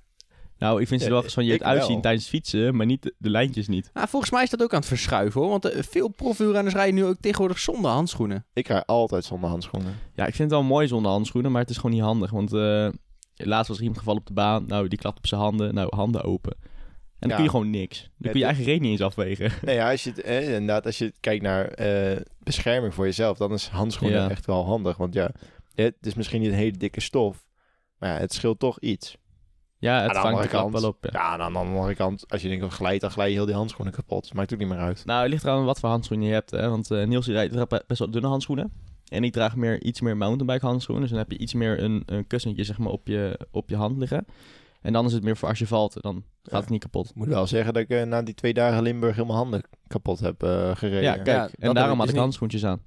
Nou, 0.65 0.81
ik 0.81 0.89
vind 0.89 1.03
ze 1.03 1.09
wel 1.11 1.23
gesoigneerd 1.23 1.61
ik 1.61 1.67
wel. 1.67 1.77
uitzien 1.77 2.01
tijdens 2.01 2.29
fietsen, 2.29 2.77
maar 2.77 2.87
niet 2.87 3.03
de, 3.03 3.15
de 3.19 3.31
lijntjes 3.31 3.69
niet. 3.69 3.91
Nou, 3.95 4.09
volgens 4.09 4.31
mij 4.33 4.43
is 4.43 4.51
dat 4.51 4.63
ook 4.63 4.73
aan 4.73 4.79
het 4.79 4.89
verschuiven 4.89 5.41
hoor. 5.41 5.51
Want 5.51 5.65
eh, 5.65 5.83
veel 5.83 6.09
profielrenners 6.09 6.75
rijden 6.75 6.95
nu 6.95 7.05
ook 7.05 7.17
tegenwoordig 7.21 7.59
zonder 7.59 7.91
handschoenen. 7.91 8.47
Ik 8.53 8.69
rij 8.69 8.85
altijd 8.85 9.25
zonder 9.25 9.51
handschoenen. 9.51 9.95
Ja, 10.15 10.27
ik 10.27 10.35
vind 10.35 10.51
het 10.51 10.61
wel 10.61 10.69
mooi 10.69 10.87
zonder 10.87 11.11
handschoenen, 11.11 11.53
maar 11.53 11.61
het 11.61 11.71
is 11.71 11.77
gewoon 11.77 11.93
niet 11.93 12.03
handig. 12.05 12.31
Want 12.31 12.53
eh, 12.53 12.89
laatst 13.37 13.69
was 13.69 13.77
er 13.77 13.83
iemand 13.83 13.99
gevallen 13.99 14.21
op 14.21 14.27
de 14.27 14.33
baan. 14.33 14.65
Nou, 14.67 14.89
die 14.89 14.99
klapt 14.99 15.19
op 15.19 15.27
zijn 15.27 15.41
handen. 15.41 15.75
Nou, 15.75 15.97
handen 15.97 16.23
open. 16.25 16.57
En 16.61 16.71
dan 17.19 17.29
Ja. 17.29 17.35
kun 17.35 17.45
je 17.45 17.51
gewoon 17.51 17.71
niks. 17.71 17.99
Dan 18.01 18.11
Het- 18.19 18.31
kun 18.31 18.41
je 18.41 18.47
eigen 18.47 18.65
reet 18.65 18.81
niet 18.81 18.91
eens 18.91 19.01
afwegen. 19.03 19.53
Nee, 19.65 19.75
ja, 19.75 19.91
als 19.91 20.05
je, 20.05 20.11
het, 20.11 20.21
eh, 20.21 20.45
inderdaad, 20.53 20.87
als 20.87 20.99
je 20.99 21.13
kijkt 21.21 21.43
naar 21.43 21.67
eh, 21.69 22.21
bescherming 22.43 22.95
voor 22.95 23.05
jezelf, 23.05 23.37
dan 23.39 23.53
is 23.53 23.69
handschoenen 23.69 24.21
Ja. 24.21 24.31
echt 24.31 24.47
wel 24.47 24.65
handig. 24.65 24.97
Want 24.97 25.15
ja, 25.15 25.31
het 25.75 25.95
is 26.01 26.15
misschien 26.15 26.41
niet 26.41 26.51
een 26.51 26.57
hele 26.57 26.77
dikke 26.77 27.01
stof, 27.01 27.45
maar 27.99 28.11
ja, 28.13 28.19
het 28.19 28.33
scheelt 28.33 28.59
toch 28.59 28.79
iets. 28.81 29.17
Ja, 29.85 30.01
het 30.03 30.03
Aan 30.03 30.09
de 30.09 30.13
vangt 30.15 30.23
de 30.23 30.29
andere 30.29 30.49
klap 30.49 30.63
kant- 30.63 30.81
wel 30.81 30.91
op. 30.91 30.97
Ja. 31.01 31.11
Ja, 31.13 31.35
en 31.35 31.41
aan 31.41 31.53
de 31.53 31.59
andere 31.59 31.95
kant, 31.95 32.25
als 32.31 32.43
je 32.43 32.49
denkt 32.49 32.63
dat 32.63 32.73
glijdt, 32.73 33.01
dan 33.01 33.11
glij 33.11 33.29
je 33.29 33.35
heel 33.35 33.47
die 33.47 33.55
handschoenen 33.55 33.95
kapot. 33.95 34.35
Maakt 34.35 34.53
ook 34.53 34.59
niet 34.59 34.69
meer 34.69 34.79
uit. 34.79 35.03
Nou, 35.05 35.21
het 35.23 35.31
ligt 35.31 35.45
eraan 35.45 35.65
wat 35.65 35.81
voor 35.81 35.89
handschoenen 35.89 36.27
je 36.27 36.33
hebt. 36.33 36.51
Hè? 36.51 36.69
Want 36.71 36.91
eh 36.91 37.07
Niels 37.07 37.25
die 37.25 37.35
rijdt 37.35 37.53
draagt 37.53 37.87
best 37.87 37.99
wel 37.99 38.11
dunne 38.11 38.29
handschoenen. 38.29 38.73
En 39.09 39.25
ik 39.25 39.33
draag 39.33 39.57
meer, 39.57 39.83
iets 39.83 40.01
meer 40.01 40.17
mountainbike 40.17 40.67
handschoenen. 40.67 41.03
Dus 41.03 41.11
dan 41.13 41.21
heb 41.21 41.31
je 41.31 41.39
iets 41.39 41.55
meer 41.55 41.83
een, 41.83 42.03
een 42.07 42.27
kussentje 42.27 42.65
zeg 42.65 42.79
maar, 42.79 42.93
op, 42.93 43.07
je, 43.07 43.39
op 43.51 43.69
je 43.69 43.77
hand 43.77 43.97
liggen. 43.99 44.27
En 44.83 44.93
dan 44.93 45.07
is 45.07 45.13
het 45.13 45.23
meer 45.23 45.37
voor 45.37 45.49
als 45.49 45.59
je 45.59 45.67
valt. 45.67 46.03
Dan 46.03 46.15
gaat 46.43 46.53
Ja. 46.53 46.61
het 46.61 46.69
niet 46.69 46.83
kapot. 46.83 47.09
Ik 47.09 47.15
moet 47.15 47.29
wel 47.29 47.47
zeggen 47.47 47.73
dat 47.75 47.83
ik 47.83 47.89
eh, 47.89 48.03
na 48.03 48.23
die 48.23 48.35
twee 48.35 48.55
dagen 48.55 48.83
Limburg 48.83 49.15
helemaal 49.15 49.37
handen 49.37 49.63
kapot 49.87 50.21
heb 50.21 50.43
eh, 50.43 50.77
gereden. 50.77 51.03
Ja, 51.03 51.13
kijk. 51.15 51.27
Ja, 51.27 51.49
en 51.59 51.75
daarom 51.75 51.91
had 51.99 51.99
dus 51.99 52.07
ik 52.07 52.13
niet. 52.13 52.21
handschoentjes 52.23 52.65
aan. 52.65 52.83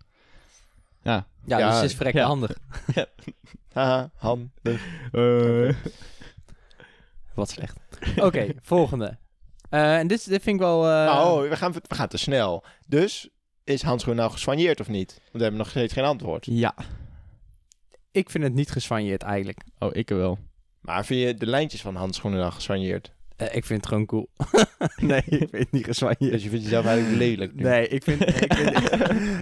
Ja. 1.03 1.27
Ja, 1.45 1.57
Ja, 1.57 1.81
dus 1.81 1.91
het 1.93 2.01
is 2.07 2.11
ja. 2.11 2.25
handig. 2.25 2.57
Haha, 3.73 4.09
handen. 4.15 4.51
Wat 7.37 7.49
slecht. 7.49 7.77
Oké, 8.15 8.47
volgende. 8.61 9.17
Eh, 9.69 9.97
en 9.97 10.07
dit, 10.07 10.29
dit 10.29 10.43
vind 10.43 10.55
ik 10.55 10.61
wel... 10.61 10.85
eh, 10.89 11.23
oh, 11.25 11.49
we 11.49 11.55
gaan, 11.55 11.71
we 11.71 11.95
gaan 11.95 12.07
te 12.07 12.17
snel. 12.17 12.63
Dus, 12.87 13.29
is 13.63 13.81
handschoen 13.81 14.15
nou 14.15 14.31
geswanjeerd 14.31 14.79
of 14.79 14.87
niet? 14.87 15.11
Want 15.13 15.31
we 15.31 15.41
hebben 15.41 15.57
nog 15.59 15.69
steeds 15.69 15.93
geen 15.93 16.03
antwoord. 16.03 16.45
ja. 16.45 16.75
Ik 18.11 18.29
vind 18.29 18.43
het 18.43 18.53
niet 18.53 18.71
geswanjeerd 18.71 19.23
eigenlijk. 19.23 19.59
Oh, 19.79 19.89
ik 19.95 20.09
wel. 20.09 20.37
Maar 20.81 21.05
vind 21.05 21.21
je 21.21 21.33
de 21.33 21.45
lijntjes 21.47 21.81
van 21.81 21.95
handschoenen 21.95 22.39
dan 22.39 22.51
geswanjeerd? 22.53 23.13
Eh, 23.35 23.55
ik 23.55 23.65
vind 23.65 23.79
het 23.79 23.87
gewoon 23.87 24.05
cool. 24.05 24.29
nee, 24.95 25.21
ik 25.25 25.37
vind 25.49 25.51
het 25.51 25.71
niet 25.71 25.85
geswanjeerd. 25.85 26.31
Dus 26.31 26.43
je 26.43 26.49
vindt 26.49 26.63
jezelf 26.63 26.85
eigenlijk 26.85 27.17
lelijk 27.17 27.55
nu? 27.55 27.63
Nee, 27.63 27.87
ik 27.87 28.03
vind, 28.03 28.21
ik 28.27 28.53
vind, 28.53 28.77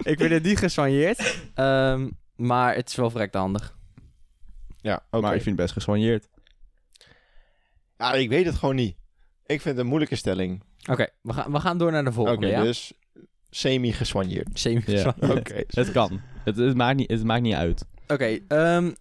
ik 0.08 0.18
vind 0.20 0.32
het 0.32 0.44
niet 0.44 0.58
geswanjeerd. 0.58 1.38
Ehm, 1.54 2.10
maar 2.36 2.76
het 2.76 2.90
is 2.90 2.96
wel 2.96 3.10
verrekte 3.10 3.38
handig. 3.38 3.78
Ja, 4.82 5.06
oké. 5.12 5.22
Maar 5.22 5.36
ik 5.36 5.42
vind 5.42 5.58
het 5.58 5.66
best 5.66 5.74
gesoigneerd. 5.74 6.28
Ja, 8.06 8.14
ik 8.14 8.30
weet 8.30 8.46
het 8.46 8.56
gewoon 8.56 8.76
niet. 8.76 8.96
Ik 9.46 9.62
vind 9.62 9.64
het 9.64 9.78
een 9.78 9.86
moeilijke 9.86 10.16
stelling. 10.16 10.64
Oké, 10.90 11.08
we, 11.22 11.34
gaan, 11.34 11.52
we 11.52 11.60
gaan 11.60 11.78
door 11.78 11.92
naar 11.92 12.04
de 12.04 12.10
Oké, 12.10 12.18
volgende, 12.18 12.48
ja? 12.48 12.62
dus 12.64 12.94
semi-geswanjeerd. 13.50 14.48
Semi-geswanjeerd. 14.54 15.38
Oké. 15.40 15.64
Het 15.68 15.92
kan. 15.92 16.22
Het, 16.44 16.56
het, 16.56 16.76
maakt 16.76 16.98
niet, 16.98 17.10
het 17.12 17.24
maakt 17.24 17.42
niet 17.42 17.54
uit. 17.54 17.86
Oké, 18.08 18.40
ehm, 18.48 18.92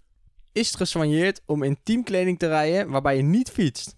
is 0.52 0.66
het 0.68 0.76
geswanjeerd 0.76 1.42
om 1.46 1.62
in 1.62 1.78
teamkleding 1.82 2.38
te 2.38 2.46
rijden 2.48 2.90
waarbij 2.90 3.16
je 3.16 3.22
niet 3.22 3.50
fietst? 3.50 3.96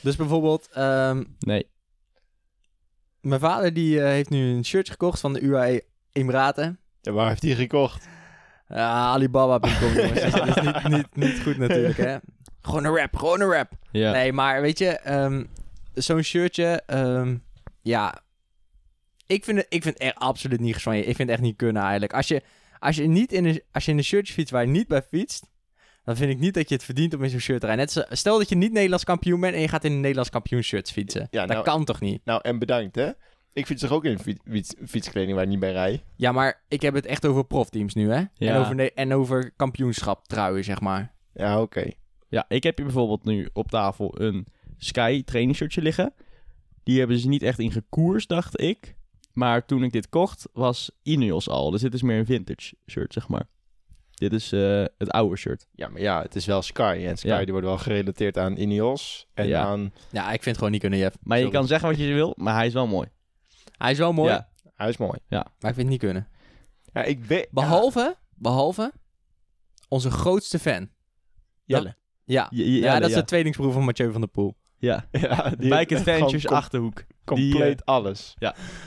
Dus 0.00 0.16
bijvoorbeeld, 0.16 0.68
ehm, 0.72 1.24
Nee. 1.38 1.66
mijn 3.20 3.40
vader 3.40 3.72
die 3.74 4.00
eh, 4.00 4.06
heeft 4.06 4.30
nu 4.30 4.54
een 4.54 4.64
shirtje 4.64 4.92
gekocht 4.92 5.20
van 5.20 5.32
de 5.32 5.40
UAE 5.40 5.82
Emiraten. 6.12 6.78
Ja, 7.00 7.12
waar 7.12 7.28
heeft 7.28 7.42
hij 7.42 7.54
gekocht? 7.54 8.08
Ja, 8.68 9.12
Alibaba.com 9.12 9.92
jongens, 9.92 10.20
dat 10.32 10.46
is 10.56 10.62
niet, 10.62 10.88
niet, 10.88 11.16
niet 11.16 11.40
goed 11.42 11.56
natuurlijk 11.56 11.96
hè. 11.96 12.16
Gewoon 12.62 12.84
een 12.84 12.96
rap, 12.96 13.16
gewoon 13.16 13.40
een 13.40 13.50
rap. 13.52 13.72
Ja. 13.90 14.12
Nee, 14.12 14.32
maar 14.32 14.60
weet 14.60 14.78
je, 14.78 14.88
ehm, 14.88 15.44
zo'n 15.94 16.22
shirtje, 16.22 16.82
ehm, 16.86 17.36
ja, 17.82 18.20
ik 19.26 19.44
vind, 19.44 19.56
het, 19.58 19.66
ik 19.68 19.82
vind 19.82 19.94
het 19.94 20.02
echt 20.02 20.14
absoluut 20.16 20.60
niet 20.60 20.74
geswanjeerd. 20.74 21.06
Ik 21.08 21.16
vind 21.16 21.28
het 21.28 21.38
echt 21.38 21.46
niet 21.48 21.56
kunnen 21.56 21.82
eigenlijk. 21.82 22.12
Als 22.12 22.28
je, 22.28 22.42
als 22.78 22.96
je, 22.96 23.06
niet 23.06 23.32
in 23.32 23.44
een, 23.44 23.62
als 23.72 23.84
je 23.84 23.90
in 23.90 23.98
een 23.98 24.04
shirtje 24.04 24.32
fietst 24.34 24.52
waar 24.52 24.62
je 24.62 24.68
niet 24.68 24.88
bij 24.88 25.02
fietst, 25.02 25.48
dan 26.04 26.16
vind 26.16 26.30
ik 26.30 26.38
niet 26.38 26.54
dat 26.54 26.68
je 26.68 26.74
het 26.74 26.84
verdient 26.84 27.14
om 27.14 27.22
in 27.24 27.30
zo'n 27.30 27.40
shirt 27.40 27.60
te 27.60 27.66
rijden. 27.66 27.84
Net 27.84 27.94
zo- 27.94 28.14
stel 28.14 28.38
dat 28.38 28.48
je 28.48 28.54
niet 28.56 28.72
Nederlands 28.72 29.04
kampioen 29.04 29.40
bent 29.40 29.54
en 29.54 29.60
je 29.60 29.68
gaat 29.68 29.84
in 29.84 29.92
een 29.92 30.00
Nederlands 30.00 30.30
kampioenshirt 30.30 30.90
fietsen. 30.92 31.28
Ja, 31.30 31.40
dat 31.40 31.48
nou- 31.50 31.64
kan 31.64 31.84
toch 31.84 32.00
niet? 32.00 32.24
Nou, 32.24 32.40
en 32.42 32.58
bedankt 32.58 32.94
hè. 32.94 33.10
Ik 33.52 33.66
fiets 33.66 33.82
toch 33.82 33.90
ook 33.92 34.04
in 34.04 34.18
fiets, 34.18 34.40
fiets- 34.50 34.74
fietskleding 34.88 35.34
waar 35.34 35.42
ik 35.42 35.48
niet 35.48 35.60
bij 35.60 35.72
rij. 35.72 36.02
Ja, 36.16 36.32
maar 36.32 36.62
ik 36.68 36.82
heb 36.82 36.94
het 36.94 37.06
echt 37.06 37.26
over 37.26 37.44
profteams 37.44 37.94
nu, 37.94 38.10
hè? 38.12 38.22
Ja. 38.32 38.54
En, 38.54 38.56
over, 38.56 38.92
en 38.94 39.14
over 39.14 39.50
kampioenschap 39.56 40.26
truien, 40.28 40.64
zeg 40.64 40.80
maar. 40.80 41.12
Ja, 41.34 41.60
oké. 41.60 41.90
Ja, 42.30 42.44
ik 42.48 42.62
heb 42.62 42.76
hier 42.76 42.86
bijvoorbeeld 42.86 43.24
nu 43.24 43.48
op 43.52 43.70
tafel 43.70 44.20
een 44.20 44.46
Sky 44.76 45.22
training 45.24 45.56
shirtje 45.56 45.82
liggen. 45.82 46.14
Die 46.82 46.98
hebben 46.98 47.18
ze 47.18 47.28
niet 47.28 47.42
echt 47.42 47.58
in 47.58 47.72
gekoers, 47.72 48.26
dacht 48.26 48.60
ik. 48.60 48.94
Maar 49.32 49.66
toen 49.66 49.82
ik 49.82 49.92
dit 49.92 50.08
kocht, 50.08 50.48
was 50.52 50.90
Ineos 51.02 51.48
al. 51.48 51.70
Dus 51.70 51.80
dit 51.80 51.94
is 51.94 52.02
meer 52.02 52.18
een 52.18 52.26
vintage 52.26 52.74
shirt, 52.90 53.12
zeg 53.12 53.28
maar. 53.28 53.48
Dit 54.10 54.32
is 54.32 54.52
eh, 54.52 54.84
het 54.98 55.10
oude 55.10 55.36
shirt. 55.36 55.66
Ja, 55.74 55.88
maar 55.88 56.00
ja, 56.00 56.22
het 56.22 56.36
is 56.36 56.46
wel 56.46 56.62
Sky. 56.62 57.04
En 57.06 57.16
Sky 57.16 57.26
Ja. 57.28 57.38
die 57.38 57.50
wordt 57.52 57.66
wel 57.66 57.78
gerelateerd 57.78 58.38
aan 58.38 58.56
Ineos. 58.56 59.26
En 59.34 59.46
Ja. 59.46 59.64
aan... 59.64 59.92
Ja, 60.10 60.24
ik 60.24 60.30
vind 60.30 60.44
het 60.44 60.56
gewoon 60.56 60.70
niet 60.70 60.80
kunnen, 60.80 60.98
Jeff. 60.98 61.16
Maar 61.22 61.38
je 61.38 61.50
kan 61.50 61.66
zeggen 61.66 61.88
wat 61.88 61.98
je 61.98 62.12
wil, 62.12 62.34
maar 62.36 62.54
hij 62.54 62.66
is 62.66 62.72
wel 62.72 62.86
mooi. 62.86 63.08
Hij 63.76 63.90
is 63.90 63.98
wel 63.98 64.12
mooi, 64.12 64.30
Ja. 64.32 64.48
Hij 64.74 64.88
is 64.88 64.96
mooi. 64.96 65.18
maar 65.28 65.44
ik 65.44 65.60
vind 65.60 65.76
het 65.76 65.86
niet 65.86 65.98
kunnen. 65.98 66.28
Ja, 66.92 67.02
ik 67.02 67.24
weet... 67.24 67.48
Behalve, 67.50 68.16
behalve 68.34 68.92
onze 69.88 70.10
grootste 70.10 70.58
fan. 70.58 70.88
Jelle. 71.64 71.96
Ja, 72.30 72.46
ja, 72.50 72.98
dat 72.98 73.08
is 73.08 73.14
ja. 73.14 73.20
de 73.20 73.26
tweelingsbroer 73.26 73.72
van 73.72 73.84
Mathieu 73.84 74.12
van 74.12 74.20
der 74.20 74.30
Poel. 74.30 74.56
Ja. 74.78 75.06
Ja, 75.10 75.52
Bike 75.58 75.96
Adventures 75.96 76.46
Achterhoek. 76.48 77.02
Die, 77.24 77.50
compleet 77.50 77.84
alles. 77.84 78.36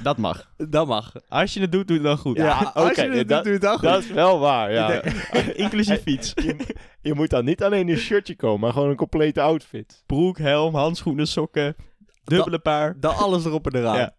Dat 0.03 0.17
mag. 0.17 0.51
Dat 0.58 0.88
mag. 0.88 1.12
Als 1.27 1.53
je 1.53 1.60
het 1.60 1.71
doet, 1.71 1.88
doe 1.88 1.97
het 1.97 2.06
dan 2.06 2.17
goed. 2.17 2.38
Ja, 2.38 2.71
als 2.73 2.95
je 2.95 3.01
het 3.01 3.27
dat- 3.27 3.38
doet, 3.38 3.43
doe 3.43 3.53
het 3.53 3.62
dan 3.62 3.73
goed. 3.79 3.82
Dat 3.89 4.03
is 4.03 4.10
wel 4.12 4.39
waar, 4.39 4.71
ja. 4.71 5.01
Inclusief 5.65 6.01
fiets. 6.08 6.32
je, 6.36 6.75
je 7.01 7.13
moet 7.13 7.29
dan 7.29 7.45
niet 7.45 7.63
alleen 7.63 7.89
een 7.89 7.97
shirtje 7.97 8.36
komen, 8.36 8.60
maar 8.60 8.71
gewoon 8.73 8.89
een 8.89 8.95
complete 8.95 9.41
outfit. 9.41 10.03
Broek, 10.06 10.38
helm, 10.38 10.75
handschoenen, 10.75 11.27
sokken. 11.27 11.75
Dubbele 12.23 12.60
paar. 12.60 12.99
Dan 12.99 13.15
alles 13.15 13.45
erop 13.45 13.67
en 13.67 13.79
eraan. 13.79 13.97
Ja. 13.97 14.15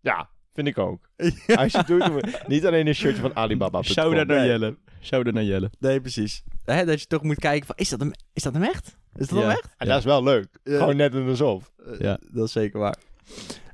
Ja, 0.00 0.28
vind 0.52 0.66
ik 0.66 0.78
ook. 0.78 1.08
Als 1.54 1.72
je 1.72 1.78
het 1.78 1.86
doet, 1.86 2.04
doe- 2.06 2.22
niet 2.46 2.66
alleen 2.66 2.86
een 2.86 2.94
shirtje 2.94 3.20
van 3.22 3.36
Alibaba. 3.36 3.82
Shout-out 3.82 4.26
naar 4.26 4.46
Jelle. 4.46 4.78
Shout-out 5.02 5.34
naar 5.34 5.44
Jelle. 5.44 5.70
Nee, 5.78 6.00
precies. 6.00 6.42
Hè, 6.64 6.84
dat 6.84 7.00
je 7.00 7.06
toch 7.06 7.22
moet 7.22 7.38
kijken 7.38 7.66
van, 7.66 7.76
is 7.76 7.88
dat 7.88 8.00
hem, 8.00 8.10
is 8.32 8.42
dat 8.42 8.54
hem 8.54 8.62
echt? 8.62 8.96
Is 9.14 9.28
dat 9.28 9.38
Ja. 9.38 9.44
hem 9.44 9.50
echt? 9.50 9.68
En 9.76 9.88
dat 9.88 9.98
is 9.98 10.04
wel 10.04 10.22
leuk. 10.22 10.58
Ja. 10.64 10.78
Gewoon 10.78 10.96
net 10.96 11.14
een 11.14 11.28
alsof. 11.28 11.72
Eh, 11.86 11.98
Ja. 11.98 12.18
Dat 12.30 12.46
is 12.46 12.52
zeker 12.52 12.78
waar. 12.78 12.96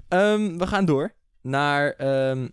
Ehm, 0.09 0.57
we 0.59 0.67
gaan 0.67 0.85
door 0.85 1.14
naar 1.43 1.91
ehm, 1.93 2.49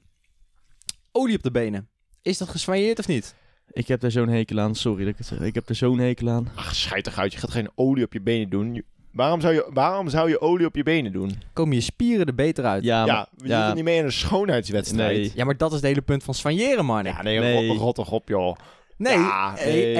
olie 1.11 1.35
op 1.35 1.43
de 1.43 1.51
benen. 1.51 1.87
Is 2.21 2.37
dat 2.37 2.49
geswanjeerd 2.49 2.99
of 2.99 3.07
niet? 3.07 3.35
Ik 3.71 3.87
heb 3.87 3.99
daar 3.99 4.11
zo'n 4.11 4.27
hekel 4.29 4.59
aan. 4.59 4.75
Sorry 4.75 4.99
dat 5.03 5.11
ik 5.13 5.17
het 5.17 5.27
zeg. 5.27 5.39
Ik 5.39 5.55
heb 5.55 5.69
er 5.69 5.75
zo'n 5.75 5.99
hekel 5.99 6.29
aan. 6.29 6.47
Ach, 6.55 6.75
schijt 6.75 7.03
toch 7.03 7.17
uit. 7.17 7.33
Je 7.33 7.39
gaat 7.39 7.51
geen 7.51 7.69
olie 7.75 8.05
op 8.05 8.13
je 8.13 8.21
benen 8.21 8.49
doen. 8.49 8.73
Je- 8.73 8.85
waarom, 9.15 9.41
zou 9.41 9.53
je, 9.53 9.69
waarom 9.73 10.09
zou 10.09 10.29
je 10.29 10.41
olie 10.41 10.65
op 10.65 10.75
je 10.75 10.83
benen 10.83 11.11
doen? 11.11 11.41
Komen 11.53 11.75
je 11.75 11.81
spieren 11.81 12.25
er 12.25 12.35
beter 12.35 12.65
uit? 12.65 12.83
Ja, 12.83 13.05
Ja, 13.05 13.27
je 13.37 13.47
ja. 13.47 13.65
doet 13.65 13.75
niet 13.75 13.83
mee 13.83 13.97
in 13.97 14.03
een 14.05 14.11
schoonheidswedstrijd. 14.11 15.17
Nee. 15.17 15.31
Ja, 15.35 15.45
maar 15.45 15.57
dat 15.57 15.69
is 15.69 15.75
het 15.75 15.85
hele 15.85 16.01
punt 16.01 16.23
van 16.23 16.33
soigneren, 16.33 16.85
man. 16.85 17.03
Ja, 17.03 17.21
nee, 17.21 17.39
Nee. 17.39 17.67
Rot, 17.67 17.77
rot 17.77 17.95
toch 17.95 18.11
op, 18.11 18.27
joh. 18.27 18.55
Nee, 18.97 19.17
Ja, 19.17 19.53
hey, 19.55 19.73
nee. 19.73 19.95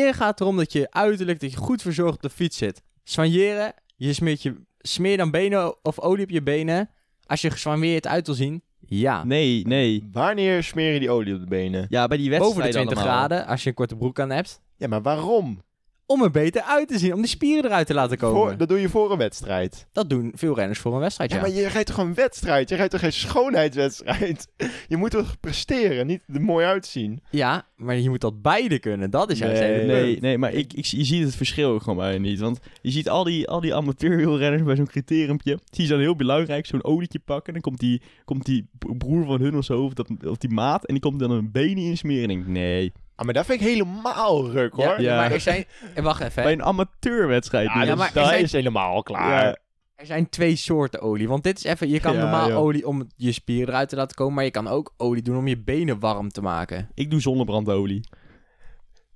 hey, 0.00 0.12
gaat 0.12 0.40
erom 0.40 0.56
dat 0.56 0.72
je 0.72 0.90
uiterlijk, 0.90 1.40
dat 1.40 1.50
je 1.50 1.56
goed 1.56 1.82
verzorgd 1.82 2.14
op 2.14 2.22
de 2.22 2.30
fiets 2.30 2.56
zit. 2.56 2.82
Soigneren, 3.04 3.72
je 3.96 4.12
smeert, 4.12 4.42
je, 4.42 4.54
smeer 4.78 5.16
dan 5.16 5.30
benen 5.30 5.84
of 5.84 6.00
olie 6.00 6.24
op 6.24 6.30
je 6.30 6.42
benen. 6.42 6.90
Als 7.26 7.40
je 7.40 7.50
geswanjeerd 7.50 8.06
uit 8.06 8.26
wil 8.26 8.34
zien, 8.34 8.62
ja. 8.80 9.24
Nee, 9.24 9.66
nee. 9.66 10.08
Wanneer 10.12 10.62
smeer 10.62 10.92
je 10.92 10.98
die 10.98 11.10
olie 11.10 11.34
op 11.34 11.40
de 11.40 11.46
benen? 11.46 11.86
Ja, 11.88 12.06
bij 12.06 12.16
die 12.16 12.30
wedstrijd 12.30 12.54
Boven 12.56 12.70
de 12.70 12.76
20 12.76 12.96
allemaal. 12.98 13.14
graden, 13.16 13.46
als 13.46 13.62
je 13.62 13.68
een 13.68 13.74
korte 13.74 13.96
broek 13.96 14.20
aan 14.20 14.30
hebt. 14.30 14.60
Ja, 14.76 14.88
maar 14.88 15.02
waarom? 15.02 15.62
Om 16.08 16.22
er 16.22 16.30
beter 16.30 16.62
uit 16.62 16.88
te 16.88 16.98
zien, 16.98 17.14
om 17.14 17.20
die 17.20 17.30
spieren 17.30 17.64
eruit 17.64 17.86
te 17.86 17.94
laten 17.94 18.16
komen. 18.18 18.40
Voor, 18.40 18.56
dat 18.56 18.68
doe 18.68 18.80
je 18.80 18.88
voor 18.88 19.12
een 19.12 19.18
wedstrijd. 19.18 19.86
Dat 19.92 20.10
doen 20.10 20.32
veel 20.34 20.54
renners 20.54 20.78
voor 20.78 20.94
een 20.94 21.00
wedstrijd, 21.00 21.30
Ja, 21.30 21.36
ja. 21.36 21.42
maar 21.42 21.50
je 21.50 21.68
rijdt 21.68 21.88
toch 21.88 21.98
een 21.98 22.14
wedstrijd? 22.14 22.68
Je 22.68 22.74
rijdt 22.74 22.90
toch 22.90 23.00
geen 23.00 23.12
schoonheidswedstrijd? 23.12 24.48
Je 24.88 24.96
moet 24.96 25.10
toch 25.10 25.40
presteren, 25.40 26.06
niet 26.06 26.22
er 26.32 26.40
mooi 26.40 26.66
uitzien. 26.66 27.20
Ja, 27.30 27.66
maar 27.76 27.96
je 27.96 28.08
moet 28.08 28.20
dat 28.20 28.42
beide 28.42 28.78
kunnen. 28.78 29.10
Dat 29.10 29.30
is 29.30 29.38
juist 29.38 29.60
Nee, 29.60 29.86
Nee, 29.86 30.20
nee, 30.20 30.38
maar 30.38 30.52
ik, 30.52 30.72
ik, 30.72 30.84
je 30.84 31.04
ziet 31.04 31.24
het 31.24 31.36
verschil 31.36 31.70
ook 31.70 31.82
gewoon 31.82 31.98
bij 31.98 32.18
niet. 32.18 32.38
Want 32.38 32.58
je 32.82 32.90
ziet 32.90 33.08
al 33.08 33.24
die, 33.24 33.48
al 33.48 33.60
die 33.60 33.74
amateurwielrenners 33.74 34.62
bij 34.62 34.76
zo'n 34.76 34.86
criteriumpje. 34.86 35.58
Zie 35.70 35.84
je 35.84 35.90
dan 35.90 36.00
heel 36.00 36.16
belangrijk 36.16 36.66
zo'n 36.66 36.84
olietje 36.84 37.18
pakken. 37.18 37.52
Dan 37.52 37.62
komt 37.62 37.80
die, 37.80 38.02
komt 38.24 38.44
die 38.44 38.68
broer 38.98 39.26
van 39.26 39.40
hun 39.40 39.56
of 39.56 39.64
zo, 39.64 39.82
of, 39.82 39.92
dat, 39.92 40.10
of 40.26 40.36
die 40.36 40.50
maat. 40.50 40.86
En 40.86 40.94
die 40.94 41.02
komt 41.02 41.18
dan 41.18 41.30
een 41.30 41.50
been 41.50 41.78
in 41.78 41.96
smeren. 41.96 42.22
En 42.24 42.30
ik 42.30 42.44
denk, 42.44 42.48
nee. 42.48 42.92
Ah, 43.18 43.24
maar 43.24 43.34
dat 43.34 43.46
vind 43.46 43.60
ik 43.60 43.66
helemaal 43.66 44.50
ruk, 44.50 44.72
hoor. 44.74 44.84
Ja, 44.84 44.98
Ja. 45.00 45.16
maar 45.16 45.32
er 45.32 45.40
zijn... 45.40 45.64
eh, 45.94 46.04
Wacht 46.04 46.20
even. 46.20 46.42
Bij 46.42 46.52
hè. 46.52 46.58
een 46.58 46.64
amateurwedstrijd. 46.64 47.66
Ja, 47.66 47.84
dus 47.84 47.94
maar 47.94 48.08
er 48.08 48.14
dat 48.14 48.26
zijn- 48.26 48.42
is 48.42 48.52
helemaal 48.52 49.02
klaar. 49.02 49.44
Ja. 49.46 49.56
Er 49.94 50.06
zijn 50.06 50.28
twee 50.28 50.56
soorten 50.56 51.00
olie. 51.00 51.28
Want 51.28 51.42
dit 51.42 51.58
is 51.58 51.64
even... 51.64 51.88
Je 51.88 52.00
kan 52.00 52.12
Ja, 52.14 52.20
normaal 52.20 52.48
joh. 52.48 52.58
olie 52.58 52.86
om 52.86 53.06
je 53.16 53.32
spieren 53.32 53.68
eruit 53.68 53.88
te 53.88 53.96
laten 53.96 54.16
komen. 54.16 54.34
Maar 54.34 54.44
je 54.44 54.50
kan 54.50 54.68
ook 54.68 54.94
olie 54.96 55.22
doen 55.22 55.36
om 55.36 55.48
je 55.48 55.58
benen 55.58 55.98
warm 55.98 56.28
te 56.28 56.40
maken. 56.42 56.88
Ik 56.94 57.10
doe 57.10 57.20
zonnebrandolie. 57.20 58.08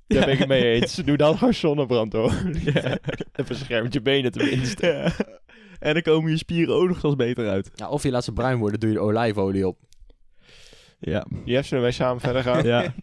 Daar 0.07 0.25
ben 0.25 0.33
ik 0.33 0.39
het 0.39 0.49
mee 0.49 0.65
eens. 0.81 0.95
Doe 0.95 1.17
dan 1.17 1.39
gewoon 1.39 1.55
zonnebrand, 1.55 2.13
hoor. 2.13 2.33
Ja. 2.65 2.99
En 3.33 3.45
beschermt 3.49 3.93
je 3.93 4.03
benen 4.03 4.33
tenminste. 4.33 4.87
Ja. 4.87 5.13
En 5.79 5.93
dan 5.93 6.03
komen 6.03 6.31
je 6.31 6.37
spieren 6.37 6.75
ook 6.75 6.89
nog 6.89 7.01
zelfs 7.01 7.17
beter 7.17 7.49
uit. 7.49 7.71
Ja, 7.75 7.89
of 7.89 8.03
je 8.03 8.11
laat 8.11 8.25
ze 8.25 8.33
bruin 8.33 8.59
worden, 8.59 8.81
doe 8.81 8.91
je 8.91 9.01
olijfolie 9.01 9.67
op. 9.67 9.79
Ja. 11.05 11.27
Jeff, 11.45 11.69
zullen 11.69 11.83
wij 11.83 11.93
samen 11.93 12.21
verder 12.21 12.43
gaan? 12.43 12.65
ja. 12.65 12.95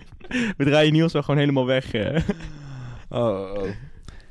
We 0.56 0.64
draaien 0.64 0.92
Niels 0.92 1.12
wel 1.12 1.22
gewoon 1.22 1.40
helemaal 1.40 1.66
weg. 1.66 1.92
eh. 1.92 2.22
Oh, 3.08 3.20
oh. 3.52 3.62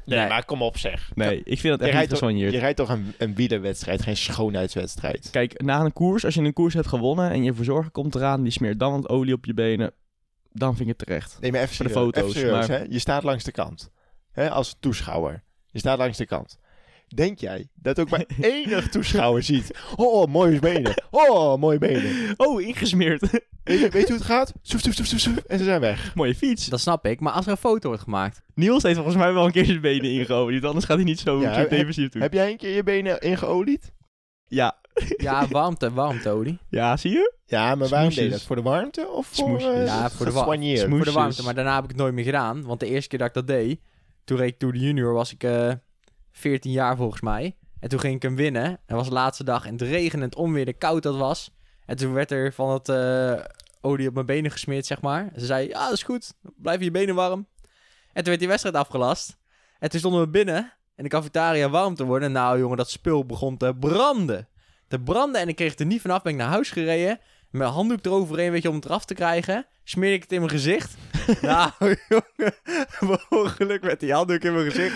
Nee, 0.05 0.19
Nee. 0.19 0.27
maar 0.27 0.45
kom 0.45 0.61
op 0.61 0.77
zeg. 0.77 1.11
Nee, 1.15 1.41
ik 1.43 1.59
vind 1.59 1.61
dat 1.61 1.63
Je 1.63 1.71
echt 1.71 1.79
niet 1.79 1.91
rijdt, 1.93 2.09
toch, 2.09 2.17
gesoigneerd. 2.19 2.53
je 2.53 2.59
rijdt 2.59 2.77
toch 2.77 2.89
een, 2.89 3.13
een 3.17 3.35
wielerwedstrijd, 3.35 4.01
geen 4.01 4.17
schoonheidswedstrijd? 4.17 5.29
Kijk, 5.31 5.61
na 5.61 5.79
een 5.81 5.93
koers, 5.93 6.25
als 6.25 6.33
je 6.33 6.41
een 6.41 6.53
koers 6.53 6.73
hebt 6.73 6.87
gewonnen 6.87 7.29
en 7.31 7.43
je 7.43 7.53
verzorger 7.53 7.91
komt 7.91 8.15
eraan, 8.15 8.43
die 8.43 8.51
smeert 8.51 8.79
dan 8.79 8.91
wat 8.91 9.09
olie 9.09 9.33
op 9.33 9.45
je 9.45 9.53
benen, 9.53 9.91
dan 10.51 10.75
vind 10.75 10.89
ik 10.89 10.95
het 10.97 11.07
terecht. 11.07 11.37
Nee, 11.41 11.51
maar 11.51 11.61
even 11.61 11.75
Voor 11.75 11.85
de 11.85 11.91
serieus, 11.91 12.13
foto's, 12.13 12.29
even 12.29 12.41
serieus, 12.41 12.67
maar- 12.67 12.77
hè? 12.79 12.85
Je 12.89 12.99
staat 12.99 13.23
langs 13.23 13.43
de 13.43 13.51
kant. 13.51 13.91
Hè? 14.31 14.49
Als 14.49 14.77
toeschouwer. 14.79 15.43
Je 15.71 15.79
staat 15.79 15.97
langs 15.97 16.17
de 16.17 16.25
kant. 16.25 16.59
Denk 17.15 17.39
jij 17.39 17.67
dat 17.75 17.99
ook 17.99 18.09
maar 18.09 18.25
enig 18.41 18.89
toeschouwer 18.89 19.43
ziet? 19.43 19.71
Oh, 19.95 20.25
mooie 20.27 20.59
benen. 20.59 21.03
Oh, 21.11 21.57
mooie 21.59 21.77
benen. 21.77 22.33
Oh, 22.37 22.61
ingesmeerd. 22.61 23.21
Weet 23.63 23.79
je, 23.79 23.89
weet 23.89 24.01
je 24.01 24.07
hoe 24.07 24.15
het 24.17 24.25
gaat? 24.25 24.53
Soef, 24.61 24.81
soef, 24.81 24.93
soef, 24.93 25.05
soef, 25.05 25.19
soef. 25.19 25.37
En 25.37 25.57
ze 25.57 25.63
zijn 25.63 25.81
weg. 25.81 26.15
Mooie 26.15 26.35
fiets. 26.35 26.65
Dat 26.65 26.79
snap 26.79 27.05
ik. 27.05 27.19
Maar 27.19 27.33
als 27.33 27.45
er 27.45 27.51
een 27.51 27.57
foto 27.57 27.87
wordt 27.87 28.03
gemaakt... 28.03 28.41
Niels 28.55 28.83
heeft 28.83 28.95
volgens 28.95 29.15
mij 29.17 29.33
wel 29.33 29.45
een 29.45 29.51
keer 29.51 29.65
zijn 29.65 29.81
benen 29.81 30.11
ingeolied, 30.11 30.63
anders 30.63 30.85
gaat 30.85 30.95
hij 30.97 31.05
niet 31.05 31.19
zo, 31.19 31.41
Ja, 31.41 31.51
heb- 31.51 31.69
defensief 31.69 32.09
doen. 32.09 32.21
Heb 32.21 32.33
jij 32.33 32.51
een 32.51 32.57
keer 32.57 32.75
je 32.75 32.83
benen 32.83 33.19
ingeolied? 33.21 33.91
Ja. 34.47 34.77
Ja, 35.17 35.47
warmte, 35.47 35.91
warmteolie. 35.93 36.57
ja, 36.69 36.97
zie 36.97 37.11
je? 37.11 37.33
Ja, 37.45 37.75
maar 37.75 37.87
waarom 37.87 38.09
deed 38.09 38.17
je 38.23 38.29
dat? 38.29 38.41
Voor 38.41 38.55
de 38.55 38.61
warmte 38.61 39.07
of 39.09 39.27
voor 39.27 39.59
eh, 39.59 39.85
Ja, 39.85 40.09
voor 40.09 40.25
de 40.25 40.31
wa- 40.31 40.39
gesoigneerd? 40.39 40.79
smoes- 40.79 40.95
Voor 40.95 41.05
de 41.05 41.11
warmte. 41.11 41.43
Maar 41.43 41.53
daarna 41.55 41.75
heb 41.75 41.83
ik 41.83 41.89
het 41.89 41.97
nooit 41.99 42.13
meer 42.13 42.23
gedaan. 42.23 42.63
Want 42.63 42.79
de 42.79 42.85
eerste 42.87 43.09
keer 43.09 43.19
dat 43.19 43.27
ik 43.27 43.33
dat 43.33 43.47
deed... 43.47 43.79
Toen 44.23 44.37
reed 44.37 44.49
ik 44.49 44.57
Tour 44.59 44.73
de 44.73 44.79
Junior, 44.79 45.13
was 45.13 45.33
ik 45.33 45.43
eh 45.43 45.71
14 46.37 46.71
jaar 46.71 46.97
volgens 46.97 47.21
mij. 47.21 47.55
En 47.79 47.89
toen 47.89 47.99
ging 47.99 48.15
ik 48.15 48.21
hem 48.21 48.35
winnen. 48.35 48.63
Het 48.63 48.95
was 48.95 49.07
de 49.07 49.13
laatste 49.13 49.43
dag 49.43 49.65
en 49.65 49.71
het 49.71 49.81
regende 49.81 50.23
en 50.23 50.29
het 50.29 50.39
onweer, 50.39 50.75
koud 50.75 51.03
dat 51.03 51.17
was. 51.17 51.51
En 51.85 51.97
toen 51.97 52.13
werd 52.13 52.31
er 52.31 52.53
van 52.53 52.69
het 52.69 52.89
eh, 52.89 53.33
olie 53.81 54.07
op 54.07 54.13
mijn 54.13 54.25
benen 54.25 54.51
gesmeerd, 54.51 54.85
zeg 54.85 55.01
maar. 55.01 55.29
Ze 55.35 55.45
zei, 55.45 55.67
ja, 55.67 55.83
dat 55.83 55.93
is 55.93 56.03
goed. 56.03 56.33
Blijf 56.57 56.81
je 56.81 56.91
benen 56.91 57.15
warm. 57.15 57.47
En 58.07 58.13
toen 58.13 58.25
werd 58.25 58.39
die 58.39 58.47
wedstrijd 58.47 58.75
afgelast. 58.75 59.37
En 59.79 59.89
toen 59.89 59.99
stonden 59.99 60.21
we 60.21 60.27
binnen. 60.27 60.73
En 60.95 61.03
de 61.03 61.09
cafetaria 61.09 61.69
warm 61.69 61.95
te 61.95 62.05
worden. 62.05 62.31
Nou, 62.31 62.59
jongen, 62.59 62.77
dat 62.77 62.89
spul 62.89 63.25
begon 63.25 63.57
te 63.57 63.75
branden. 63.79 64.47
Te 64.87 64.99
branden. 64.99 65.41
En 65.41 65.47
ik 65.47 65.55
kreeg 65.55 65.71
het 65.71 65.79
er 65.79 65.85
niet 65.85 66.01
vanaf. 66.01 66.21
Ben 66.21 66.31
ik 66.31 66.37
naar 66.37 66.47
huis 66.47 66.69
gereden. 66.69 67.19
Met 67.49 67.67
een 67.67 67.73
handdoek 67.73 68.05
eroverheen, 68.05 68.51
weet 68.51 68.61
je, 68.61 68.69
om 68.69 68.75
het 68.75 68.85
eraf 68.85 69.05
te 69.05 69.13
krijgen. 69.13 69.65
Smeer 69.83 70.13
ik 70.13 70.21
het 70.21 70.31
in 70.31 70.39
mijn 70.39 70.51
gezicht. 70.51 70.95
nou, 71.41 71.71
jongen. 72.09 72.53
Mijn 72.99 73.25
ongeluk 73.29 73.81
met 73.81 73.99
die 73.99 74.13
handdoek 74.13 74.41
in 74.41 74.53
mijn 74.53 74.71
gezicht. 74.71 74.95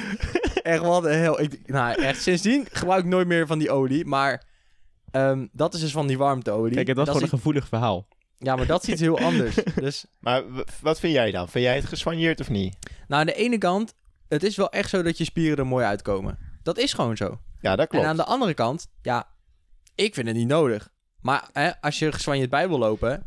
Echt 0.63 0.81
wat 0.81 1.05
een 1.05 1.19
hel. 1.19 1.41
Ik, 1.41 1.67
nou, 1.67 2.01
echt. 2.01 2.21
Sindsdien 2.21 2.67
gebruik 2.71 3.03
ik 3.03 3.09
nooit 3.09 3.27
meer 3.27 3.47
van 3.47 3.59
die 3.59 3.71
olie. 3.71 4.05
Maar 4.05 4.43
ehm, 5.11 5.47
dat 5.51 5.73
is 5.73 5.79
dus 5.79 5.91
van 5.91 6.07
die 6.07 6.17
warmteolie. 6.17 6.75
Kijk, 6.75 6.87
het 6.87 6.97
was 6.97 7.05
Dat 7.05 7.15
gewoon 7.15 7.29
een 7.31 7.37
gevoelig 7.37 7.67
verhaal. 7.67 8.07
Ja, 8.37 8.55
maar 8.55 8.65
dat 8.65 8.83
is 8.83 8.89
iets 8.89 9.01
heel 9.01 9.19
anders. 9.19 9.55
Dus, 9.75 10.05
Maar 10.19 10.43
wat 10.81 10.99
vind 10.99 11.13
jij 11.13 11.31
dan? 11.31 11.49
Vind 11.49 11.65
jij 11.65 11.75
het 11.75 11.85
gesoigneerd 11.85 12.39
of 12.39 12.49
niet? 12.49 12.75
nou, 13.07 13.21
aan 13.21 13.25
de 13.27 13.33
ene 13.33 13.57
kant, 13.57 13.93
het 14.27 14.43
is 14.43 14.55
wel 14.55 14.69
echt 14.69 14.89
zo 14.89 15.01
dat 15.01 15.17
je 15.17 15.23
spieren 15.23 15.57
er 15.57 15.67
mooi 15.67 15.85
uitkomen. 15.85 16.37
Dat 16.63 16.77
is 16.77 16.93
gewoon 16.93 17.17
zo. 17.17 17.39
Ja, 17.59 17.75
dat 17.75 17.87
klopt. 17.87 18.03
En 18.03 18.09
aan 18.09 18.17
de 18.17 18.25
andere 18.25 18.53
kant, 18.53 18.87
ja, 19.01 19.27
ik 19.95 20.13
vind 20.13 20.27
het 20.27 20.35
niet 20.35 20.47
nodig. 20.47 20.89
Maar 21.19 21.49
hè, 21.51 21.81
als 21.81 21.99
je 21.99 22.11
geswanjeerd 22.11 22.49
bij 22.49 22.67
wil 22.67 22.77
lopen, 22.77 23.25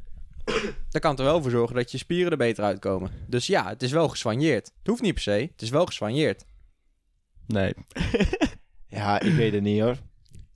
dan 0.91 1.01
kan 1.01 1.11
het 1.11 1.19
er 1.19 1.25
wel 1.25 1.43
voor 1.43 1.51
zorgen 1.51 1.77
dat 1.77 1.91
je 1.91 1.99
spieren 1.99 2.31
er 2.31 2.37
beter 2.37 2.65
uitkomen. 2.65 3.11
Dus 3.27 3.47
ja, 3.47 3.69
het 3.69 3.83
is 3.83 3.93
wel 3.93 4.09
geswanjeerd. 4.09 4.67
Het 4.79 4.87
hoeft 4.87 5.03
niet 5.03 5.15
per 5.15 5.23
se, 5.23 5.49
het 5.53 5.63
is 5.63 5.71
wel 5.71 5.87
geswanjeerd. 5.87 6.45
Nee. 7.47 7.73
Ja, 8.87 9.21
ik 9.21 9.33
weet 9.33 9.53
het 9.53 9.63
niet 9.63 9.81
hoor. 9.81 9.97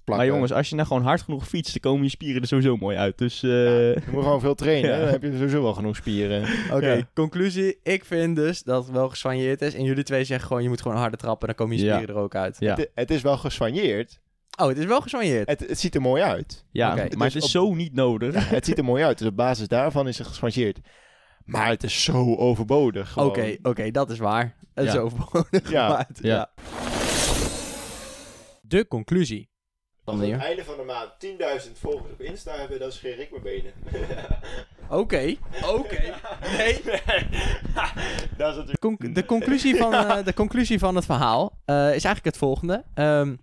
Maar 0.05 0.27
jongens, 0.27 0.53
als 0.53 0.69
je 0.69 0.75
nou 0.75 0.87
gewoon 0.87 1.03
hard 1.03 1.23
genoeg 1.23 1.49
fietst, 1.49 1.73
dan 1.83 1.93
komen 1.93 2.05
je 2.05 2.11
spieren 2.11 2.41
er 2.43 2.49
sowieso 2.49 2.77
mooi 2.77 2.97
uit. 2.97 3.19
Dus 3.19 3.43
eh, 3.43 3.51
Je 3.95 4.03
moet 4.13 4.23
gewoon 4.23 4.41
veel 4.41 4.55
trainen, 4.55 4.91
Ja. 4.95 4.99
dan 4.99 5.09
heb 5.09 5.23
je 5.23 5.33
sowieso 5.33 5.63
wel 5.63 5.75
genoeg 5.75 5.97
spieren. 5.97 6.43
Oké, 6.73 6.93
Ja. 6.93 7.09
conclusie. 7.15 7.79
Ik 7.83 8.05
vind 8.05 8.37
dus 8.37 8.63
dat 8.63 8.85
het 8.85 8.93
wel 8.93 9.09
geswanjeerd 9.09 9.63
is. 9.63 9.75
En 9.75 9.85
jullie 9.85 10.03
twee 10.05 10.25
zeggen 10.25 10.47
gewoon, 10.47 10.63
je 10.63 10.69
moet 10.69 10.81
gewoon 10.83 10.97
harder 10.97 11.19
trappen. 11.19 11.47
Dan 11.47 11.57
komen 11.57 11.77
je 11.77 11.85
Ja. 11.85 11.95
spieren 11.95 12.15
er 12.15 12.21
ook 12.23 12.35
uit. 12.35 12.57
ja. 12.59 12.75
Het, 12.75 12.91
het 12.95 13.11
is 13.11 13.23
wel 13.23 13.37
gesoigneerd. 13.37 14.21
Oh, 14.61 14.69
het 14.69 14.79
is 14.79 14.85
wel 14.85 15.01
geswanjeerd. 15.01 15.49
Het, 15.49 15.61
het 15.69 15.79
ziet 15.81 15.95
er 15.95 16.01
mooi 16.01 16.23
uit. 16.23 16.65
ja 16.71 16.93
Oké, 16.93 17.01
maar 17.17 17.27
dus 17.27 17.35
het 17.35 17.43
is 17.45 17.55
op- 17.57 17.63
zo 17.63 17.75
niet 17.75 17.95
nodig. 17.95 18.49
Het 18.49 18.65
ziet 18.67 18.79
er 18.79 18.85
mooi 18.85 19.05
uit, 19.05 19.19
dus 19.19 19.27
op 19.29 19.37
basis 19.37 19.69
daarvan 19.69 20.09
is 20.09 20.19
het 20.19 20.27
gesoigneerd. 20.27 20.79
Maar 21.49 21.69
het 21.69 21.83
is 21.83 22.03
zo 22.05 22.35
overbodig. 22.37 23.19
Oké, 23.19 23.57
oké, 23.63 23.91
dat 23.91 24.11
is 24.11 24.19
waar. 24.19 24.57
Het 24.75 24.87
is 24.87 24.97
overbodig. 24.97 25.71
Ja. 25.71 25.89
maar 25.89 26.05
het- 26.09 26.19
Ja. 26.23 26.51
De 28.63 28.89
conclusie. 28.89 29.49
Als 30.05 30.17
we 30.17 30.23
aan 30.23 30.29
Dan 30.31 30.39
het 30.39 30.49
einde 30.49 30.65
van 30.65 30.77
de 30.77 30.83
maand 30.83 31.11
10.000 31.19 31.79
volgers 31.79 32.13
op 32.13 32.21
Insta 32.21 32.53
hebben, 32.59 32.79
dan 32.79 32.93
scheer 32.93 33.19
ik 33.19 33.31
mijn 33.31 33.43
benen. 33.43 33.73
Oké, 34.91 35.37
oké. 35.65 36.01
Nee. 36.57 36.81
dat 38.37 38.51
is 38.51 38.57
natuurlijk... 38.57 38.71
De, 38.71 38.79
conc- 38.79 39.15
de, 39.15 39.25
conclusie 39.25 39.77
van, 39.77 39.95
eh, 40.05 40.25
de 40.25 40.35
conclusie 40.35 40.79
van 40.79 40.95
het 40.97 41.05
verhaal 41.05 41.59
eh, 41.65 41.77
is 41.77 41.91
eigenlijk 41.91 42.25
het 42.25 42.37
volgende. 42.37 42.85
Ehm, 42.95 43.37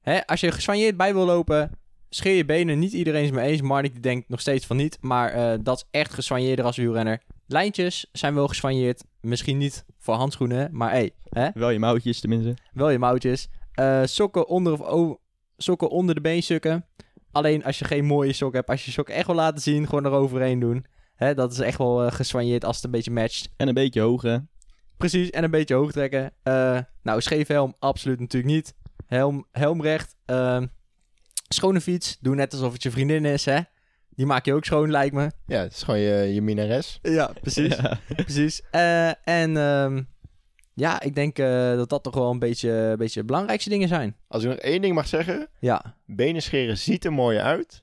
hè, 0.00 0.26
als 0.26 0.40
je 0.40 0.52
geswanjeerd 0.52 0.96
bij 0.96 1.14
wil 1.14 1.24
lopen, 1.24 1.70
scheer 2.08 2.34
je 2.34 2.44
benen. 2.44 2.78
Niet 2.78 2.92
iedereen 2.92 3.24
is 3.24 3.30
mee 3.30 3.48
eens. 3.50 3.60
Marnik 3.60 3.92
die 3.92 4.00
denkt 4.02 4.28
nog 4.28 4.40
steeds 4.40 4.66
van 4.66 4.76
niet. 4.76 4.98
Maar 5.00 5.30
eh, 5.32 5.58
dat 5.60 5.76
is 5.76 5.84
echt 5.90 6.14
geswanjeerder 6.14 6.64
als 6.64 6.76
wielrenner. 6.76 7.22
Lijntjes 7.50 8.06
zijn 8.12 8.34
wel 8.34 8.48
geswanjeerd. 8.48 9.04
Misschien 9.20 9.58
niet 9.58 9.84
voor 9.98 10.14
handschoenen, 10.14 10.68
maar 10.72 10.90
hey, 10.90 11.10
hè, 11.28 11.48
Wel 11.54 11.70
je 11.70 11.78
mouwtjes 11.78 12.20
tenminste. 12.20 12.56
wel 12.72 12.90
je 12.90 12.98
mouwtjes. 12.98 13.48
Eh, 13.72 14.02
sokken, 14.04 14.48
onder 14.48 14.72
of 14.72 14.80
o- 14.80 15.20
sokken 15.56 15.90
onder 15.90 16.14
de 16.14 16.20
beenstukken. 16.20 16.86
Alleen 17.32 17.64
als 17.64 17.78
je 17.78 17.84
geen 17.84 18.04
mooie 18.04 18.32
sokken 18.32 18.56
hebt, 18.58 18.70
als 18.70 18.80
je 18.80 18.86
je 18.86 18.92
sokken 18.92 19.14
echt 19.14 19.26
wil 19.26 19.34
laten 19.34 19.62
zien, 19.62 19.86
gewoon 19.86 20.06
eroverheen 20.06 20.58
doen. 20.60 20.86
Hè, 21.14 21.34
dat 21.34 21.52
is 21.52 21.58
echt 21.58 21.78
wel 21.78 22.04
eh 22.04 22.12
geswanjeerd 22.12 22.64
als 22.64 22.76
het 22.76 22.84
een 22.84 22.90
beetje 22.90 23.10
matcht. 23.10 23.48
En 23.56 23.68
een 23.68 23.74
beetje 23.74 24.00
hoog, 24.00 24.22
hè. 24.22 24.36
Precies, 24.96 25.30
en 25.30 25.44
een 25.44 25.50
beetje 25.50 25.74
hoog 25.74 25.92
trekken. 25.92 26.32
Eh, 26.42 26.78
nou, 27.02 27.20
scheef 27.20 27.48
helm, 27.48 27.74
absoluut 27.78 28.20
natuurlijk 28.20 28.52
niet. 28.52 28.74
Helm, 29.06 29.46
helm 29.52 29.82
recht. 29.82 30.16
Ehm, 30.24 30.66
schone 31.48 31.80
fiets, 31.80 32.18
doe 32.20 32.34
net 32.34 32.52
alsof 32.52 32.72
het 32.72 32.82
je 32.82 32.90
vriendin 32.90 33.24
is, 33.24 33.44
hè. 33.44 33.60
Die 34.18 34.26
maak 34.26 34.44
je 34.44 34.54
ook 34.54 34.64
schoon, 34.64 34.90
lijkt 34.90 35.14
me. 35.14 35.30
Ja, 35.46 35.60
het 35.60 35.72
is 35.72 35.82
gewoon 35.82 36.00
je, 36.00 36.34
je 36.34 36.42
minares. 36.42 36.98
Ja, 37.02 37.32
precies. 37.40 37.76
Ja. 37.76 37.98
precies. 38.24 38.62
Eh, 38.70 39.08
en 39.08 39.56
ehm, 39.56 40.02
ja, 40.74 41.00
ik 41.00 41.14
denk 41.14 41.38
eh, 41.38 41.76
dat 41.76 41.88
dat 41.88 42.02
toch 42.02 42.14
wel 42.14 42.30
een 42.30 42.38
beetje, 42.38 42.70
een 42.70 42.96
beetje 42.96 43.20
de 43.20 43.26
belangrijkste 43.26 43.70
dingen 43.70 43.88
zijn. 43.88 44.16
Als 44.28 44.42
ik 44.42 44.48
nog 44.48 44.58
één 44.58 44.82
ding 44.82 44.94
mag 44.94 45.06
zeggen, 45.06 45.48
Ja, 45.60 45.96
benen 46.06 46.42
scheren 46.42 46.78
ziet 46.78 47.04
er 47.04 47.12
mooi 47.12 47.38
uit. 47.38 47.82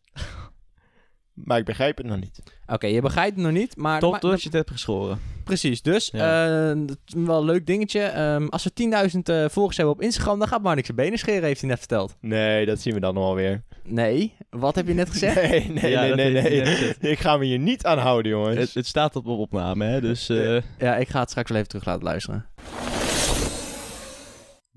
Maar 1.35 1.57
ik 1.57 1.65
begrijp 1.65 1.97
het 1.97 2.05
nog 2.05 2.19
niet. 2.19 2.39
oké, 2.67 2.87
je 2.87 3.01
begrijpt 3.01 3.35
het 3.35 3.45
nog 3.45 3.53
niet, 3.53 3.77
maar... 3.77 3.99
Tot 3.99 4.11
maar- 4.11 4.19
totdat 4.19 4.39
je 4.41 4.45
het 4.47 4.57
hebt 4.57 4.71
geschoren. 4.71 5.19
Precies, 5.43 5.81
dus 5.81 6.09
Ja. 6.13 6.69
eh, 6.69 6.77
dat 6.85 6.97
is 7.07 7.13
wel 7.17 7.39
een 7.39 7.45
leuk 7.45 7.65
dingetje. 7.65 7.99
Ehm, 8.01 8.47
als 8.47 8.63
we 8.63 8.73
10.000 8.73 9.29
eh, 9.29 9.45
volgers 9.49 9.77
hebben 9.77 9.95
op 9.95 10.01
Instagram, 10.01 10.39
dan 10.39 10.47
gaat 10.47 10.61
Marnik 10.61 10.85
zijn 10.85 10.97
benen 10.97 11.19
scheren, 11.19 11.43
heeft 11.43 11.59
hij 11.61 11.69
net 11.69 11.79
verteld. 11.79 12.15
Nee, 12.21 12.65
dat 12.65 12.79
zien 12.79 12.93
we 12.93 12.99
dan 12.99 13.13
nog 13.13 13.23
wel 13.23 13.35
weer. 13.35 13.63
Nee, 13.83 14.33
wat 14.49 14.75
heb 14.75 14.87
je 14.87 14.93
net 14.93 15.09
gezegd? 15.09 15.35
Nee, 15.49 15.69
nee, 15.69 15.91
Ja, 15.91 16.01
nee, 16.15 16.31
nee. 16.31 16.61
nee. 16.61 16.95
Ik 17.11 17.19
ga 17.19 17.37
me 17.37 17.45
hier 17.45 17.59
niet 17.59 17.85
aan 17.85 17.97
houden, 17.97 18.31
jongens. 18.31 18.57
Het, 18.57 18.73
het 18.73 18.85
staat 18.87 19.15
op 19.15 19.25
opname, 19.27 19.85
hè. 19.85 20.01
Dus 20.01 20.29
eh, 20.29 20.61
Ja, 20.79 20.95
ik 20.97 21.07
ga 21.09 21.19
het 21.19 21.29
straks 21.29 21.49
wel 21.49 21.57
even 21.57 21.69
terug 21.69 21.85
laten 21.85 22.03
luisteren. 22.03 22.45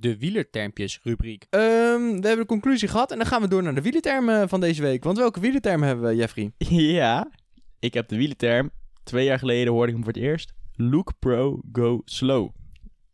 De 0.00 0.18
wielertermpjes 0.18 1.00
rubriek. 1.02 1.46
Ehm, 1.50 1.62
we 2.00 2.26
hebben 2.26 2.38
de 2.38 2.46
conclusie 2.46 2.88
gehad 2.88 3.10
en 3.10 3.18
dan 3.18 3.26
gaan 3.26 3.42
we 3.42 3.48
door 3.48 3.62
naar 3.62 3.74
de 3.74 3.82
wielertermen 3.82 4.48
van 4.48 4.60
deze 4.60 4.82
week. 4.82 5.04
Want 5.04 5.18
welke 5.18 5.40
wielertermen 5.40 5.86
hebben 5.88 6.08
we, 6.08 6.16
Jeffrey? 6.16 6.52
ja, 7.00 7.30
ik 7.78 7.94
heb 7.94 8.08
de 8.08 8.16
wielenterm. 8.16 8.70
Twee 9.02 9.24
jaar 9.24 9.38
geleden 9.38 9.72
hoorde 9.72 9.88
ik 9.88 9.94
hem 9.94 10.04
voor 10.04 10.12
het 10.12 10.22
eerst. 10.22 10.52
Look 10.72 11.12
pro, 11.18 11.60
go 11.72 12.02
slow. 12.04 12.48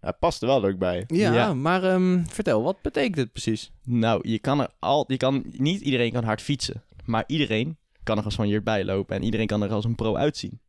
Hij 0.00 0.12
past 0.12 0.42
er 0.42 0.48
wel 0.48 0.60
leuk 0.60 0.78
bij. 0.78 1.04
Ja, 1.06 1.32
Ja. 1.32 1.54
maar 1.54 1.82
ehm, 1.84 2.24
vertel, 2.24 2.62
wat 2.62 2.82
betekent 2.82 3.16
het 3.16 3.32
precies? 3.32 3.72
Nou, 3.82 4.28
je 4.28 4.38
kan 4.38 4.60
er 4.60 4.68
al, 4.78 5.04
je 5.08 5.16
kan, 5.16 5.44
niet 5.50 5.80
iedereen 5.80 6.12
kan 6.12 6.24
hard 6.24 6.42
fietsen. 6.42 6.82
Maar 7.04 7.24
iedereen 7.26 7.76
kan 8.02 8.16
er 8.16 8.22
gesoigneerd 8.22 8.64
bij 8.64 8.84
lopen. 8.84 9.16
En 9.16 9.22
iedereen 9.22 9.46
kan 9.46 9.62
er 9.62 9.72
als 9.72 9.84
een 9.84 9.94
pro 9.94 10.16
uitzien. 10.16 10.60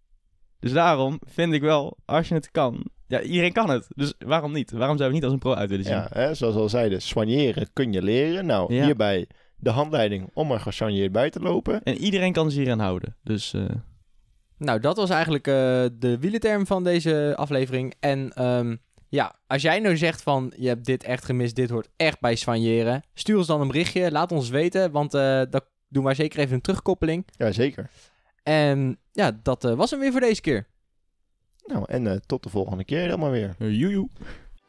Dus 0.59 0.71
daarom 0.71 1.19
vind 1.25 1.53
ik 1.53 1.61
wel, 1.61 1.97
als 2.05 2.27
je 2.27 2.33
het 2.33 2.51
kan... 2.51 2.85
Ja, 3.07 3.21
iedereen 3.21 3.53
kan 3.53 3.69
het. 3.69 3.87
Dus 3.95 4.13
waarom 4.17 4.51
niet? 4.53 4.71
Waarom 4.71 4.97
zou 4.97 5.09
je 5.09 5.15
niet 5.15 5.23
als 5.23 5.33
een 5.33 5.39
pro 5.39 5.53
uit 5.53 5.69
willen 5.69 5.85
zien? 5.85 5.93
Ja, 5.93 6.07
hè, 6.13 6.33
zoals 6.33 6.55
we 6.55 6.61
al 6.61 6.69
zeiden, 6.69 7.01
soigneren 7.01 7.67
kun 7.73 7.93
je 7.93 8.01
leren. 8.01 8.45
Nou, 8.45 8.73
Ja. 8.73 8.85
hierbij 8.85 9.27
de 9.57 9.69
handleiding 9.69 10.29
om 10.33 10.51
er 10.51 10.59
gesoigneerd 10.59 11.11
bij 11.11 11.29
te 11.29 11.39
lopen. 11.39 11.83
En 11.83 11.97
iedereen 11.97 12.33
kan 12.33 12.49
zich 12.51 12.59
hieraan 12.59 12.79
houden. 12.79 13.15
Dus 13.23 13.53
eh, 13.53 13.61
Nou, 14.57 14.79
dat 14.79 14.97
was 14.97 15.09
eigenlijk 15.09 15.47
eh, 15.47 15.53
de 15.93 16.17
wielenterm 16.19 16.65
van 16.65 16.83
deze 16.83 17.33
aflevering. 17.35 17.93
En 17.99 18.31
ehm, 18.33 18.75
ja, 19.09 19.35
als 19.47 19.61
jij 19.61 19.79
nou 19.79 19.97
zegt 19.97 20.21
van, 20.21 20.53
je 20.57 20.67
hebt 20.67 20.85
dit 20.85 21.03
echt 21.03 21.25
gemist, 21.25 21.55
dit 21.55 21.69
hoort 21.69 21.89
echt 21.95 22.19
bij 22.19 22.35
soigneren. 22.35 23.03
Stuur 23.13 23.37
ons 23.37 23.47
dan 23.47 23.61
een 23.61 23.67
berichtje, 23.67 24.11
laat 24.11 24.31
ons 24.31 24.49
weten, 24.49 24.91
want 24.91 25.13
eh 25.13 25.41
dat 25.49 25.65
doen 25.87 26.03
wij 26.03 26.13
zeker 26.13 26.39
even 26.39 26.53
een 26.55 26.61
terugkoppeling. 26.61 27.27
Ja, 27.37 27.51
zeker. 27.51 27.89
En 28.43 28.97
ja, 29.11 29.39
dat 29.43 29.63
eh, 29.63 29.73
was 29.73 29.91
hem 29.91 29.99
weer 29.99 30.11
voor 30.11 30.19
deze 30.21 30.41
keer. 30.41 30.67
Nou, 31.65 31.83
en 31.87 32.07
eh, 32.07 32.17
tot 32.25 32.43
de 32.43 32.49
volgende 32.49 32.83
keer 32.83 33.07
dan 33.07 33.19
maar 33.19 33.31
weer. 33.31 33.55
joejoe. 33.57 34.09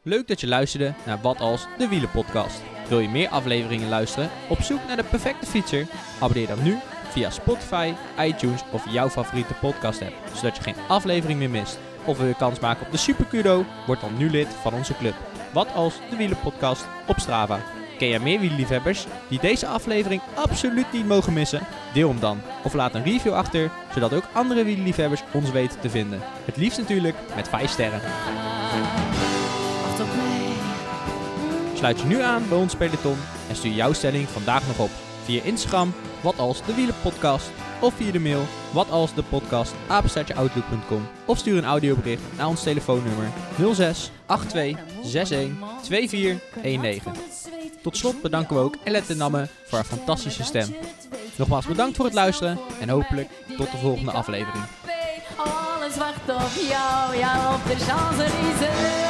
Leuk 0.03 0.27
dat 0.27 0.41
je 0.41 0.47
luisterde 0.47 0.93
naar 1.05 1.21
Wat 1.21 1.39
Als, 1.39 1.67
de 1.77 1.87
Wielenpodcast. 1.87 2.61
Wil 2.89 2.99
je 2.99 3.09
meer 3.09 3.29
afleveringen 3.29 3.89
luisteren? 3.89 4.29
Op 4.49 4.59
zoek 4.61 4.79
naar 4.87 4.95
de 4.95 5.03
perfecte 5.03 5.45
fietser? 5.45 5.87
Abonneer 6.19 6.47
dan 6.47 6.63
nu 6.63 6.77
via 7.09 7.29
Spotify, 7.29 7.93
iTunes 8.19 8.63
of 8.71 8.91
jouw 8.91 9.09
favoriete 9.09 9.53
podcast 9.53 10.01
app, 10.01 10.13
zodat 10.33 10.55
je 10.55 10.63
geen 10.63 10.87
aflevering 10.87 11.39
meer 11.39 11.49
mist. 11.49 11.79
Of 12.05 12.17
wil 12.17 12.27
je 12.27 12.35
kans 12.35 12.59
maken 12.59 12.85
op 12.85 12.91
de 12.91 12.97
Super 12.97 13.25
Kudo? 13.25 13.65
Word 13.85 14.01
dan 14.01 14.17
nu 14.17 14.29
lid 14.29 14.47
van 14.47 14.73
onze 14.73 14.93
club. 14.97 15.15
Wat 15.53 15.73
Als, 15.73 15.99
de 16.09 16.15
Wielenpodcast 16.15 16.87
op 17.07 17.19
Strava. 17.19 17.76
Ken 17.97 18.07
jij 18.07 18.19
meer 18.19 18.39
wielerliefhebbers 18.39 19.05
die 19.27 19.39
deze 19.39 19.67
aflevering 19.67 20.21
absoluut 20.35 20.91
niet 20.91 21.07
mogen 21.07 21.33
missen? 21.33 21.61
Deel 21.93 22.09
hem 22.09 22.19
dan 22.19 22.41
of 22.63 22.73
laat 22.73 22.95
een 22.95 23.03
review 23.03 23.33
achter, 23.33 23.71
zodat 23.93 24.13
ook 24.13 24.23
andere 24.33 24.63
wielerliefhebbers 24.63 25.23
ons 25.33 25.51
weten 25.51 25.79
te 25.79 25.89
vinden. 25.89 26.19
Het 26.45 26.57
liefst 26.57 26.77
natuurlijk 26.77 27.15
met 27.35 27.49
5 27.49 27.69
sterren. 27.69 28.01
Sluit 31.73 31.99
je 31.99 32.07
nu 32.07 32.21
aan 32.21 32.47
bij 32.49 32.57
ons 32.57 32.75
peloton 32.75 33.17
en 33.49 33.55
stuur 33.55 33.71
jouw 33.71 33.93
stelling 33.93 34.27
vandaag 34.27 34.67
nog 34.67 34.79
op. 34.79 34.89
Via 35.23 35.43
Instagram, 35.43 35.93
wat 36.21 36.39
als 36.39 36.65
de 36.65 36.73
wielenpodcast. 36.73 37.51
Of 37.79 37.93
via 37.93 38.11
de 38.11 38.19
mail, 38.19 38.45
wat 38.71 38.89
als 38.89 39.13
de 39.13 39.23
podcast, 39.23 39.73
apenstaartjeoutlook.com. 39.87 41.07
Of 41.25 41.37
stuur 41.37 41.57
een 41.57 41.65
audiobericht 41.65 42.21
naar 42.37 42.47
ons 42.47 42.63
telefoonnummer 42.63 43.27
06 43.73 44.11
82 44.25 44.75
61 45.03 45.49
2419. 45.81 47.56
Tot 47.87 47.97
slot 47.97 48.21
bedanken 48.21 48.55
we 48.55 48.61
ook 48.61 48.75
Elette 48.83 49.15
Namme 49.15 49.47
voor 49.65 49.77
haar 49.77 49.87
fantastische 49.87 50.43
stem. 50.43 50.75
Nogmaals 51.35 51.65
bedankt 51.65 51.95
voor 51.95 52.05
het 52.05 52.13
luisteren 52.13 52.59
en 52.79 52.89
hopelijk 52.89 53.29
tot 53.57 53.71
de 53.71 53.77
volgende 53.77 54.11
aflevering. 54.11 54.63
Alles 55.35 55.97
wacht 55.97 56.29
op 56.29 56.51
jou, 56.69 57.55
op 57.55 57.63
de. 57.67 59.06